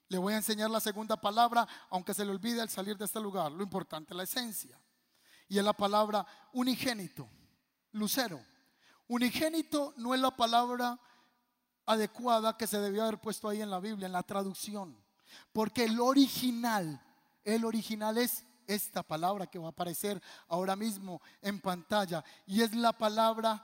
Le 0.08 0.18
voy 0.18 0.34
a 0.34 0.38
enseñar 0.38 0.70
la 0.70 0.80
segunda 0.80 1.20
palabra, 1.20 1.66
aunque 1.90 2.14
se 2.14 2.24
le 2.24 2.30
olvide 2.30 2.60
al 2.60 2.70
salir 2.70 2.96
de 2.96 3.06
este 3.06 3.20
lugar. 3.20 3.50
Lo 3.50 3.62
importante 3.62 4.12
es 4.12 4.16
la 4.16 4.22
esencia. 4.22 4.78
Y 5.48 5.58
es 5.58 5.64
la 5.64 5.72
palabra 5.72 6.26
unigénito, 6.52 7.28
lucero. 7.92 8.51
Unigénito 9.12 9.92
no 9.98 10.14
es 10.14 10.20
la 10.22 10.30
palabra 10.30 10.98
adecuada 11.84 12.56
que 12.56 12.66
se 12.66 12.78
debió 12.78 13.02
haber 13.02 13.20
puesto 13.20 13.46
ahí 13.46 13.60
en 13.60 13.68
la 13.68 13.78
Biblia, 13.78 14.06
en 14.06 14.12
la 14.12 14.22
traducción. 14.22 14.96
Porque 15.52 15.84
el 15.84 16.00
original, 16.00 16.98
el 17.44 17.66
original 17.66 18.16
es 18.16 18.46
esta 18.66 19.02
palabra 19.02 19.46
que 19.46 19.58
va 19.58 19.66
a 19.66 19.70
aparecer 19.70 20.22
ahora 20.48 20.76
mismo 20.76 21.20
en 21.42 21.60
pantalla 21.60 22.24
y 22.46 22.62
es 22.62 22.74
la 22.74 22.94
palabra 22.94 23.62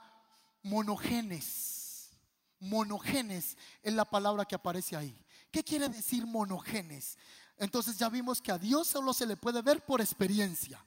monogenes. 0.61 2.11
Monogenes 2.59 3.57
es 3.81 3.93
la 3.95 4.05
palabra 4.05 4.45
que 4.45 4.53
aparece 4.53 4.95
ahí. 4.95 5.25
¿Qué 5.49 5.63
quiere 5.63 5.89
decir 5.89 6.27
monogenes? 6.27 7.17
Entonces 7.57 7.97
ya 7.97 8.07
vimos 8.09 8.39
que 8.39 8.51
a 8.51 8.59
Dios 8.59 8.87
solo 8.87 9.15
se 9.15 9.25
le 9.25 9.35
puede 9.35 9.63
ver 9.63 9.83
por 9.83 9.99
experiencia. 9.99 10.79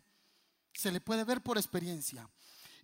Se 0.72 0.92
le 0.92 1.00
puede 1.00 1.24
ver 1.24 1.42
por 1.42 1.58
experiencia. 1.58 2.30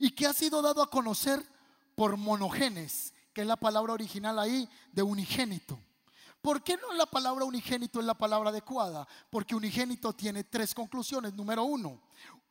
Y 0.01 0.11
que 0.11 0.27
ha 0.27 0.33
sido 0.33 0.61
dado 0.61 0.83
a 0.83 0.91
conocer 0.91 1.57
por 1.99 2.17
monogenes, 2.17 3.13
que 3.33 3.41
es 3.41 3.47
la 3.49 3.57
palabra 3.57 3.93
original 3.93 4.39
ahí 4.39 4.69
de 4.93 5.03
unigénito. 5.03 5.83
¿Por 6.41 6.63
qué 6.63 6.77
no 6.77 6.93
la 6.93 7.07
palabra 7.07 7.45
unigénito 7.45 7.99
es 7.99 8.07
la 8.07 8.15
palabra 8.15 8.51
adecuada? 8.51 9.05
Porque 9.29 9.57
unigénito 9.57 10.13
tiene 10.13 10.45
tres 10.45 10.77
conclusiones. 10.77 11.35
Número 11.35 11.65
uno, 11.65 12.01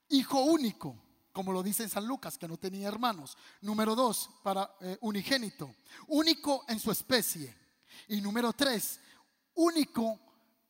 hijo 0.10 0.41
único, 0.41 0.98
como 1.32 1.54
lo 1.54 1.64
dice 1.64 1.84
en 1.84 1.89
San 1.89 2.06
Lucas, 2.06 2.38
que 2.38 2.45
no 2.45 2.58
tenía 2.58 2.89
hermanos. 2.89 3.38
Número 3.62 3.95
dos, 3.95 4.30
para 4.43 4.70
eh, 4.82 4.98
unigénito, 5.00 5.74
único 6.08 6.66
en 6.68 6.82
su 6.82 6.91
especie. 6.91 7.56
Y 8.10 8.20
número 8.20 8.52
tres, 8.52 9.00
único, 9.54 10.20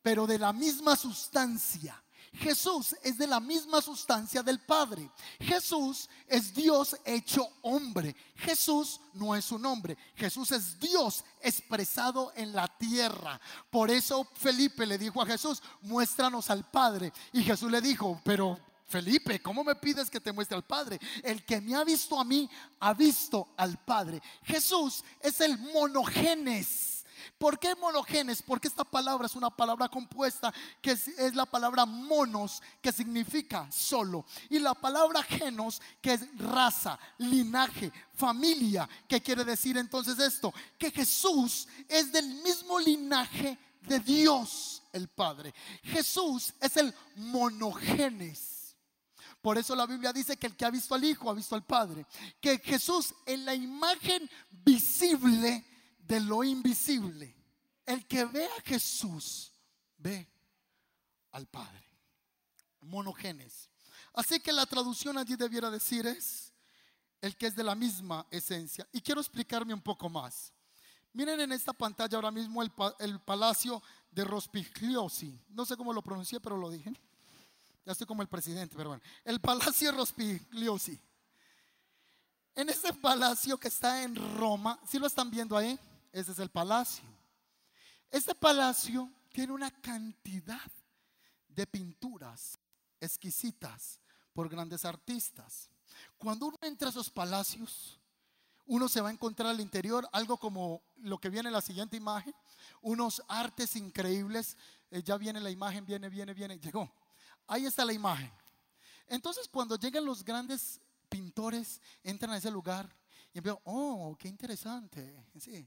pero 0.00 0.24
de 0.24 0.38
la 0.38 0.52
misma 0.52 0.94
sustancia. 0.94 2.00
Jesús 2.34 2.94
es 3.02 3.18
de 3.18 3.26
la 3.26 3.40
misma 3.40 3.80
sustancia 3.80 4.42
del 4.42 4.60
Padre. 4.60 5.10
Jesús 5.40 6.08
es 6.26 6.54
Dios 6.54 6.96
hecho 7.04 7.48
hombre. 7.62 8.14
Jesús 8.36 9.00
no 9.14 9.34
es 9.34 9.50
un 9.50 9.64
hombre. 9.66 9.96
Jesús 10.14 10.52
es 10.52 10.78
Dios 10.78 11.24
expresado 11.40 12.32
en 12.36 12.52
la 12.52 12.68
tierra. 12.68 13.40
Por 13.70 13.90
eso 13.90 14.28
Felipe 14.34 14.86
le 14.86 14.98
dijo 14.98 15.22
a 15.22 15.26
Jesús, 15.26 15.62
muéstranos 15.82 16.50
al 16.50 16.70
Padre. 16.70 17.12
Y 17.32 17.42
Jesús 17.42 17.70
le 17.70 17.80
dijo, 17.80 18.20
pero 18.24 18.58
Felipe, 18.86 19.42
¿cómo 19.42 19.64
me 19.64 19.74
pides 19.74 20.08
que 20.08 20.20
te 20.20 20.32
muestre 20.32 20.56
al 20.56 20.64
Padre? 20.64 20.98
El 21.22 21.44
que 21.44 21.60
me 21.60 21.74
ha 21.74 21.84
visto 21.84 22.18
a 22.18 22.24
mí, 22.24 22.48
ha 22.80 22.94
visto 22.94 23.48
al 23.56 23.78
Padre. 23.78 24.22
Jesús 24.44 25.04
es 25.20 25.40
el 25.40 25.58
monogenes 25.58 26.97
¿Por 27.38 27.58
qué 27.58 27.74
monogenes? 27.74 28.42
Porque 28.42 28.68
esta 28.68 28.84
palabra 28.84 29.26
es 29.26 29.34
una 29.34 29.50
palabra 29.50 29.88
compuesta 29.88 30.52
que 30.80 30.92
es, 30.92 31.34
la 31.34 31.46
palabra 31.46 31.86
monos, 31.86 32.62
que 32.80 32.92
significa 32.92 33.70
solo. 33.70 34.24
Y 34.50 34.58
la 34.58 34.74
palabra 34.74 35.22
genos, 35.22 35.80
que 36.00 36.14
es 36.14 36.38
raza, 36.38 36.98
linaje, 37.18 37.92
familia. 38.14 38.88
¿Qué 39.08 39.22
quiere 39.22 39.44
decir 39.44 39.76
entonces 39.76 40.18
esto? 40.18 40.52
Que 40.78 40.90
Jesús 40.90 41.68
es 41.88 42.12
del 42.12 42.26
mismo 42.42 42.78
linaje 42.78 43.58
de 43.82 44.00
Dios 44.00 44.82
el 44.92 45.08
Padre. 45.08 45.54
Jesús 45.82 46.54
es 46.60 46.76
el 46.76 46.94
monogenes. 47.16 48.58
Por 49.40 49.56
eso 49.56 49.74
la 49.76 49.86
Biblia 49.86 50.12
dice 50.12 50.36
que 50.36 50.48
el 50.48 50.56
que 50.56 50.64
ha 50.64 50.70
visto 50.70 50.94
al 50.94 51.04
Hijo 51.04 51.30
ha 51.30 51.34
visto 51.34 51.54
al 51.54 51.64
Padre. 51.64 52.06
Que 52.40 52.58
Jesús 52.58 53.14
en 53.24 53.44
la 53.44 53.54
imagen 53.54 54.28
visible 54.50 55.64
de 56.08 56.20
lo 56.20 56.42
invisible. 56.42 57.34
El 57.84 58.06
que 58.06 58.24
ve 58.24 58.46
a 58.46 58.60
Jesús 58.62 59.52
ve 59.98 60.26
al 61.32 61.46
Padre. 61.46 61.84
Monogenes. 62.80 63.68
Así 64.14 64.40
que 64.40 64.52
la 64.52 64.66
traducción 64.66 65.18
allí 65.18 65.36
debiera 65.36 65.70
decir 65.70 66.06
es 66.06 66.52
el 67.20 67.36
que 67.36 67.46
es 67.46 67.54
de 67.54 67.62
la 67.62 67.74
misma 67.74 68.26
esencia. 68.30 68.88
Y 68.92 69.00
quiero 69.00 69.20
explicarme 69.20 69.74
un 69.74 69.82
poco 69.82 70.08
más. 70.08 70.52
Miren 71.12 71.40
en 71.40 71.52
esta 71.52 71.72
pantalla 71.72 72.16
ahora 72.16 72.30
mismo 72.30 72.62
el, 72.62 72.72
el 73.00 73.20
palacio 73.20 73.82
de 74.10 74.24
Rospigliosi. 74.24 75.38
No 75.50 75.66
sé 75.66 75.76
cómo 75.76 75.92
lo 75.92 76.02
pronuncié, 76.02 76.40
pero 76.40 76.56
lo 76.56 76.70
dije. 76.70 76.92
Ya 77.84 77.92
estoy 77.92 78.06
como 78.06 78.22
el 78.22 78.28
presidente, 78.28 78.74
pero 78.76 78.90
bueno. 78.90 79.02
El 79.24 79.40
palacio 79.40 79.92
Rospigliosi. 79.92 80.98
En 82.54 82.68
este 82.68 82.92
palacio 82.92 83.58
que 83.58 83.68
está 83.68 84.02
en 84.02 84.14
Roma, 84.36 84.78
¿sí 84.86 84.98
lo 84.98 85.06
están 85.06 85.30
viendo 85.30 85.56
ahí? 85.56 85.78
Ese 86.12 86.32
es 86.32 86.38
el 86.38 86.50
palacio. 86.50 87.04
Este 88.10 88.34
palacio 88.34 89.10
tiene 89.32 89.52
una 89.52 89.70
cantidad 89.70 90.70
de 91.48 91.66
pinturas 91.66 92.58
exquisitas 93.00 94.00
por 94.32 94.48
grandes 94.48 94.84
artistas. 94.84 95.68
Cuando 96.16 96.46
uno 96.46 96.58
entra 96.62 96.88
a 96.88 96.90
esos 96.90 97.10
palacios, 97.10 97.98
uno 98.66 98.88
se 98.88 99.00
va 99.00 99.08
a 99.08 99.12
encontrar 99.12 99.48
al 99.48 99.60
interior 99.60 100.08
algo 100.12 100.36
como 100.36 100.82
lo 100.98 101.18
que 101.18 101.30
viene 101.30 101.48
en 101.48 101.54
la 101.54 101.60
siguiente 101.60 101.96
imagen, 101.96 102.34
unos 102.82 103.22
artes 103.28 103.76
increíbles. 103.76 104.56
Eh, 104.90 105.02
ya 105.02 105.16
viene 105.16 105.40
la 105.40 105.50
imagen, 105.50 105.84
viene, 105.84 106.08
viene, 106.08 106.34
viene, 106.34 106.58
llegó. 106.58 106.90
Ahí 107.46 107.66
está 107.66 107.84
la 107.84 107.92
imagen. 107.92 108.30
Entonces 109.06 109.48
cuando 109.48 109.76
llegan 109.76 110.04
los 110.04 110.24
grandes 110.24 110.80
pintores, 111.08 111.80
entran 112.02 112.32
a 112.32 112.36
ese 112.36 112.50
lugar 112.50 112.94
y 113.32 113.40
veo, 113.40 113.60
oh, 113.64 114.16
qué 114.18 114.28
interesante. 114.28 115.24
Sí. 115.40 115.66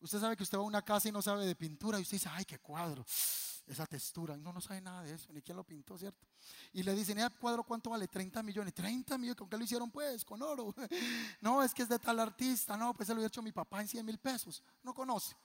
Usted 0.00 0.20
sabe 0.20 0.36
que 0.36 0.44
usted 0.44 0.56
va 0.56 0.62
a 0.62 0.66
una 0.66 0.82
casa 0.82 1.08
y 1.08 1.12
no 1.12 1.20
sabe 1.22 1.44
de 1.44 1.56
pintura 1.56 1.98
y 1.98 2.02
usted 2.02 2.16
dice, 2.16 2.28
ay, 2.30 2.44
qué 2.44 2.58
cuadro, 2.58 3.04
esa 3.66 3.86
textura. 3.86 4.36
No, 4.36 4.52
no 4.52 4.60
sabe 4.60 4.80
nada 4.80 5.02
de 5.02 5.14
eso, 5.14 5.32
ni 5.32 5.42
quién 5.42 5.56
lo 5.56 5.64
pintó, 5.64 5.98
¿cierto? 5.98 6.26
Y 6.72 6.82
le 6.82 6.94
dicen, 6.94 7.18
¿el 7.18 7.30
cuadro 7.32 7.64
cuánto 7.64 7.90
vale? 7.90 8.06
30 8.06 8.42
millones. 8.42 8.74
30 8.74 9.18
millones, 9.18 9.36
¿con 9.36 9.48
qué 9.48 9.56
lo 9.56 9.64
hicieron? 9.64 9.90
Pues, 9.90 10.24
con 10.24 10.40
oro. 10.42 10.74
No, 11.40 11.62
es 11.62 11.74
que 11.74 11.82
es 11.82 11.88
de 11.88 11.98
tal 11.98 12.18
artista. 12.20 12.76
No, 12.76 12.94
pues 12.94 13.06
se 13.06 13.12
lo 13.12 13.18
había 13.18 13.28
hecho 13.28 13.42
mi 13.42 13.52
papá 13.52 13.80
en 13.80 13.88
100 13.88 14.04
mil 14.04 14.18
pesos. 14.18 14.62
No 14.82 14.94
conoce. 14.94 15.36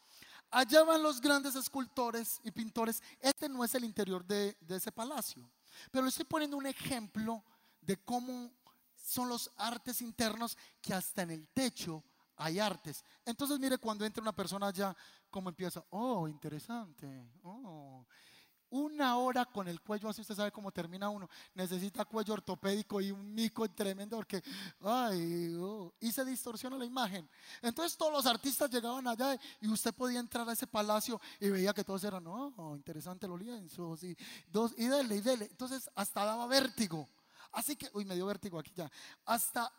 Allá 0.51 0.83
van 0.83 1.01
los 1.01 1.19
grandes 1.19 1.55
escultores 1.55 2.39
y 2.43 2.51
pintores. 2.51 3.01
Este 3.19 3.49
no 3.49 3.63
es 3.63 3.73
el 3.73 3.83
interior 3.83 4.23
de, 4.25 4.55
de 4.61 4.75
ese 4.75 4.91
palacio. 4.91 5.49
Pero 5.91 6.07
estoy 6.07 6.25
poniendo 6.25 6.57
un 6.57 6.67
ejemplo 6.67 7.43
de 7.81 7.97
cómo 7.97 8.51
son 8.95 9.29
los 9.29 9.51
artes 9.57 10.01
internos 10.01 10.57
que 10.81 10.93
hasta 10.93 11.23
en 11.23 11.31
el 11.31 11.47
techo 11.49 12.03
hay 12.37 12.59
artes. 12.59 13.03
Entonces 13.25 13.59
mire 13.59 13.77
cuando 13.77 14.05
entra 14.05 14.21
una 14.21 14.35
persona 14.35 14.67
allá, 14.67 14.95
como 15.29 15.49
empieza, 15.49 15.83
oh, 15.89 16.27
interesante, 16.27 17.31
oh. 17.43 18.05
Una 18.75 19.17
hora 19.17 19.45
con 19.45 19.67
el 19.67 19.81
cuello 19.81 20.09
así, 20.09 20.21
usted 20.21 20.33
sabe 20.33 20.51
cómo 20.51 20.71
termina 20.71 21.07
uno. 21.07 21.29
Necesita 21.53 22.05
cuello 22.05 22.33
ortopédico 22.33 22.99
y 23.01 23.11
un 23.11 23.31
mico 23.31 23.69
tremendo 23.69 24.17
porque, 24.17 24.41
ay, 24.81 25.55
oh, 25.59 25.93
y 25.99 26.11
se 26.11 26.25
distorsiona 26.25 26.75
la 26.75 26.85
imagen. 26.85 27.29
Entonces 27.61 27.95
todos 27.95 28.11
los 28.11 28.25
artistas 28.25 28.71
llegaban 28.71 29.07
allá 29.07 29.39
y 29.61 29.67
usted 29.67 29.93
podía 29.93 30.19
entrar 30.19 30.49
a 30.49 30.53
ese 30.53 30.65
palacio 30.65 31.21
y 31.39 31.51
veía 31.51 31.71
que 31.71 31.83
todos 31.83 32.03
eran, 32.03 32.25
oh, 32.25 32.75
interesante 32.75 33.27
los 33.27 33.39
lienzos 33.39 34.03
y, 34.03 34.17
dos, 34.47 34.73
y 34.75 34.87
dele, 34.87 35.17
y 35.17 35.21
dele. 35.21 35.45
Entonces 35.51 35.87
hasta 35.93 36.25
daba 36.25 36.47
vértigo. 36.47 37.07
Así 37.51 37.75
que, 37.75 37.91
uy, 37.93 38.05
me 38.05 38.15
dio 38.15 38.25
vértigo 38.25 38.57
aquí 38.57 38.71
ya. 38.73 38.91
Hasta 39.25 39.71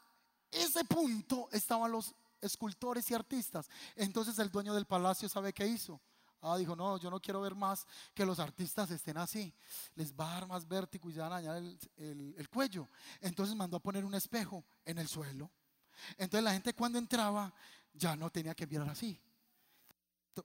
ese 0.53 0.85
punto 0.85 1.49
estaban 1.51 1.91
los 1.91 2.15
escultores 2.45 3.11
y 3.11 3.15
artistas. 3.15 3.69
Entonces 3.97 4.39
el 4.39 4.51
dueño 4.51 4.75
del 4.75 4.87
palacio 4.87 5.29
sabe 5.29 5.53
qué 5.53 5.67
hizo. 5.67 6.01
Ah, 6.41 6.59
dijo, 6.59 6.77
no, 6.77 6.99
yo 6.99 7.11
no 7.11 7.21
quiero 7.21 7.41
ver 7.41 7.55
más 7.55 7.87
que 8.13 8.27
los 8.27 8.39
artistas 8.39 8.91
estén 8.91 9.17
así. 9.17 9.55
Les 9.95 10.13
va 10.13 10.31
a 10.31 10.35
dar 10.35 10.47
más 10.47 10.69
vértigo 10.69 11.09
y 11.09 11.15
ya 11.15 11.23
van 11.23 11.33
a 11.33 11.37
dañar 11.37 11.57
el, 11.97 12.35
el 12.37 12.49
cuello. 12.51 12.89
Entonces 13.21 13.57
mandó 13.57 13.79
a 13.79 13.81
poner 13.81 14.05
un 14.05 14.15
espejo 14.15 14.63
en 14.85 14.99
el 14.99 15.09
suelo. 15.09 15.51
Entonces 16.19 16.45
la 16.45 16.53
gente 16.53 16.75
cuando 16.75 16.99
entraba 16.99 17.53
ya 17.95 18.15
no 18.15 18.31
tenía 18.31 18.55
que 18.55 18.67
mirar 18.67 18.91
así. 18.91 19.19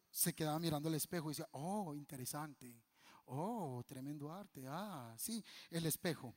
Se 0.09 0.33
quedaba 0.33 0.59
mirando 0.59 0.87
el 0.87 0.95
espejo 0.95 1.29
y 1.29 1.31
decía, 1.31 1.49
oh, 1.51 1.93
interesante. 1.93 2.81
Oh, 3.25 3.83
tremendo 3.85 4.31
arte. 4.31 4.65
Ah, 4.67 5.13
sí, 5.17 5.43
el 5.69 5.85
espejo. 5.85 6.33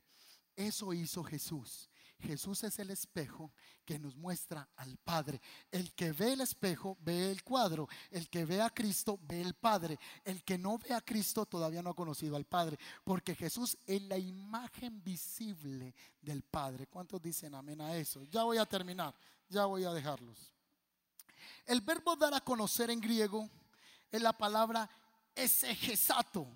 Eso 0.55 0.93
hizo 0.93 1.23
Jesús. 1.23 1.89
Jesús 2.23 2.63
es 2.63 2.79
el 2.79 2.89
espejo 2.89 3.51
que 3.85 3.99
nos 3.99 4.15
muestra 4.15 4.69
al 4.77 4.97
Padre. 4.97 5.41
El 5.69 5.93
que 5.93 6.11
ve 6.11 6.33
el 6.33 6.41
espejo 6.41 6.97
ve 7.01 7.29
el 7.31 7.43
cuadro. 7.43 7.87
El 8.09 8.29
que 8.29 8.45
ve 8.45 8.61
a 8.61 8.69
Cristo 8.69 9.19
ve 9.21 9.41
el 9.41 9.53
Padre. 9.53 9.99
El 10.23 10.43
que 10.43 10.57
no 10.57 10.77
ve 10.77 10.93
a 10.93 11.01
Cristo 11.01 11.45
todavía 11.45 11.83
no 11.83 11.89
ha 11.89 11.95
conocido 11.95 12.35
al 12.35 12.45
Padre. 12.45 12.79
Porque 13.03 13.35
Jesús 13.35 13.77
es 13.85 14.01
la 14.03 14.17
imagen 14.17 15.03
visible 15.03 15.93
del 16.21 16.43
Padre. 16.43 16.87
¿Cuántos 16.87 17.21
dicen 17.21 17.53
amén 17.55 17.81
a 17.81 17.95
eso? 17.95 18.23
Ya 18.23 18.43
voy 18.43 18.57
a 18.57 18.65
terminar. 18.65 19.13
Ya 19.49 19.65
voy 19.65 19.83
a 19.83 19.91
dejarlos. 19.91 20.51
El 21.65 21.81
verbo 21.81 22.15
dar 22.15 22.33
a 22.33 22.41
conocer 22.41 22.89
en 22.89 22.99
griego 22.99 23.49
es 24.09 24.21
la 24.21 24.33
palabra 24.33 24.89
esegesato. 25.35 26.47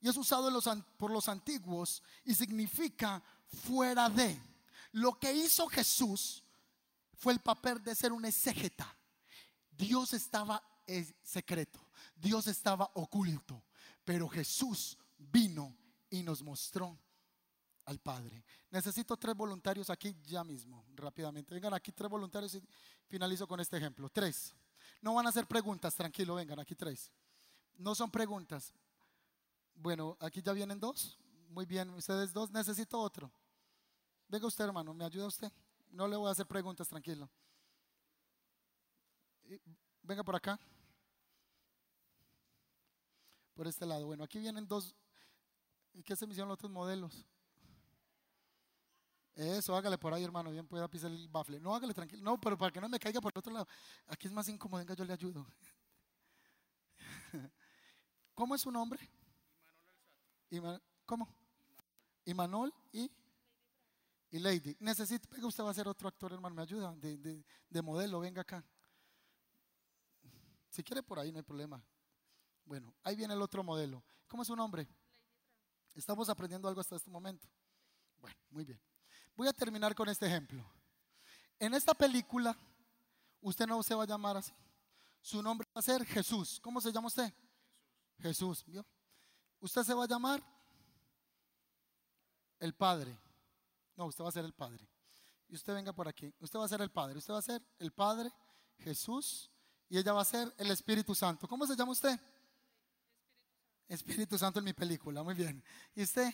Y 0.00 0.08
es 0.08 0.16
usado 0.16 0.50
por 0.96 1.10
los 1.10 1.28
antiguos 1.28 2.02
y 2.24 2.34
significa 2.34 3.22
fuera 3.66 4.08
de. 4.08 4.50
Lo 4.92 5.18
que 5.18 5.32
hizo 5.32 5.68
Jesús 5.68 6.42
fue 7.14 7.32
el 7.32 7.40
papel 7.40 7.82
de 7.82 7.94
ser 7.94 8.12
un 8.12 8.24
exégeta. 8.24 8.96
Dios 9.70 10.12
estaba 10.12 10.62
en 10.86 11.06
secreto, 11.22 11.80
Dios 12.16 12.46
estaba 12.48 12.90
oculto, 12.94 13.62
pero 14.04 14.28
Jesús 14.28 14.98
vino 15.16 15.76
y 16.10 16.22
nos 16.22 16.42
mostró 16.42 16.98
al 17.84 17.98
Padre. 17.98 18.44
Necesito 18.70 19.16
tres 19.16 19.34
voluntarios 19.34 19.90
aquí 19.90 20.16
ya 20.24 20.44
mismo, 20.44 20.84
rápidamente. 20.94 21.54
Vengan 21.54 21.74
aquí 21.74 21.92
tres 21.92 22.10
voluntarios 22.10 22.54
y 22.54 22.62
finalizo 23.08 23.46
con 23.46 23.60
este 23.60 23.76
ejemplo. 23.76 24.08
Tres. 24.08 24.54
No 25.00 25.14
van 25.14 25.26
a 25.26 25.30
hacer 25.30 25.46
preguntas, 25.46 25.94
tranquilo, 25.94 26.34
vengan, 26.34 26.60
aquí 26.60 26.74
tres. 26.74 27.10
No 27.78 27.94
son 27.94 28.10
preguntas. 28.10 28.72
Bueno, 29.74 30.16
aquí 30.20 30.42
ya 30.42 30.52
vienen 30.52 30.78
dos. 30.78 31.18
Muy 31.48 31.64
bien, 31.64 31.90
ustedes 31.90 32.32
dos. 32.32 32.50
Necesito 32.50 32.98
otro. 32.98 33.32
Venga 34.30 34.46
usted, 34.46 34.64
hermano, 34.64 34.94
¿me 34.94 35.04
ayuda 35.04 35.26
usted? 35.26 35.50
No 35.90 36.06
le 36.06 36.16
voy 36.16 36.28
a 36.28 36.30
hacer 36.32 36.46
preguntas, 36.46 36.88
tranquilo. 36.88 37.28
Venga 40.02 40.22
por 40.22 40.36
acá. 40.36 40.58
Por 43.54 43.66
este 43.66 43.84
lado. 43.84 44.06
Bueno, 44.06 44.22
aquí 44.22 44.38
vienen 44.38 44.68
dos. 44.68 44.94
¿Y 45.92 46.02
qué 46.04 46.14
se 46.14 46.26
me 46.26 46.32
hicieron 46.32 46.48
los 46.48 46.54
otros 46.54 46.70
modelos? 46.70 47.26
Eso, 49.34 49.74
hágale 49.74 49.98
por 49.98 50.14
ahí, 50.14 50.22
hermano. 50.22 50.50
Bien 50.52 50.66
pueda 50.66 50.86
pisar 50.88 51.10
el 51.10 51.26
bafle. 51.28 51.58
No, 51.58 51.74
hágale 51.74 51.92
tranquilo. 51.92 52.22
No, 52.22 52.40
pero 52.40 52.56
para 52.56 52.70
que 52.70 52.80
no 52.80 52.88
me 52.88 53.00
caiga 53.00 53.20
por 53.20 53.32
el 53.34 53.38
otro 53.38 53.52
lado. 53.52 53.66
Aquí 54.06 54.28
es 54.28 54.32
más 54.32 54.48
incómodo. 54.48 54.78
Venga, 54.78 54.94
yo 54.94 55.04
le 55.04 55.12
ayudo. 55.12 55.44
¿Cómo 58.34 58.54
es 58.54 58.60
su 58.60 58.70
nombre? 58.70 59.00
Ima- 60.50 60.80
¿Cómo? 61.04 61.28
Imanol 62.26 62.72
y, 62.92 63.10
y 64.30 64.38
Lady. 64.38 64.76
Necesito, 64.80 65.28
venga, 65.30 65.46
usted 65.46 65.64
va 65.64 65.70
a 65.70 65.74
ser 65.74 65.88
otro 65.88 66.08
actor, 66.08 66.32
hermano. 66.32 66.54
¿Me 66.54 66.62
ayuda? 66.62 66.94
De, 66.96 67.16
de- 67.18 67.44
de 67.68 67.82
modelo, 67.82 68.20
venga 68.20 68.42
acá. 68.42 68.64
Si 70.68 70.82
quiere 70.84 71.02
por 71.02 71.18
ahí, 71.18 71.32
no 71.32 71.38
hay 71.38 71.42
problema. 71.44 71.84
Bueno, 72.64 72.94
ahí 73.02 73.16
viene 73.16 73.34
el 73.34 73.42
otro 73.42 73.64
modelo. 73.64 74.04
¿Cómo 74.28 74.42
es 74.42 74.46
su 74.46 74.54
nombre? 74.54 74.88
Estamos 75.94 76.28
aprendiendo 76.28 76.68
algo 76.68 76.80
hasta 76.80 76.94
este 76.96 77.10
momento. 77.10 77.48
Bueno, 78.20 78.36
muy 78.50 78.64
bien. 78.64 78.80
Voy 79.34 79.48
a 79.48 79.52
terminar 79.52 79.94
con 79.94 80.08
este 80.08 80.26
ejemplo. 80.26 80.64
En 81.58 81.74
esta 81.74 81.92
película, 81.94 82.56
usted 83.40 83.66
no 83.66 83.82
se 83.82 83.94
va 83.94 84.04
a 84.04 84.06
llamar 84.06 84.36
así. 84.36 84.52
Su 85.20 85.42
nombre 85.42 85.66
va 85.74 85.80
a 85.80 85.82
ser 85.82 86.04
Jesús. 86.06 86.60
¿Cómo 86.62 86.80
se 86.80 86.92
llama 86.92 87.08
usted? 87.08 87.32
Jesús, 88.20 88.64
¿vio? 88.64 88.86
Usted 89.58 89.82
se 89.82 89.92
va 89.94 90.04
a 90.04 90.08
llamar 90.08 90.40
el 92.60 92.72
Padre. 92.74 93.18
No, 94.00 94.06
usted 94.06 94.24
va 94.24 94.30
a 94.30 94.32
ser 94.32 94.46
el 94.46 94.54
Padre. 94.54 94.88
Y 95.46 95.56
usted 95.56 95.74
venga 95.74 95.92
por 95.92 96.08
aquí. 96.08 96.32
Usted 96.40 96.58
va 96.58 96.64
a 96.64 96.68
ser 96.68 96.80
el 96.80 96.90
Padre. 96.90 97.18
Usted 97.18 97.34
va 97.34 97.38
a 97.38 97.42
ser 97.42 97.62
el 97.78 97.92
Padre, 97.92 98.32
Jesús, 98.78 99.50
y 99.90 99.98
ella 99.98 100.14
va 100.14 100.22
a 100.22 100.24
ser 100.24 100.54
el 100.56 100.70
Espíritu 100.70 101.14
Santo. 101.14 101.46
¿Cómo 101.46 101.66
se 101.66 101.76
llama 101.76 101.92
usted? 101.92 102.18
Espíritu 103.86 104.38
Santo 104.38 104.58
en 104.58 104.64
mi 104.64 104.72
película, 104.72 105.22
muy 105.22 105.34
bien. 105.34 105.62
¿Y 105.94 106.02
usted? 106.02 106.32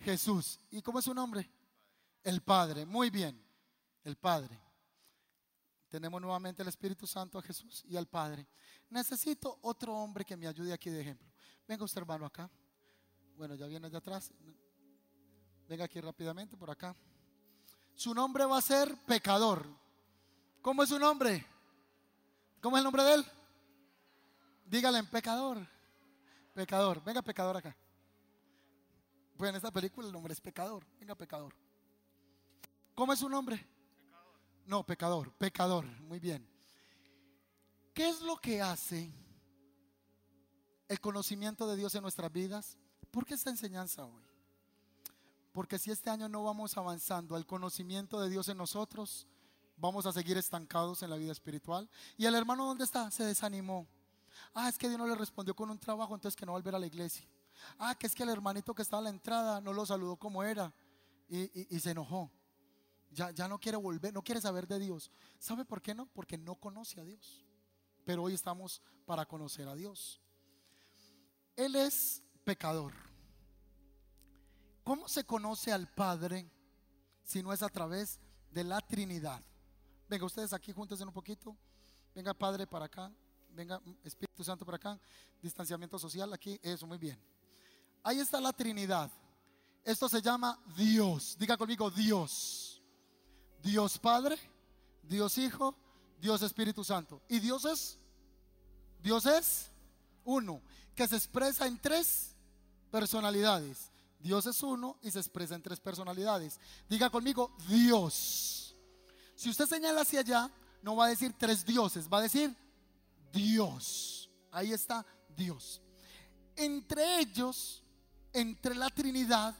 Jesús. 0.00 0.58
¿Y 0.72 0.82
cómo 0.82 0.98
es 0.98 1.04
su 1.04 1.14
nombre? 1.14 1.48
El 2.24 2.42
Padre, 2.42 2.84
muy 2.84 3.10
bien. 3.10 3.40
El 4.02 4.16
Padre. 4.16 4.60
Tenemos 5.88 6.20
nuevamente 6.20 6.62
el 6.62 6.68
Espíritu 6.68 7.06
Santo 7.06 7.38
a 7.38 7.42
Jesús 7.42 7.84
y 7.86 7.96
al 7.96 8.08
Padre. 8.08 8.48
Necesito 8.88 9.56
otro 9.62 9.94
hombre 9.94 10.24
que 10.24 10.36
me 10.36 10.48
ayude 10.48 10.72
aquí 10.72 10.90
de 10.90 11.00
ejemplo. 11.00 11.30
Venga 11.68 11.84
usted, 11.84 12.00
hermano, 12.00 12.26
acá. 12.26 12.50
Bueno, 13.36 13.54
ya 13.54 13.68
viene 13.68 13.86
allá 13.86 13.98
atrás. 13.98 14.32
Venga 15.70 15.84
aquí 15.84 16.00
rápidamente, 16.00 16.56
por 16.56 16.68
acá. 16.68 16.96
Su 17.94 18.12
nombre 18.12 18.44
va 18.44 18.58
a 18.58 18.60
ser 18.60 18.92
pecador. 19.06 19.64
¿Cómo 20.60 20.82
es 20.82 20.88
su 20.88 20.98
nombre? 20.98 21.46
¿Cómo 22.60 22.76
es 22.76 22.80
el 22.80 22.84
nombre 22.84 23.04
de 23.04 23.14
él? 23.14 23.24
Dígale 24.64 24.98
en 24.98 25.06
pecador. 25.06 25.64
Pecador. 26.54 27.04
Venga, 27.04 27.22
pecador 27.22 27.56
acá. 27.56 27.76
Pues 29.36 29.48
en 29.48 29.54
esta 29.54 29.70
película 29.70 30.08
el 30.08 30.12
nombre 30.12 30.32
es 30.32 30.40
pecador. 30.40 30.84
Venga, 30.98 31.14
pecador. 31.14 31.54
¿Cómo 32.96 33.12
es 33.12 33.20
su 33.20 33.28
nombre? 33.28 33.64
No, 34.66 34.84
pecador. 34.84 35.32
Pecador. 35.34 35.86
Muy 36.00 36.18
bien. 36.18 36.44
¿Qué 37.94 38.08
es 38.08 38.20
lo 38.22 38.38
que 38.38 38.60
hace 38.60 39.14
el 40.88 41.00
conocimiento 41.00 41.68
de 41.68 41.76
Dios 41.76 41.94
en 41.94 42.02
nuestras 42.02 42.32
vidas? 42.32 42.76
¿Por 43.12 43.24
qué 43.24 43.34
esta 43.34 43.50
enseñanza 43.50 44.04
hoy? 44.04 44.29
Porque 45.52 45.78
si 45.78 45.90
este 45.90 46.10
año 46.10 46.28
no 46.28 46.44
vamos 46.44 46.76
avanzando 46.76 47.34
al 47.36 47.46
conocimiento 47.46 48.20
de 48.20 48.30
Dios 48.30 48.48
en 48.48 48.56
nosotros, 48.58 49.26
vamos 49.76 50.06
a 50.06 50.12
seguir 50.12 50.36
estancados 50.36 51.02
en 51.02 51.10
la 51.10 51.16
vida 51.16 51.32
espiritual. 51.32 51.88
¿Y 52.16 52.26
el 52.26 52.34
hermano 52.34 52.66
dónde 52.66 52.84
está? 52.84 53.10
Se 53.10 53.24
desanimó. 53.24 53.86
Ah, 54.54 54.68
es 54.68 54.78
que 54.78 54.88
Dios 54.88 54.98
no 54.98 55.06
le 55.06 55.14
respondió 55.16 55.54
con 55.56 55.70
un 55.70 55.78
trabajo, 55.78 56.14
entonces 56.14 56.36
que 56.36 56.46
no 56.46 56.52
volver 56.52 56.74
a 56.74 56.78
la 56.78 56.86
iglesia. 56.86 57.26
Ah, 57.78 57.94
que 57.94 58.06
es 58.06 58.14
que 58.14 58.22
el 58.22 58.28
hermanito 58.28 58.74
que 58.74 58.82
estaba 58.82 59.00
a 59.00 59.04
la 59.04 59.10
entrada 59.10 59.60
no 59.60 59.72
lo 59.72 59.84
saludó 59.84 60.16
como 60.16 60.42
era 60.44 60.72
y, 61.28 61.40
y- 61.60 61.66
y 61.70 61.80
se 61.80 61.90
enojó. 61.90 62.30
Ya, 63.10 63.32
ya 63.32 63.48
no 63.48 63.58
quiere 63.58 63.76
volver, 63.76 64.14
no 64.14 64.22
quiere 64.22 64.40
saber 64.40 64.68
de 64.68 64.78
Dios. 64.78 65.10
¿Sabe 65.40 65.64
por 65.64 65.82
qué 65.82 65.94
no? 65.94 66.06
Porque 66.06 66.38
no 66.38 66.54
conoce 66.54 67.00
a 67.00 67.04
Dios. 67.04 67.44
Pero 68.04 68.22
hoy 68.22 68.34
estamos 68.34 68.80
para 69.04 69.26
conocer 69.26 69.66
a 69.66 69.74
Dios. 69.74 70.20
Él 71.56 71.74
es 71.74 72.22
pecador. 72.44 72.92
¿Cómo 74.84 75.08
se 75.08 75.24
conoce 75.24 75.72
al 75.72 75.88
Padre 75.88 76.50
si 77.22 77.42
no 77.42 77.52
es 77.52 77.62
a 77.62 77.68
través 77.68 78.18
de 78.50 78.64
la 78.64 78.80
Trinidad? 78.80 79.42
Venga, 80.08 80.24
ustedes 80.26 80.52
aquí 80.52 80.72
júntense 80.72 81.04
un 81.04 81.12
poquito. 81.12 81.56
Venga, 82.14 82.34
Padre, 82.34 82.66
para 82.66 82.86
acá. 82.86 83.12
Venga, 83.50 83.80
Espíritu 84.02 84.42
Santo, 84.42 84.64
para 84.64 84.76
acá. 84.76 85.00
Distanciamiento 85.40 85.98
social 85.98 86.32
aquí. 86.32 86.58
Eso, 86.62 86.86
muy 86.86 86.98
bien. 86.98 87.18
Ahí 88.02 88.18
está 88.18 88.40
la 88.40 88.52
Trinidad. 88.52 89.10
Esto 89.84 90.08
se 90.08 90.20
llama 90.20 90.58
Dios. 90.76 91.36
Diga 91.38 91.56
conmigo, 91.56 91.90
Dios. 91.90 92.82
Dios 93.62 93.98
Padre, 93.98 94.38
Dios 95.02 95.36
Hijo, 95.38 95.74
Dios 96.20 96.42
Espíritu 96.42 96.82
Santo. 96.82 97.22
Y 97.28 97.38
Dios 97.38 97.64
es, 97.64 97.98
Dios 99.02 99.26
es 99.26 99.70
uno, 100.24 100.62
que 100.94 101.06
se 101.06 101.16
expresa 101.16 101.66
en 101.66 101.78
tres 101.78 102.34
personalidades. 102.90 103.89
Dios 104.20 104.46
es 104.46 104.62
uno 104.62 104.98
y 105.02 105.10
se 105.10 105.18
expresa 105.18 105.54
en 105.54 105.62
tres 105.62 105.80
personalidades. 105.80 106.60
Diga 106.88 107.10
conmigo, 107.10 107.56
Dios. 107.68 108.76
Si 109.34 109.48
usted 109.48 109.66
señala 109.66 110.02
hacia 110.02 110.20
allá, 110.20 110.50
no 110.82 110.96
va 110.96 111.06
a 111.06 111.08
decir 111.08 111.34
tres 111.38 111.64
dioses, 111.64 112.08
va 112.08 112.18
a 112.18 112.22
decir 112.22 112.54
Dios. 113.32 114.30
Ahí 114.50 114.72
está 114.72 115.04
Dios. 115.36 115.80
Entre 116.56 117.20
ellos, 117.20 117.82
entre 118.32 118.74
la 118.74 118.90
Trinidad, 118.90 119.54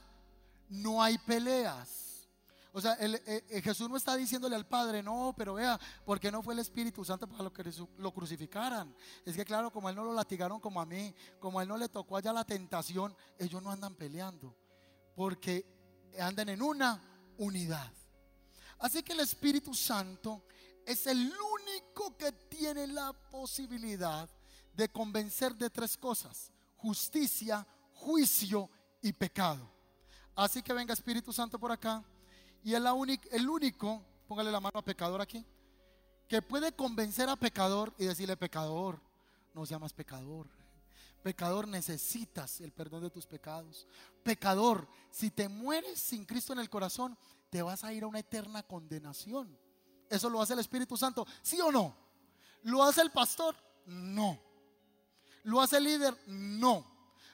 no 0.69 1.03
hay 1.03 1.17
peleas. 1.19 2.10
O 2.73 2.81
sea, 2.81 2.97
eh, 3.01 3.45
eh, 3.49 3.62
Jesús 3.62 3.89
no 3.89 3.97
está 3.97 4.16
diciéndole 4.16 4.55
al 4.55 4.66
Padre, 4.66 5.03
no, 5.03 5.35
pero 5.37 5.55
vea, 5.55 5.79
¿por 6.05 6.21
qué 6.21 6.31
no 6.31 6.43
fue 6.43 6.55
el 6.55 6.61
Espíritu 6.61 7.05
Santo 7.05 7.27
para 7.27 7.43
lo 7.43 7.53
que 7.53 7.64
lo 7.99 8.12
crucificaran? 8.12 8.95
Es 9.25 9.35
que 9.35 9.45
claro, 9.45 9.73
como 9.73 9.89
a 9.89 9.91
él 9.91 9.97
no 9.97 10.05
lo 10.05 10.14
latigaron 10.14 10.61
como 10.61 10.81
a 10.81 10.87
mí, 10.87 11.14
como 11.41 11.59
a 11.59 11.62
él 11.62 11.68
no 11.68 11.77
le 11.77 11.89
tocó 11.89 12.16
allá 12.16 12.33
la 12.33 12.45
tentación, 12.45 13.16
ellos 13.39 13.61
no 13.62 13.73
andan 13.73 13.95
peleando, 13.97 14.57
porque 15.16 15.66
andan 16.21 16.49
en 16.51 16.62
una 16.62 17.03
unidad. 17.39 17.93
Así 18.79 19.03
que 19.03 19.12
el 19.12 19.21
Espíritu 19.21 19.75
Santo 19.75 20.45
es 20.87 21.07
el 21.07 21.18
único 21.18 22.16
que 22.16 22.33
tiene 22.33 22.87
la 22.87 23.12
posibilidad 23.12 24.29
de 24.73 24.89
convencer 24.89 25.55
de 25.57 25.71
tres 25.71 25.97
cosas, 25.97 26.53
justicia, 26.77 27.66
juicio 27.95 28.71
y 29.03 29.12
pecado. 29.12 29.71
Así 30.35 30.62
que 30.62 30.73
venga 30.73 30.95
Espíritu 30.95 31.33
Santo 31.33 31.59
por 31.59 31.73
acá. 31.73 32.03
Y 32.63 32.75
es 32.75 32.81
la 32.81 32.95
el 33.31 33.49
único, 33.49 34.03
póngale 34.29 34.51
la 34.51 34.61
mano 34.61 34.79
a 34.79 34.85
pecador 34.85 35.21
aquí, 35.21 35.45
que 36.29 36.43
puede 36.43 36.73
convencer 36.73 37.29
a 37.29 37.37
pecador 37.37 37.95
y 37.99 38.05
decirle, 38.05 38.37
pecador, 38.37 39.01
no 39.55 39.67
seas 39.67 39.81
más 39.81 39.93
pecador. 39.93 40.47
Pecador, 41.23 41.69
necesitas 41.69 42.61
el 42.61 42.73
perdón 42.73 43.03
de 43.03 43.11
tus 43.11 43.27
pecados. 43.27 43.87
Pecador, 44.23 44.89
si 45.11 45.31
te 45.31 45.49
mueres 45.49 45.99
sin 45.99 46.25
Cristo 46.25 46.53
en 46.53 46.61
el 46.61 46.71
corazón, 46.71 47.17
te 47.51 47.63
vas 47.63 47.85
a 47.85 47.93
ir 47.93 48.05
a 48.05 48.07
una 48.07 48.21
eterna 48.21 48.63
condenación. 48.63 49.59
Eso 50.09 50.31
lo 50.31 50.41
hace 50.41 50.55
el 50.55 50.61
Espíritu 50.61 50.97
Santo, 50.97 51.27
¿sí 51.43 51.61
o 51.61 51.71
no? 51.71 51.95
¿Lo 52.63 52.83
hace 52.83 53.03
el 53.03 53.11
pastor? 53.11 53.57
No. 53.87 54.39
¿Lo 55.43 55.61
hace 55.61 55.79
el 55.79 55.85
líder? 55.85 56.17
No. 56.27 56.87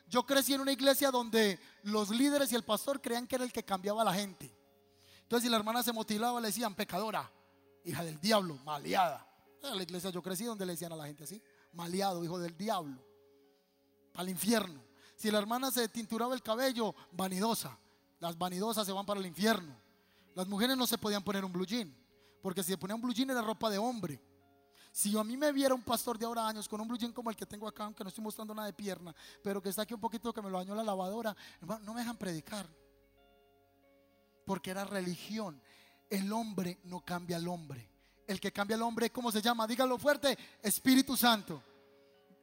Yo 0.09 0.25
crecí 0.25 0.55
en 0.55 0.61
una 0.61 0.73
iglesia 0.73 1.11
donde 1.11 1.61
los 1.83 2.11
líderes 2.11 2.53
y 2.53 2.55
el 2.55 2.65
pastor 2.65 3.01
creían 3.01 3.27
que 3.27 3.35
era 3.37 3.45
el 3.45 3.53
que 3.53 3.65
cambiaba 3.65 4.03
a 4.03 4.05
la 4.05 4.15
gente. 4.15 4.56
Entonces, 5.27 5.47
si 5.47 5.51
la 5.51 5.57
hermana 5.57 5.83
se 5.83 5.93
motivaba, 5.93 6.41
le 6.41 6.47
decían, 6.47 6.77
pecadora, 6.77 7.29
hija 7.85 8.05
del 8.05 8.21
diablo, 8.21 8.55
maleada. 8.65 9.27
En 9.61 9.77
la 9.77 9.83
iglesia 9.83 10.11
yo 10.11 10.23
crecí 10.23 10.45
donde 10.45 10.65
le 10.65 10.75
decían 10.75 10.93
a 10.93 10.97
la 10.97 11.05
gente 11.07 11.25
así, 11.25 11.43
maleado, 11.73 12.23
hijo 12.23 12.39
del 12.39 12.57
diablo, 12.57 13.05
al 14.15 14.29
infierno. 14.29 14.81
Si 15.17 15.29
la 15.33 15.39
hermana 15.39 15.73
se 15.73 15.89
tinturaba 15.89 16.33
el 16.33 16.43
cabello, 16.43 16.95
vanidosa. 17.11 17.77
Las 18.21 18.39
vanidosas 18.39 18.87
se 18.87 18.93
van 18.93 19.05
para 19.05 19.19
el 19.19 19.27
infierno. 19.27 19.75
Las 20.37 20.47
mujeres 20.47 20.77
no 20.77 20.87
se 20.87 20.97
podían 20.97 21.25
poner 21.25 21.45
un 21.45 21.53
blue 21.53 21.67
jean, 21.67 21.93
porque 22.41 22.63
si 22.63 22.71
se 22.71 22.79
ponía 22.79 22.95
un 22.95 23.03
blue 23.03 23.13
jean 23.13 23.31
era 23.31 23.43
ropa 23.43 23.69
de 23.69 23.79
hombre. 23.79 24.23
Si 24.93 25.19
a 25.19 25.25
mí 25.25 25.37
me 25.37 25.51
viera 25.51 25.75
un 25.75 25.83
pastor 25.83 26.17
de 26.19 26.25
ahora 26.25 26.47
años 26.47 26.69
con 26.69 26.81
un 26.81 26.87
blue 26.87 26.99
jean 26.99 27.13
como 27.13 27.31
el 27.31 27.37
que 27.37 27.47
tengo 27.47 27.67
acá, 27.67 27.83
aunque 27.83 28.05
no 28.05 28.11
estoy 28.11 28.23
mostrando 28.23 28.55
nada 28.55 28.67
de 28.67 28.75
pierna, 28.75 29.13
pero 29.43 29.61
que 29.61 29.71
está 29.71 29.83
aquí 29.83 29.93
un 29.93 30.01
poquito 30.01 30.33
que 30.33 30.41
me 30.41 30.51
lo 30.51 30.59
bañó 30.59 30.73
la 30.77 30.85
lavadora, 30.85 31.37
hermano, 31.61 31.85
no 31.85 31.95
me 31.95 32.01
dejan 32.01 32.17
predicar. 32.17 32.69
Porque 34.47 34.71
era 34.71 34.85
religión. 34.85 35.61
El 36.09 36.33
hombre 36.33 36.79
no 36.85 37.05
cambia 37.05 37.37
al 37.37 37.47
hombre. 37.49 37.91
El 38.27 38.41
que 38.41 38.53
cambia 38.53 38.77
al 38.77 38.83
hombre, 38.83 39.11
¿cómo 39.11 39.31
se 39.31 39.43
llama? 39.43 39.67
Dígalo 39.67 39.99
fuerte, 39.99 40.37
Espíritu 40.63 41.17
Santo. 41.17 41.63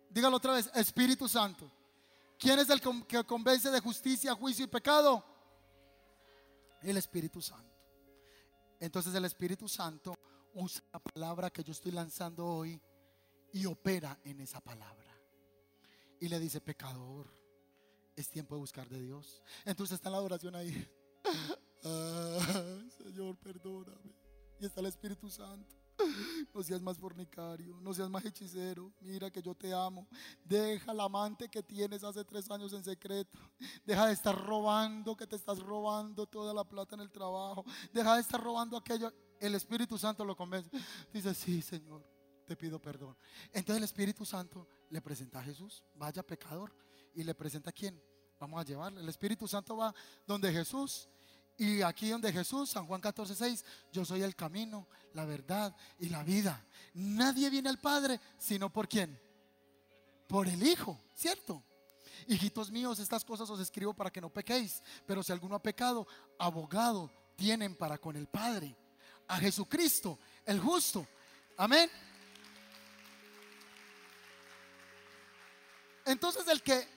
Dígalo 0.09 0.37
otra 0.37 0.53
vez, 0.53 0.69
Espíritu 0.75 1.27
Santo. 1.27 1.71
¿Quién 2.37 2.59
es 2.59 2.69
el 2.69 2.81
que 3.07 3.23
convence 3.23 3.71
de 3.71 3.79
justicia, 3.79 4.35
juicio 4.35 4.65
y 4.65 4.67
pecado? 4.67 5.23
El 6.81 6.97
Espíritu 6.97 7.41
Santo. 7.41 7.73
Entonces 8.79 9.15
el 9.15 9.25
Espíritu 9.25 9.67
Santo 9.67 10.13
usa 10.53 10.83
la 10.91 10.99
palabra 10.99 11.49
que 11.49 11.63
yo 11.63 11.71
estoy 11.71 11.91
lanzando 11.91 12.45
hoy 12.45 12.79
y 13.53 13.65
opera 13.65 14.19
en 14.23 14.41
esa 14.41 14.59
palabra. 14.59 15.17
Y 16.19 16.27
le 16.27 16.39
dice, 16.39 16.59
pecador, 16.61 17.27
es 18.15 18.29
tiempo 18.29 18.55
de 18.55 18.59
buscar 18.59 18.87
de 18.87 19.01
Dios. 19.01 19.41
Entonces 19.65 19.95
está 19.95 20.09
la 20.09 20.17
adoración 20.17 20.55
ahí. 20.55 20.87
Señor, 21.83 23.37
perdóname. 23.37 24.13
Y 24.59 24.65
está 24.65 24.79
el 24.79 24.87
Espíritu 24.87 25.29
Santo. 25.29 25.75
No 26.53 26.63
seas 26.63 26.81
más 26.81 26.97
fornicario, 26.97 27.79
no 27.81 27.93
seas 27.93 28.09
más 28.09 28.25
hechicero. 28.25 28.91
Mira 29.01 29.29
que 29.29 29.41
yo 29.41 29.53
te 29.53 29.73
amo. 29.73 30.07
Deja 30.43 30.91
el 30.91 30.99
amante 30.99 31.49
que 31.49 31.61
tienes 31.61 32.03
hace 32.03 32.23
tres 32.23 32.49
años 32.49 32.73
en 32.73 32.83
secreto. 32.83 33.39
Deja 33.85 34.07
de 34.07 34.13
estar 34.13 34.35
robando, 34.35 35.15
que 35.15 35.27
te 35.27 35.35
estás 35.35 35.59
robando 35.59 36.25
toda 36.25 36.53
la 36.53 36.63
plata 36.63 36.95
en 36.95 37.01
el 37.01 37.11
trabajo. 37.11 37.63
Deja 37.93 38.15
de 38.15 38.21
estar 38.21 38.41
robando 38.41 38.77
aquello. 38.77 39.11
El 39.39 39.55
Espíritu 39.55 39.97
Santo 39.97 40.25
lo 40.25 40.35
convence. 40.35 40.69
Dice, 41.13 41.33
sí, 41.33 41.61
Señor, 41.61 42.03
te 42.45 42.55
pido 42.55 42.81
perdón. 42.81 43.15
Entonces 43.47 43.77
el 43.77 43.83
Espíritu 43.83 44.25
Santo 44.25 44.67
le 44.89 45.01
presenta 45.01 45.39
a 45.39 45.43
Jesús. 45.43 45.83
Vaya 45.95 46.23
pecador. 46.23 46.73
¿Y 47.13 47.23
le 47.23 47.35
presenta 47.35 47.69
a 47.69 47.73
quién? 47.73 48.01
Vamos 48.39 48.59
a 48.59 48.63
llevarle. 48.63 49.01
El 49.01 49.09
Espíritu 49.09 49.47
Santo 49.47 49.77
va 49.77 49.93
donde 50.25 50.51
Jesús 50.51 51.07
y 51.57 51.81
aquí 51.81 52.09
donde 52.09 52.31
Jesús, 52.33 52.69
San 52.69 52.87
Juan 52.87 53.01
14, 53.01 53.35
6, 53.35 53.65
yo 53.91 54.03
soy 54.03 54.23
el 54.23 54.35
camino, 54.35 54.87
la 55.13 55.25
verdad 55.25 55.75
y 55.99 56.09
la 56.09 56.23
vida. 56.23 56.65
Nadie 56.93 57.49
viene 57.49 57.69
al 57.69 57.79
Padre 57.79 58.19
sino 58.37 58.71
por 58.71 58.87
quién? 58.87 59.19
Por 60.27 60.47
el 60.47 60.65
Hijo, 60.65 60.99
¿cierto? 61.13 61.63
Hijitos 62.27 62.71
míos, 62.71 62.99
estas 62.99 63.23
cosas 63.23 63.49
os 63.49 63.59
escribo 63.59 63.93
para 63.93 64.11
que 64.11 64.21
no 64.21 64.29
pequéis, 64.29 64.81
pero 65.05 65.21
si 65.21 65.31
alguno 65.31 65.55
ha 65.55 65.61
pecado, 65.61 66.07
abogado 66.39 67.11
tienen 67.35 67.75
para 67.75 67.97
con 67.97 68.15
el 68.15 68.27
Padre, 68.27 68.75
a 69.27 69.37
Jesucristo, 69.37 70.19
el 70.45 70.59
justo. 70.59 71.05
Amén. 71.57 71.89
Entonces 76.05 76.47
el 76.47 76.61
que 76.61 76.87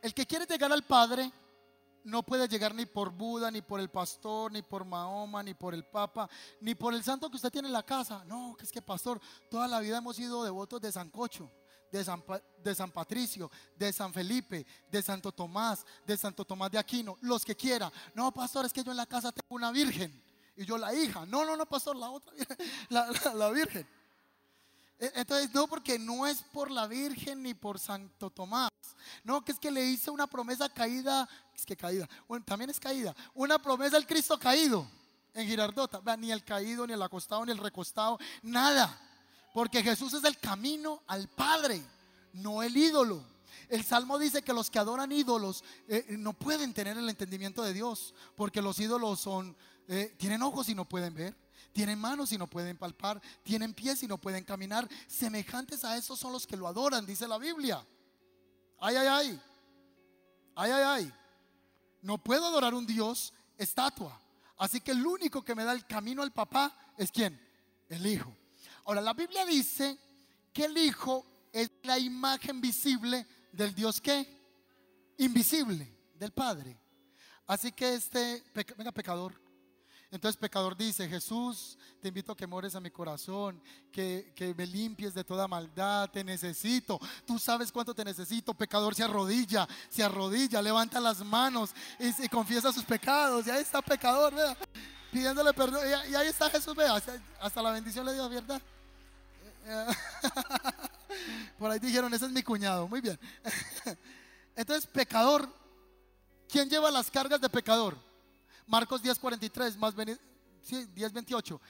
el 0.00 0.14
que 0.14 0.26
quiere 0.26 0.46
llegar 0.46 0.72
al 0.72 0.84
Padre 0.84 1.30
no 2.04 2.22
puede 2.22 2.48
llegar 2.48 2.74
ni 2.74 2.86
por 2.86 3.10
Buda, 3.10 3.50
ni 3.50 3.62
por 3.62 3.80
el 3.80 3.88
pastor, 3.88 4.52
ni 4.52 4.62
por 4.62 4.84
Mahoma, 4.84 5.42
ni 5.42 5.54
por 5.54 5.74
el 5.74 5.84
Papa, 5.84 6.28
ni 6.60 6.74
por 6.74 6.94
el 6.94 7.02
santo 7.02 7.30
que 7.30 7.36
usted 7.36 7.50
tiene 7.50 7.68
en 7.68 7.72
la 7.72 7.84
casa. 7.84 8.24
No, 8.24 8.54
que 8.56 8.64
es 8.64 8.72
que 8.72 8.82
pastor, 8.82 9.20
toda 9.50 9.68
la 9.68 9.80
vida 9.80 9.98
hemos 9.98 10.16
sido 10.16 10.44
devotos 10.44 10.80
de 10.80 10.92
San 10.92 11.10
Cocho, 11.10 11.50
de 11.90 12.04
San, 12.04 12.22
de 12.62 12.74
San 12.74 12.90
Patricio, 12.90 13.50
de 13.76 13.92
San 13.92 14.12
Felipe, 14.12 14.66
de 14.90 15.02
Santo 15.02 15.32
Tomás, 15.32 15.84
de 16.06 16.16
Santo 16.16 16.44
Tomás 16.44 16.70
de 16.70 16.78
Aquino, 16.78 17.16
los 17.20 17.44
que 17.44 17.56
quiera. 17.56 17.92
No, 18.14 18.32
pastor, 18.32 18.66
es 18.66 18.72
que 18.72 18.82
yo 18.82 18.90
en 18.90 18.96
la 18.96 19.06
casa 19.06 19.32
tengo 19.32 19.54
una 19.54 19.70
virgen 19.70 20.22
y 20.56 20.64
yo 20.64 20.76
la 20.76 20.94
hija. 20.94 21.24
No, 21.26 21.44
no, 21.44 21.56
no, 21.56 21.66
pastor, 21.66 21.96
la 21.96 22.10
otra, 22.10 22.32
la, 22.88 23.08
la 23.34 23.50
virgen. 23.50 23.86
E, 24.98 25.12
entonces, 25.14 25.52
no, 25.54 25.66
porque 25.66 25.98
no 25.98 26.26
es 26.26 26.42
por 26.52 26.70
la 26.70 26.86
Virgen 26.86 27.42
ni 27.42 27.54
por 27.54 27.78
Santo 27.78 28.30
Tomás. 28.30 28.70
No, 29.24 29.44
que 29.44 29.52
es 29.52 29.58
que 29.58 29.70
le 29.70 29.84
hice 29.84 30.10
una 30.10 30.26
promesa 30.26 30.68
caída, 30.68 31.28
es 31.54 31.64
que 31.64 31.76
caída, 31.76 32.08
bueno, 32.26 32.44
también 32.44 32.70
es 32.70 32.80
caída, 32.80 33.14
una 33.34 33.60
promesa 33.60 33.96
al 33.96 34.06
Cristo 34.06 34.38
caído 34.38 34.86
en 35.34 35.46
Girardota. 35.46 36.00
Ni 36.16 36.32
el 36.32 36.44
caído, 36.44 36.86
ni 36.86 36.92
el 36.92 37.02
acostado, 37.02 37.44
ni 37.46 37.52
el 37.52 37.58
recostado, 37.58 38.18
nada. 38.42 39.00
Porque 39.54 39.82
Jesús 39.82 40.12
es 40.14 40.24
el 40.24 40.38
camino 40.38 41.02
al 41.06 41.28
Padre, 41.28 41.82
no 42.34 42.62
el 42.62 42.76
ídolo. 42.76 43.22
El 43.68 43.84
Salmo 43.84 44.18
dice 44.18 44.42
que 44.42 44.52
los 44.52 44.70
que 44.70 44.78
adoran 44.78 45.12
ídolos 45.12 45.62
eh, 45.88 46.06
no 46.18 46.32
pueden 46.32 46.72
tener 46.72 46.96
el 46.96 47.08
entendimiento 47.08 47.62
de 47.62 47.72
Dios, 47.72 48.14
porque 48.34 48.62
los 48.62 48.78
ídolos 48.78 49.20
son, 49.20 49.56
eh, 49.88 50.14
tienen 50.18 50.42
ojos 50.42 50.68
y 50.68 50.74
no 50.74 50.86
pueden 50.86 51.14
ver 51.14 51.47
tienen 51.72 51.98
manos 51.98 52.32
y 52.32 52.38
no 52.38 52.46
pueden 52.46 52.76
palpar, 52.76 53.20
tienen 53.42 53.74
pies 53.74 54.02
y 54.02 54.06
no 54.06 54.18
pueden 54.18 54.44
caminar. 54.44 54.88
Semejantes 55.06 55.84
a 55.84 55.96
esos 55.96 56.18
son 56.18 56.32
los 56.32 56.46
que 56.46 56.56
lo 56.56 56.66
adoran, 56.66 57.06
dice 57.06 57.28
la 57.28 57.38
Biblia. 57.38 57.86
Ay, 58.80 58.96
ay, 58.96 59.06
ay. 59.06 59.42
Ay, 60.54 60.70
ay, 60.70 60.82
ay. 60.84 61.12
No 62.02 62.18
puedo 62.18 62.46
adorar 62.46 62.74
un 62.74 62.86
Dios 62.86 63.32
estatua. 63.56 64.20
Así 64.56 64.80
que 64.80 64.90
el 64.90 65.06
único 65.06 65.44
que 65.44 65.54
me 65.54 65.64
da 65.64 65.72
el 65.72 65.86
camino 65.86 66.22
al 66.22 66.32
papá 66.32 66.74
es 66.96 67.12
quién? 67.12 67.40
El 67.88 68.04
Hijo. 68.06 68.34
Ahora, 68.84 69.00
la 69.00 69.12
Biblia 69.12 69.46
dice 69.46 69.98
que 70.52 70.64
el 70.64 70.76
Hijo 70.76 71.24
es 71.52 71.70
la 71.82 71.98
imagen 71.98 72.60
visible 72.60 73.26
del 73.52 73.74
Dios 73.74 74.00
que? 74.00 74.26
Invisible, 75.18 76.12
del 76.14 76.32
Padre. 76.32 76.78
Así 77.46 77.72
que 77.72 77.94
este, 77.94 78.44
venga 78.76 78.92
pecador, 78.92 79.40
entonces 80.10 80.38
pecador 80.38 80.74
dice, 80.74 81.06
Jesús, 81.06 81.76
te 82.00 82.08
invito 82.08 82.32
a 82.32 82.36
que 82.36 82.46
mores 82.46 82.74
a 82.74 82.80
mi 82.80 82.90
corazón, 82.90 83.62
que, 83.92 84.54
me 84.56 84.66
limpies 84.66 85.12
de 85.12 85.22
toda 85.22 85.46
maldad, 85.46 86.08
te 86.10 86.24
necesito. 86.24 86.98
Tú 87.26 87.38
sabes 87.38 87.70
cuánto 87.70 87.94
te 87.94 88.04
necesito. 88.04 88.54
Pecador 88.54 88.94
se 88.94 89.04
arrodilla, 89.04 89.68
se 89.90 90.02
arrodilla, 90.02 90.62
levanta 90.62 90.98
las 90.98 91.22
manos 91.22 91.74
y, 91.98 92.26
confiesa 92.28 92.72
sus 92.72 92.84
pecados. 92.84 93.46
Y 93.46 93.50
ahí 93.50 93.60
está 93.60 93.82
pecador, 93.82 94.32
pidiéndole 95.12 95.52
perdón. 95.52 95.82
Y, 96.10 96.14
ahí 96.14 96.28
está 96.28 96.48
Jesús, 96.48 96.74
vea, 96.74 96.94
hasta, 97.40 97.62
la 97.62 97.70
bendición 97.70 98.06
le 98.06 98.14
dio, 98.14 98.26
¿verdad? 98.30 98.62
Por 101.58 101.70
ahí 101.70 101.78
dijeron, 101.78 102.14
ese 102.14 102.24
es 102.24 102.32
mi 102.32 102.42
cuñado, 102.42 102.88
muy 102.88 103.02
bien. 103.02 103.20
Entonces, 104.56 104.86
pecador, 104.86 105.52
¿quién 106.48 106.70
lleva 106.70 106.90
las 106.90 107.10
cargas 107.10 107.42
de 107.42 107.50
pecador? 107.50 108.07
Marcos 108.68 109.02
10:43, 109.02 109.76
más 109.76 109.94
10:28. 109.96 111.60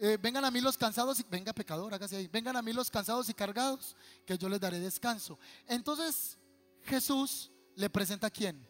Eh, 0.00 0.18
vengan 0.20 0.44
a 0.44 0.50
mí 0.50 0.60
los 0.60 0.76
cansados 0.76 1.18
y 1.20 1.24
venga 1.28 1.52
pecador, 1.52 1.94
hágase 1.94 2.16
ahí. 2.16 2.28
Vengan 2.28 2.56
a 2.56 2.62
mí 2.62 2.72
los 2.72 2.90
cansados 2.90 3.28
y 3.28 3.34
cargados, 3.34 3.96
que 4.26 4.36
yo 4.36 4.48
les 4.48 4.60
daré 4.60 4.78
descanso. 4.78 5.38
Entonces 5.66 6.36
Jesús 6.82 7.50
le 7.74 7.88
presenta 7.88 8.26
a 8.26 8.30
quién? 8.30 8.68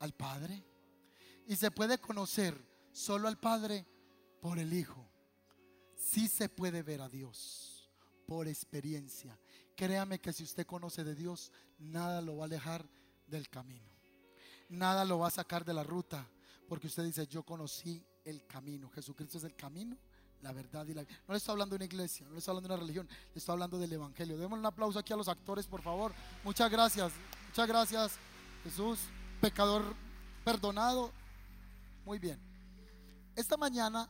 Al 0.00 0.12
Padre. 0.12 0.64
Y 1.46 1.56
se 1.56 1.70
puede 1.70 1.98
conocer 1.98 2.56
solo 2.92 3.28
al 3.28 3.38
Padre 3.38 3.86
por 4.40 4.58
el 4.58 4.72
Hijo. 4.72 5.08
Sí 5.96 6.28
se 6.28 6.48
puede 6.48 6.82
ver 6.82 7.00
a 7.00 7.08
Dios 7.08 7.90
por 8.26 8.48
experiencia. 8.48 9.38
Créame 9.76 10.20
que 10.20 10.32
si 10.32 10.44
usted 10.44 10.66
conoce 10.66 11.04
de 11.04 11.14
Dios, 11.14 11.52
nada 11.78 12.20
lo 12.20 12.36
va 12.36 12.44
a 12.44 12.46
alejar 12.46 12.88
del 13.26 13.48
camino. 13.48 13.90
Nada 14.68 15.04
lo 15.04 15.18
va 15.18 15.28
a 15.28 15.32
sacar 15.32 15.64
de 15.64 15.74
la 15.74 15.82
ruta. 15.82 16.28
Porque 16.68 16.86
usted 16.86 17.04
dice, 17.04 17.26
yo 17.26 17.42
conocí 17.42 18.04
el 18.24 18.46
camino. 18.46 18.88
Jesucristo 18.90 19.38
es 19.38 19.44
el 19.44 19.54
camino, 19.54 19.96
la 20.40 20.52
verdad 20.52 20.86
y 20.86 20.94
la. 20.94 21.02
No 21.02 21.08
le 21.28 21.36
estoy 21.36 21.52
hablando 21.52 21.74
de 21.74 21.76
una 21.76 21.84
iglesia, 21.84 22.26
no 22.26 22.32
le 22.32 22.38
estoy 22.38 22.52
hablando 22.52 22.68
de 22.68 22.74
una 22.74 22.82
religión, 22.82 23.08
le 23.08 23.38
estoy 23.38 23.52
hablando 23.52 23.78
del 23.78 23.92
Evangelio. 23.92 24.38
Demos 24.38 24.58
un 24.58 24.66
aplauso 24.66 24.98
aquí 24.98 25.12
a 25.12 25.16
los 25.16 25.28
actores, 25.28 25.66
por 25.66 25.82
favor. 25.82 26.12
Muchas 26.42 26.70
gracias, 26.70 27.12
muchas 27.48 27.68
gracias, 27.68 28.12
Jesús, 28.62 28.98
pecador 29.40 29.82
perdonado. 30.44 31.12
Muy 32.04 32.18
bien. 32.18 32.40
Esta 33.36 33.56
mañana 33.56 34.08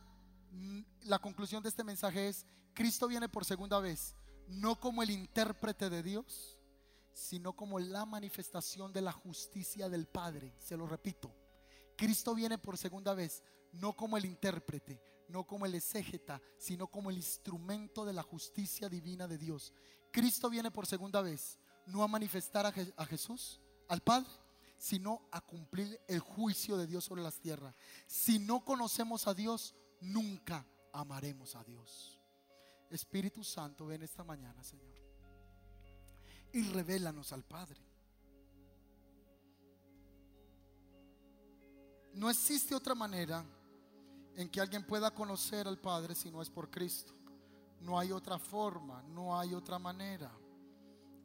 mm, 0.51 0.81
la 1.03 1.19
conclusión 1.19 1.61
de 1.61 1.69
este 1.69 1.83
mensaje 1.83 2.27
es, 2.29 2.45
Cristo 2.73 3.07
viene 3.07 3.29
por 3.29 3.45
segunda 3.45 3.79
vez, 3.79 4.15
no 4.47 4.79
como 4.79 5.01
el 5.01 5.09
intérprete 5.09 5.89
de 5.89 6.03
Dios, 6.03 6.57
sino 7.13 7.53
como 7.53 7.79
la 7.79 8.05
manifestación 8.05 8.91
de 8.91 9.01
la 9.01 9.13
justicia 9.13 9.89
del 9.89 10.05
Padre. 10.05 10.53
Se 10.59 10.75
lo 10.75 10.85
repito 10.85 11.33
Cristo 11.95 12.35
viene 12.35 12.57
por 12.57 12.77
segunda 12.77 13.13
vez, 13.13 13.43
no 13.73 13.93
como 13.93 14.17
el 14.17 14.25
intérprete, 14.25 15.01
no 15.29 15.45
como 15.45 15.65
el 15.65 15.75
exégeta, 15.75 16.41
sino 16.57 16.87
como 16.87 17.09
el 17.09 17.17
instrumento 17.17 18.05
de 18.05 18.13
la 18.13 18.23
justicia 18.23 18.89
divina 18.89 19.27
de 19.27 19.37
Dios. 19.37 19.73
Cristo 20.11 20.49
viene 20.49 20.71
por 20.71 20.85
segunda 20.85 21.21
vez, 21.21 21.59
no 21.87 22.03
a 22.03 22.07
manifestar 22.07 22.65
a, 22.65 23.05
Jesús, 23.05 23.59
al 23.87 24.01
Padre, 24.01 24.29
sino 24.77 25.27
a 25.31 25.41
cumplir 25.41 25.99
el 26.07 26.19
juicio 26.19 26.77
de 26.77 26.87
Dios 26.87 27.03
sobre 27.03 27.21
las 27.21 27.39
tierras. 27.39 27.75
Si 28.07 28.39
no 28.39 28.63
conocemos 28.63 29.27
a 29.27 29.33
Dios, 29.33 29.75
nunca 30.01 30.65
amaremos 30.93 31.55
a 31.55 31.63
Dios. 31.63 32.19
Espíritu 32.89 33.43
Santo, 33.43 33.87
ven 33.87 34.03
esta 34.03 34.23
mañana, 34.23 34.63
Señor, 34.63 34.95
y 36.53 36.63
revélanos 36.63 37.33
al 37.33 37.43
Padre. 37.43 37.94
No 42.15 42.29
existe 42.29 42.73
otra 42.73 42.95
manera 42.95 43.43
en 44.35 44.49
que 44.49 44.61
alguien 44.61 44.85
pueda 44.85 45.11
conocer 45.11 45.67
al 45.67 45.77
Padre 45.77 46.15
si 46.15 46.31
no 46.31 46.41
es 46.41 46.49
por 46.49 46.69
Cristo. 46.69 47.13
No 47.81 47.99
hay 47.99 48.11
otra 48.11 48.39
forma, 48.39 49.03
no 49.03 49.37
hay 49.37 49.53
otra 49.53 49.77
manera. 49.77 50.31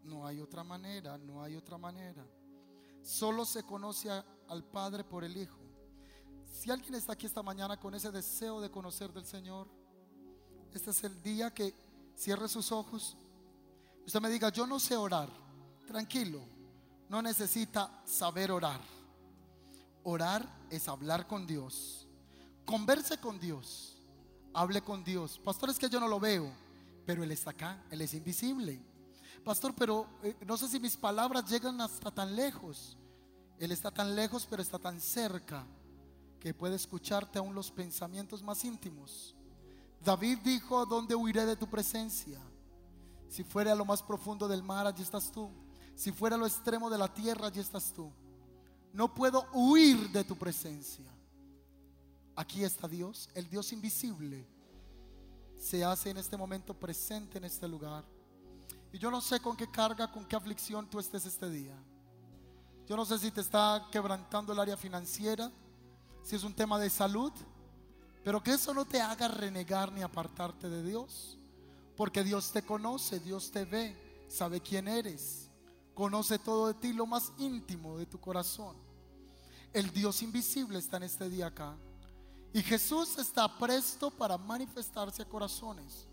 No 0.03 0.27
hay 0.27 0.41
otra 0.41 0.65
manera, 0.65 1.17
no 1.17 1.43
hay 1.43 1.55
otra 1.55 1.79
manera. 1.79 2.27
Solo 3.03 3.45
se 3.45 3.63
conoce 3.63 4.11
al 4.11 4.65
Padre 4.65 5.05
por 5.05 5.23
el 5.23 5.37
Hijo. 5.37 5.59
Si 6.45 6.71
alguien 6.71 6.97
está 6.97 7.13
aquí 7.13 7.27
esta 7.27 7.43
mañana 7.43 7.79
con 7.79 7.95
ese 7.95 8.11
deseo 8.11 8.61
de 8.61 8.71
conocer 8.71 9.13
del 9.13 9.25
Señor, 9.25 9.69
Este 10.73 10.91
es 10.91 11.03
el 11.03 11.21
día 11.21 11.53
que 11.53 11.75
cierre 12.15 12.49
sus 12.49 12.71
ojos. 12.71 13.17
Usted 14.07 14.21
me 14.21 14.31
diga, 14.31 14.51
yo 14.51 14.69
no 14.69 14.79
sé 14.79 14.97
orar. 14.97 15.29
Tranquilo, 15.87 16.41
no 17.09 17.21
necesita 17.21 18.03
saber 18.05 18.53
orar. 18.53 18.81
Orar 20.03 20.49
es 20.71 20.89
hablar 20.89 21.27
con 21.27 21.47
Dios. 21.47 22.07
Converse 22.65 23.19
con 23.19 23.39
Dios. 23.39 23.97
Hable 24.53 24.83
con 24.83 25.05
Dios. 25.05 25.39
Pastor, 25.45 25.71
es 25.71 25.79
que 25.79 25.89
yo 25.89 26.01
no 26.01 26.09
lo 26.09 26.19
veo, 26.19 26.51
pero 27.07 27.23
Él 27.23 27.31
está 27.33 27.51
acá, 27.51 27.85
Él 27.91 28.01
es 28.01 28.15
invisible. 28.15 28.81
Pastor, 29.45 29.75
pero 29.75 30.07
eh, 30.23 30.37
no 30.47 30.57
sé 30.57 30.69
si 30.69 30.81
mis 30.81 30.97
palabras 30.97 31.49
llegan 31.49 31.81
hasta 31.81 32.11
tan 32.11 32.35
lejos. 32.35 32.97
Él 33.59 33.73
está 33.73 33.91
tan 33.91 34.15
lejos, 34.15 34.47
pero 34.49 34.63
está 34.63 34.79
tan 34.79 35.01
cerca 35.01 35.67
que 36.41 36.55
puede 36.55 36.77
escucharte 36.77 37.39
aún 37.39 37.55
los 37.55 37.71
pensamientos 37.71 38.43
más 38.43 38.65
íntimos. 38.65 39.35
David 40.03 40.39
dijo, 40.43 40.87
¿dónde 40.87 41.15
huiré 41.15 41.45
de 41.45 41.57
tu 41.57 41.69
presencia? 41.69 42.41
Si 43.29 43.45
fuera 43.45 43.73
a 43.73 43.77
lo 43.77 43.85
más 43.85 44.03
profundo 44.03 44.49
del 44.49 44.63
mar, 44.63 44.87
allí 44.87 45.03
estás 45.03 45.31
tú. 45.31 45.51
Si 45.95 46.11
fuera 46.11 46.37
a 46.37 46.39
lo 46.39 46.47
extremo 46.47 46.89
de 46.89 46.99
la 46.99 47.13
tierra, 47.13 47.49
allí 47.49 47.61
estás 47.61 47.93
tú. 47.93 48.11
No 48.93 49.15
puedo 49.15 49.47
huir 49.53 50.11
de 50.11 50.25
tu 50.25 50.37
presencia. 50.37 51.07
Aquí 52.37 52.65
está 52.65 52.89
Dios, 52.89 53.29
el 53.35 53.49
Dios 53.49 53.73
invisible. 53.73 54.47
Se 55.57 55.85
hace 55.85 56.11
en 56.11 56.17
este 56.17 56.37
momento 56.37 56.75
presente 56.75 57.39
en 57.39 57.45
este 57.45 57.69
lugar. 57.69 58.05
Y 58.93 58.99
yo 58.99 59.11
no 59.11 59.21
sé 59.21 59.41
con 59.41 59.57
qué 59.57 59.71
carga, 59.71 60.11
con 60.11 60.25
qué 60.25 60.37
aflicción 60.37 60.89
tú 60.89 60.99
estés 60.99 61.27
este 61.27 61.49
día. 61.51 61.77
Yo 62.87 62.97
no 62.97 63.05
sé 63.05 63.19
si 63.19 63.31
te 63.31 63.41
está 63.41 63.87
quebrantando 63.93 64.53
el 64.53 64.59
área 64.59 64.77
financiera, 64.77 65.51
si 66.25 66.35
es 66.35 66.43
un 66.43 66.55
tema 66.55 66.79
de 66.79 66.91
salud, 66.91 67.33
pero 68.25 68.43
que 68.43 68.53
eso 68.53 68.75
no 68.75 68.85
te 68.85 69.01
haga 69.01 69.29
renegar 69.29 69.93
ni 69.93 70.03
apartarte 70.03 70.69
de 70.69 70.83
Dios. 70.83 71.39
Porque 71.97 72.25
Dios 72.25 72.51
te 72.51 72.63
conoce, 72.63 73.21
Dios 73.21 73.51
te 73.51 73.65
ve, 73.65 73.95
sabe 74.29 74.61
quién 74.61 74.89
eres, 74.89 75.50
conoce 76.01 76.39
todo 76.39 76.69
de 76.69 76.73
ti, 76.73 76.95
lo 76.95 77.05
más 77.05 77.31
íntimo 77.37 77.99
de 77.99 78.07
tu 78.07 78.19
corazón. 78.19 78.75
El 79.71 79.93
Dios 79.93 80.23
invisible 80.23 80.79
está 80.79 80.97
en 80.97 81.03
este 81.03 81.29
día 81.29 81.49
acá. 81.49 81.77
Y 82.55 82.63
Jesús 82.63 83.19
está 83.19 83.59
presto 83.59 84.11
para 84.11 84.39
manifestarse 84.39 85.21
a 85.21 85.29
corazones. 85.29 86.09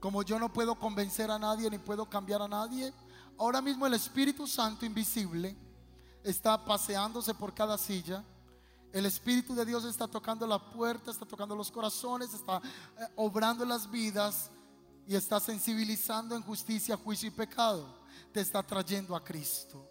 Como 0.00 0.24
yo 0.24 0.40
no 0.40 0.52
puedo 0.52 0.74
convencer 0.74 1.30
a 1.30 1.38
nadie 1.38 1.70
ni 1.70 1.78
puedo 1.78 2.04
cambiar 2.10 2.42
a 2.42 2.48
nadie, 2.48 2.92
ahora 3.38 3.62
mismo 3.62 3.86
el 3.86 3.94
Espíritu 3.94 4.44
Santo 4.48 4.84
invisible 4.84 5.56
está 6.24 6.64
paseándose 6.64 7.32
por 7.32 7.54
cada 7.54 7.78
silla. 7.78 8.24
El 8.92 9.06
Espíritu 9.06 9.54
de 9.54 9.66
Dios 9.66 9.84
está 9.84 10.08
tocando 10.08 10.48
la 10.48 10.58
puerta, 10.58 11.12
está 11.12 11.24
tocando 11.24 11.54
los 11.54 11.70
corazones, 11.70 12.34
está 12.34 12.56
eh, 12.98 13.06
obrando 13.14 13.64
las 13.64 13.88
vidas 13.88 14.50
y 15.06 15.14
está 15.14 15.38
sensibilizando 15.38 16.34
en 16.34 16.42
justicia, 16.42 16.96
juicio 16.96 17.28
y 17.28 17.30
pecado. 17.30 17.99
Te 18.32 18.40
está 18.40 18.62
trayendo 18.62 19.14
a 19.14 19.24
Cristo. 19.24 19.90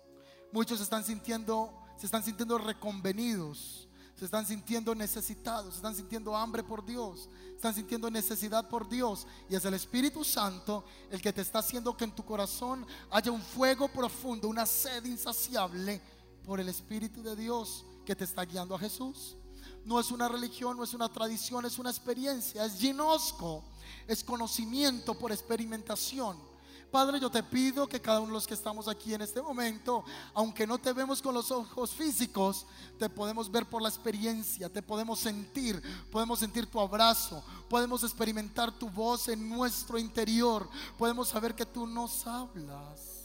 Muchos 0.51 0.81
están 0.81 1.03
sintiendo, 1.03 1.73
se 1.97 2.05
están 2.05 2.23
sintiendo 2.23 2.57
reconvenidos, 2.57 3.87
se 4.15 4.25
están 4.25 4.45
sintiendo 4.45 4.95
necesitados, 4.95 5.73
se 5.73 5.77
están 5.77 5.95
sintiendo 5.95 6.35
hambre 6.35 6.63
por 6.63 6.85
Dios, 6.85 7.29
están 7.55 7.73
sintiendo 7.73 8.09
necesidad 8.09 8.67
por 8.67 8.89
Dios. 8.89 9.27
Y 9.49 9.55
es 9.55 9.63
el 9.63 9.75
Espíritu 9.75 10.23
Santo 10.23 10.83
el 11.09 11.21
que 11.21 11.31
te 11.31 11.41
está 11.41 11.59
haciendo 11.59 11.95
que 11.95 12.03
en 12.03 12.15
tu 12.15 12.25
corazón 12.25 12.85
haya 13.11 13.31
un 13.31 13.41
fuego 13.41 13.87
profundo, 13.87 14.47
una 14.47 14.65
sed 14.65 15.05
insaciable 15.05 16.01
por 16.43 16.59
el 16.59 16.67
Espíritu 16.67 17.21
de 17.21 17.35
Dios 17.35 17.85
que 18.05 18.15
te 18.15 18.23
está 18.23 18.43
guiando 18.43 18.75
a 18.75 18.79
Jesús. 18.79 19.37
No 19.85 19.99
es 19.99 20.11
una 20.11 20.27
religión, 20.27 20.75
no 20.77 20.83
es 20.83 20.93
una 20.93 21.09
tradición, 21.09 21.65
es 21.65 21.77
una 21.79 21.89
experiencia, 21.89 22.65
es 22.65 22.79
ginosco, 22.79 23.63
es 24.07 24.23
conocimiento 24.23 25.13
por 25.17 25.31
experimentación. 25.31 26.48
Padre, 26.91 27.19
yo 27.19 27.29
te 27.29 27.43
pido 27.43 27.87
que 27.87 28.01
cada 28.01 28.19
uno 28.19 28.29
de 28.29 28.33
los 28.33 28.47
que 28.47 28.55
estamos 28.55 28.87
aquí 28.87 29.13
en 29.13 29.21
este 29.21 29.41
momento, 29.41 30.03
aunque 30.33 30.65
no 30.65 30.79
te 30.79 30.91
vemos 30.91 31.21
con 31.21 31.35
los 31.35 31.51
ojos 31.51 31.91
físicos, 31.91 32.65
te 32.97 33.09
podemos 33.09 33.51
ver 33.51 33.67
por 33.67 33.81
la 33.81 33.89
experiencia, 33.89 34.69
te 34.69 34.81
podemos 34.81 35.19
sentir, 35.19 35.81
podemos 36.11 36.39
sentir 36.39 36.65
tu 36.65 36.79
abrazo, 36.79 37.43
podemos 37.69 38.03
experimentar 38.03 38.71
tu 38.71 38.89
voz 38.89 39.27
en 39.27 39.47
nuestro 39.49 39.99
interior, 39.99 40.67
podemos 40.97 41.27
saber 41.27 41.53
que 41.53 41.65
tú 41.65 41.85
nos 41.85 42.25
hablas. 42.25 43.19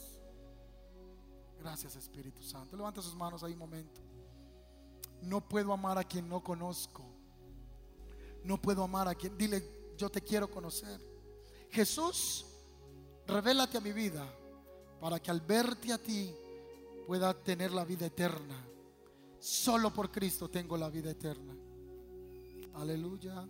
Gracias 1.59 1.97
Espíritu 1.97 2.43
Santo. 2.43 2.77
Levanta 2.77 3.01
sus 3.01 3.15
manos 3.15 3.43
ahí 3.43 3.55
un 3.55 3.61
momento. 3.61 4.03
No 5.23 5.41
puedo 5.41 5.73
amar 5.73 5.97
a 5.97 6.05
quien 6.05 6.29
no 6.29 6.43
conozco. 6.43 7.03
No 8.43 8.61
puedo 8.61 8.85
amar 8.85 9.09
a 9.09 9.15
quien... 9.15 9.39
Dile, 9.39 9.95
yo 9.97 10.11
te 10.11 10.21
quiero 10.21 10.51
conocer. 10.51 11.01
Jesús, 11.71 12.45
revélate 13.27 13.79
a 13.79 13.81
mi 13.81 13.93
vida 13.93 14.27
para 15.01 15.21
que 15.21 15.31
al 15.31 15.41
verte 15.41 15.93
a 15.93 15.99
ti 15.99 16.35
pueda 17.07 17.35
tener 17.35 17.73
la 17.73 17.85
vida 17.85 18.07
eterna. 18.07 18.57
Solo 19.39 19.93
por 19.93 20.11
Cristo 20.11 20.49
tengo 20.49 20.77
la 20.77 20.89
vida 20.89 21.11
eterna. 21.11 21.55
Aleluya. 22.75 23.47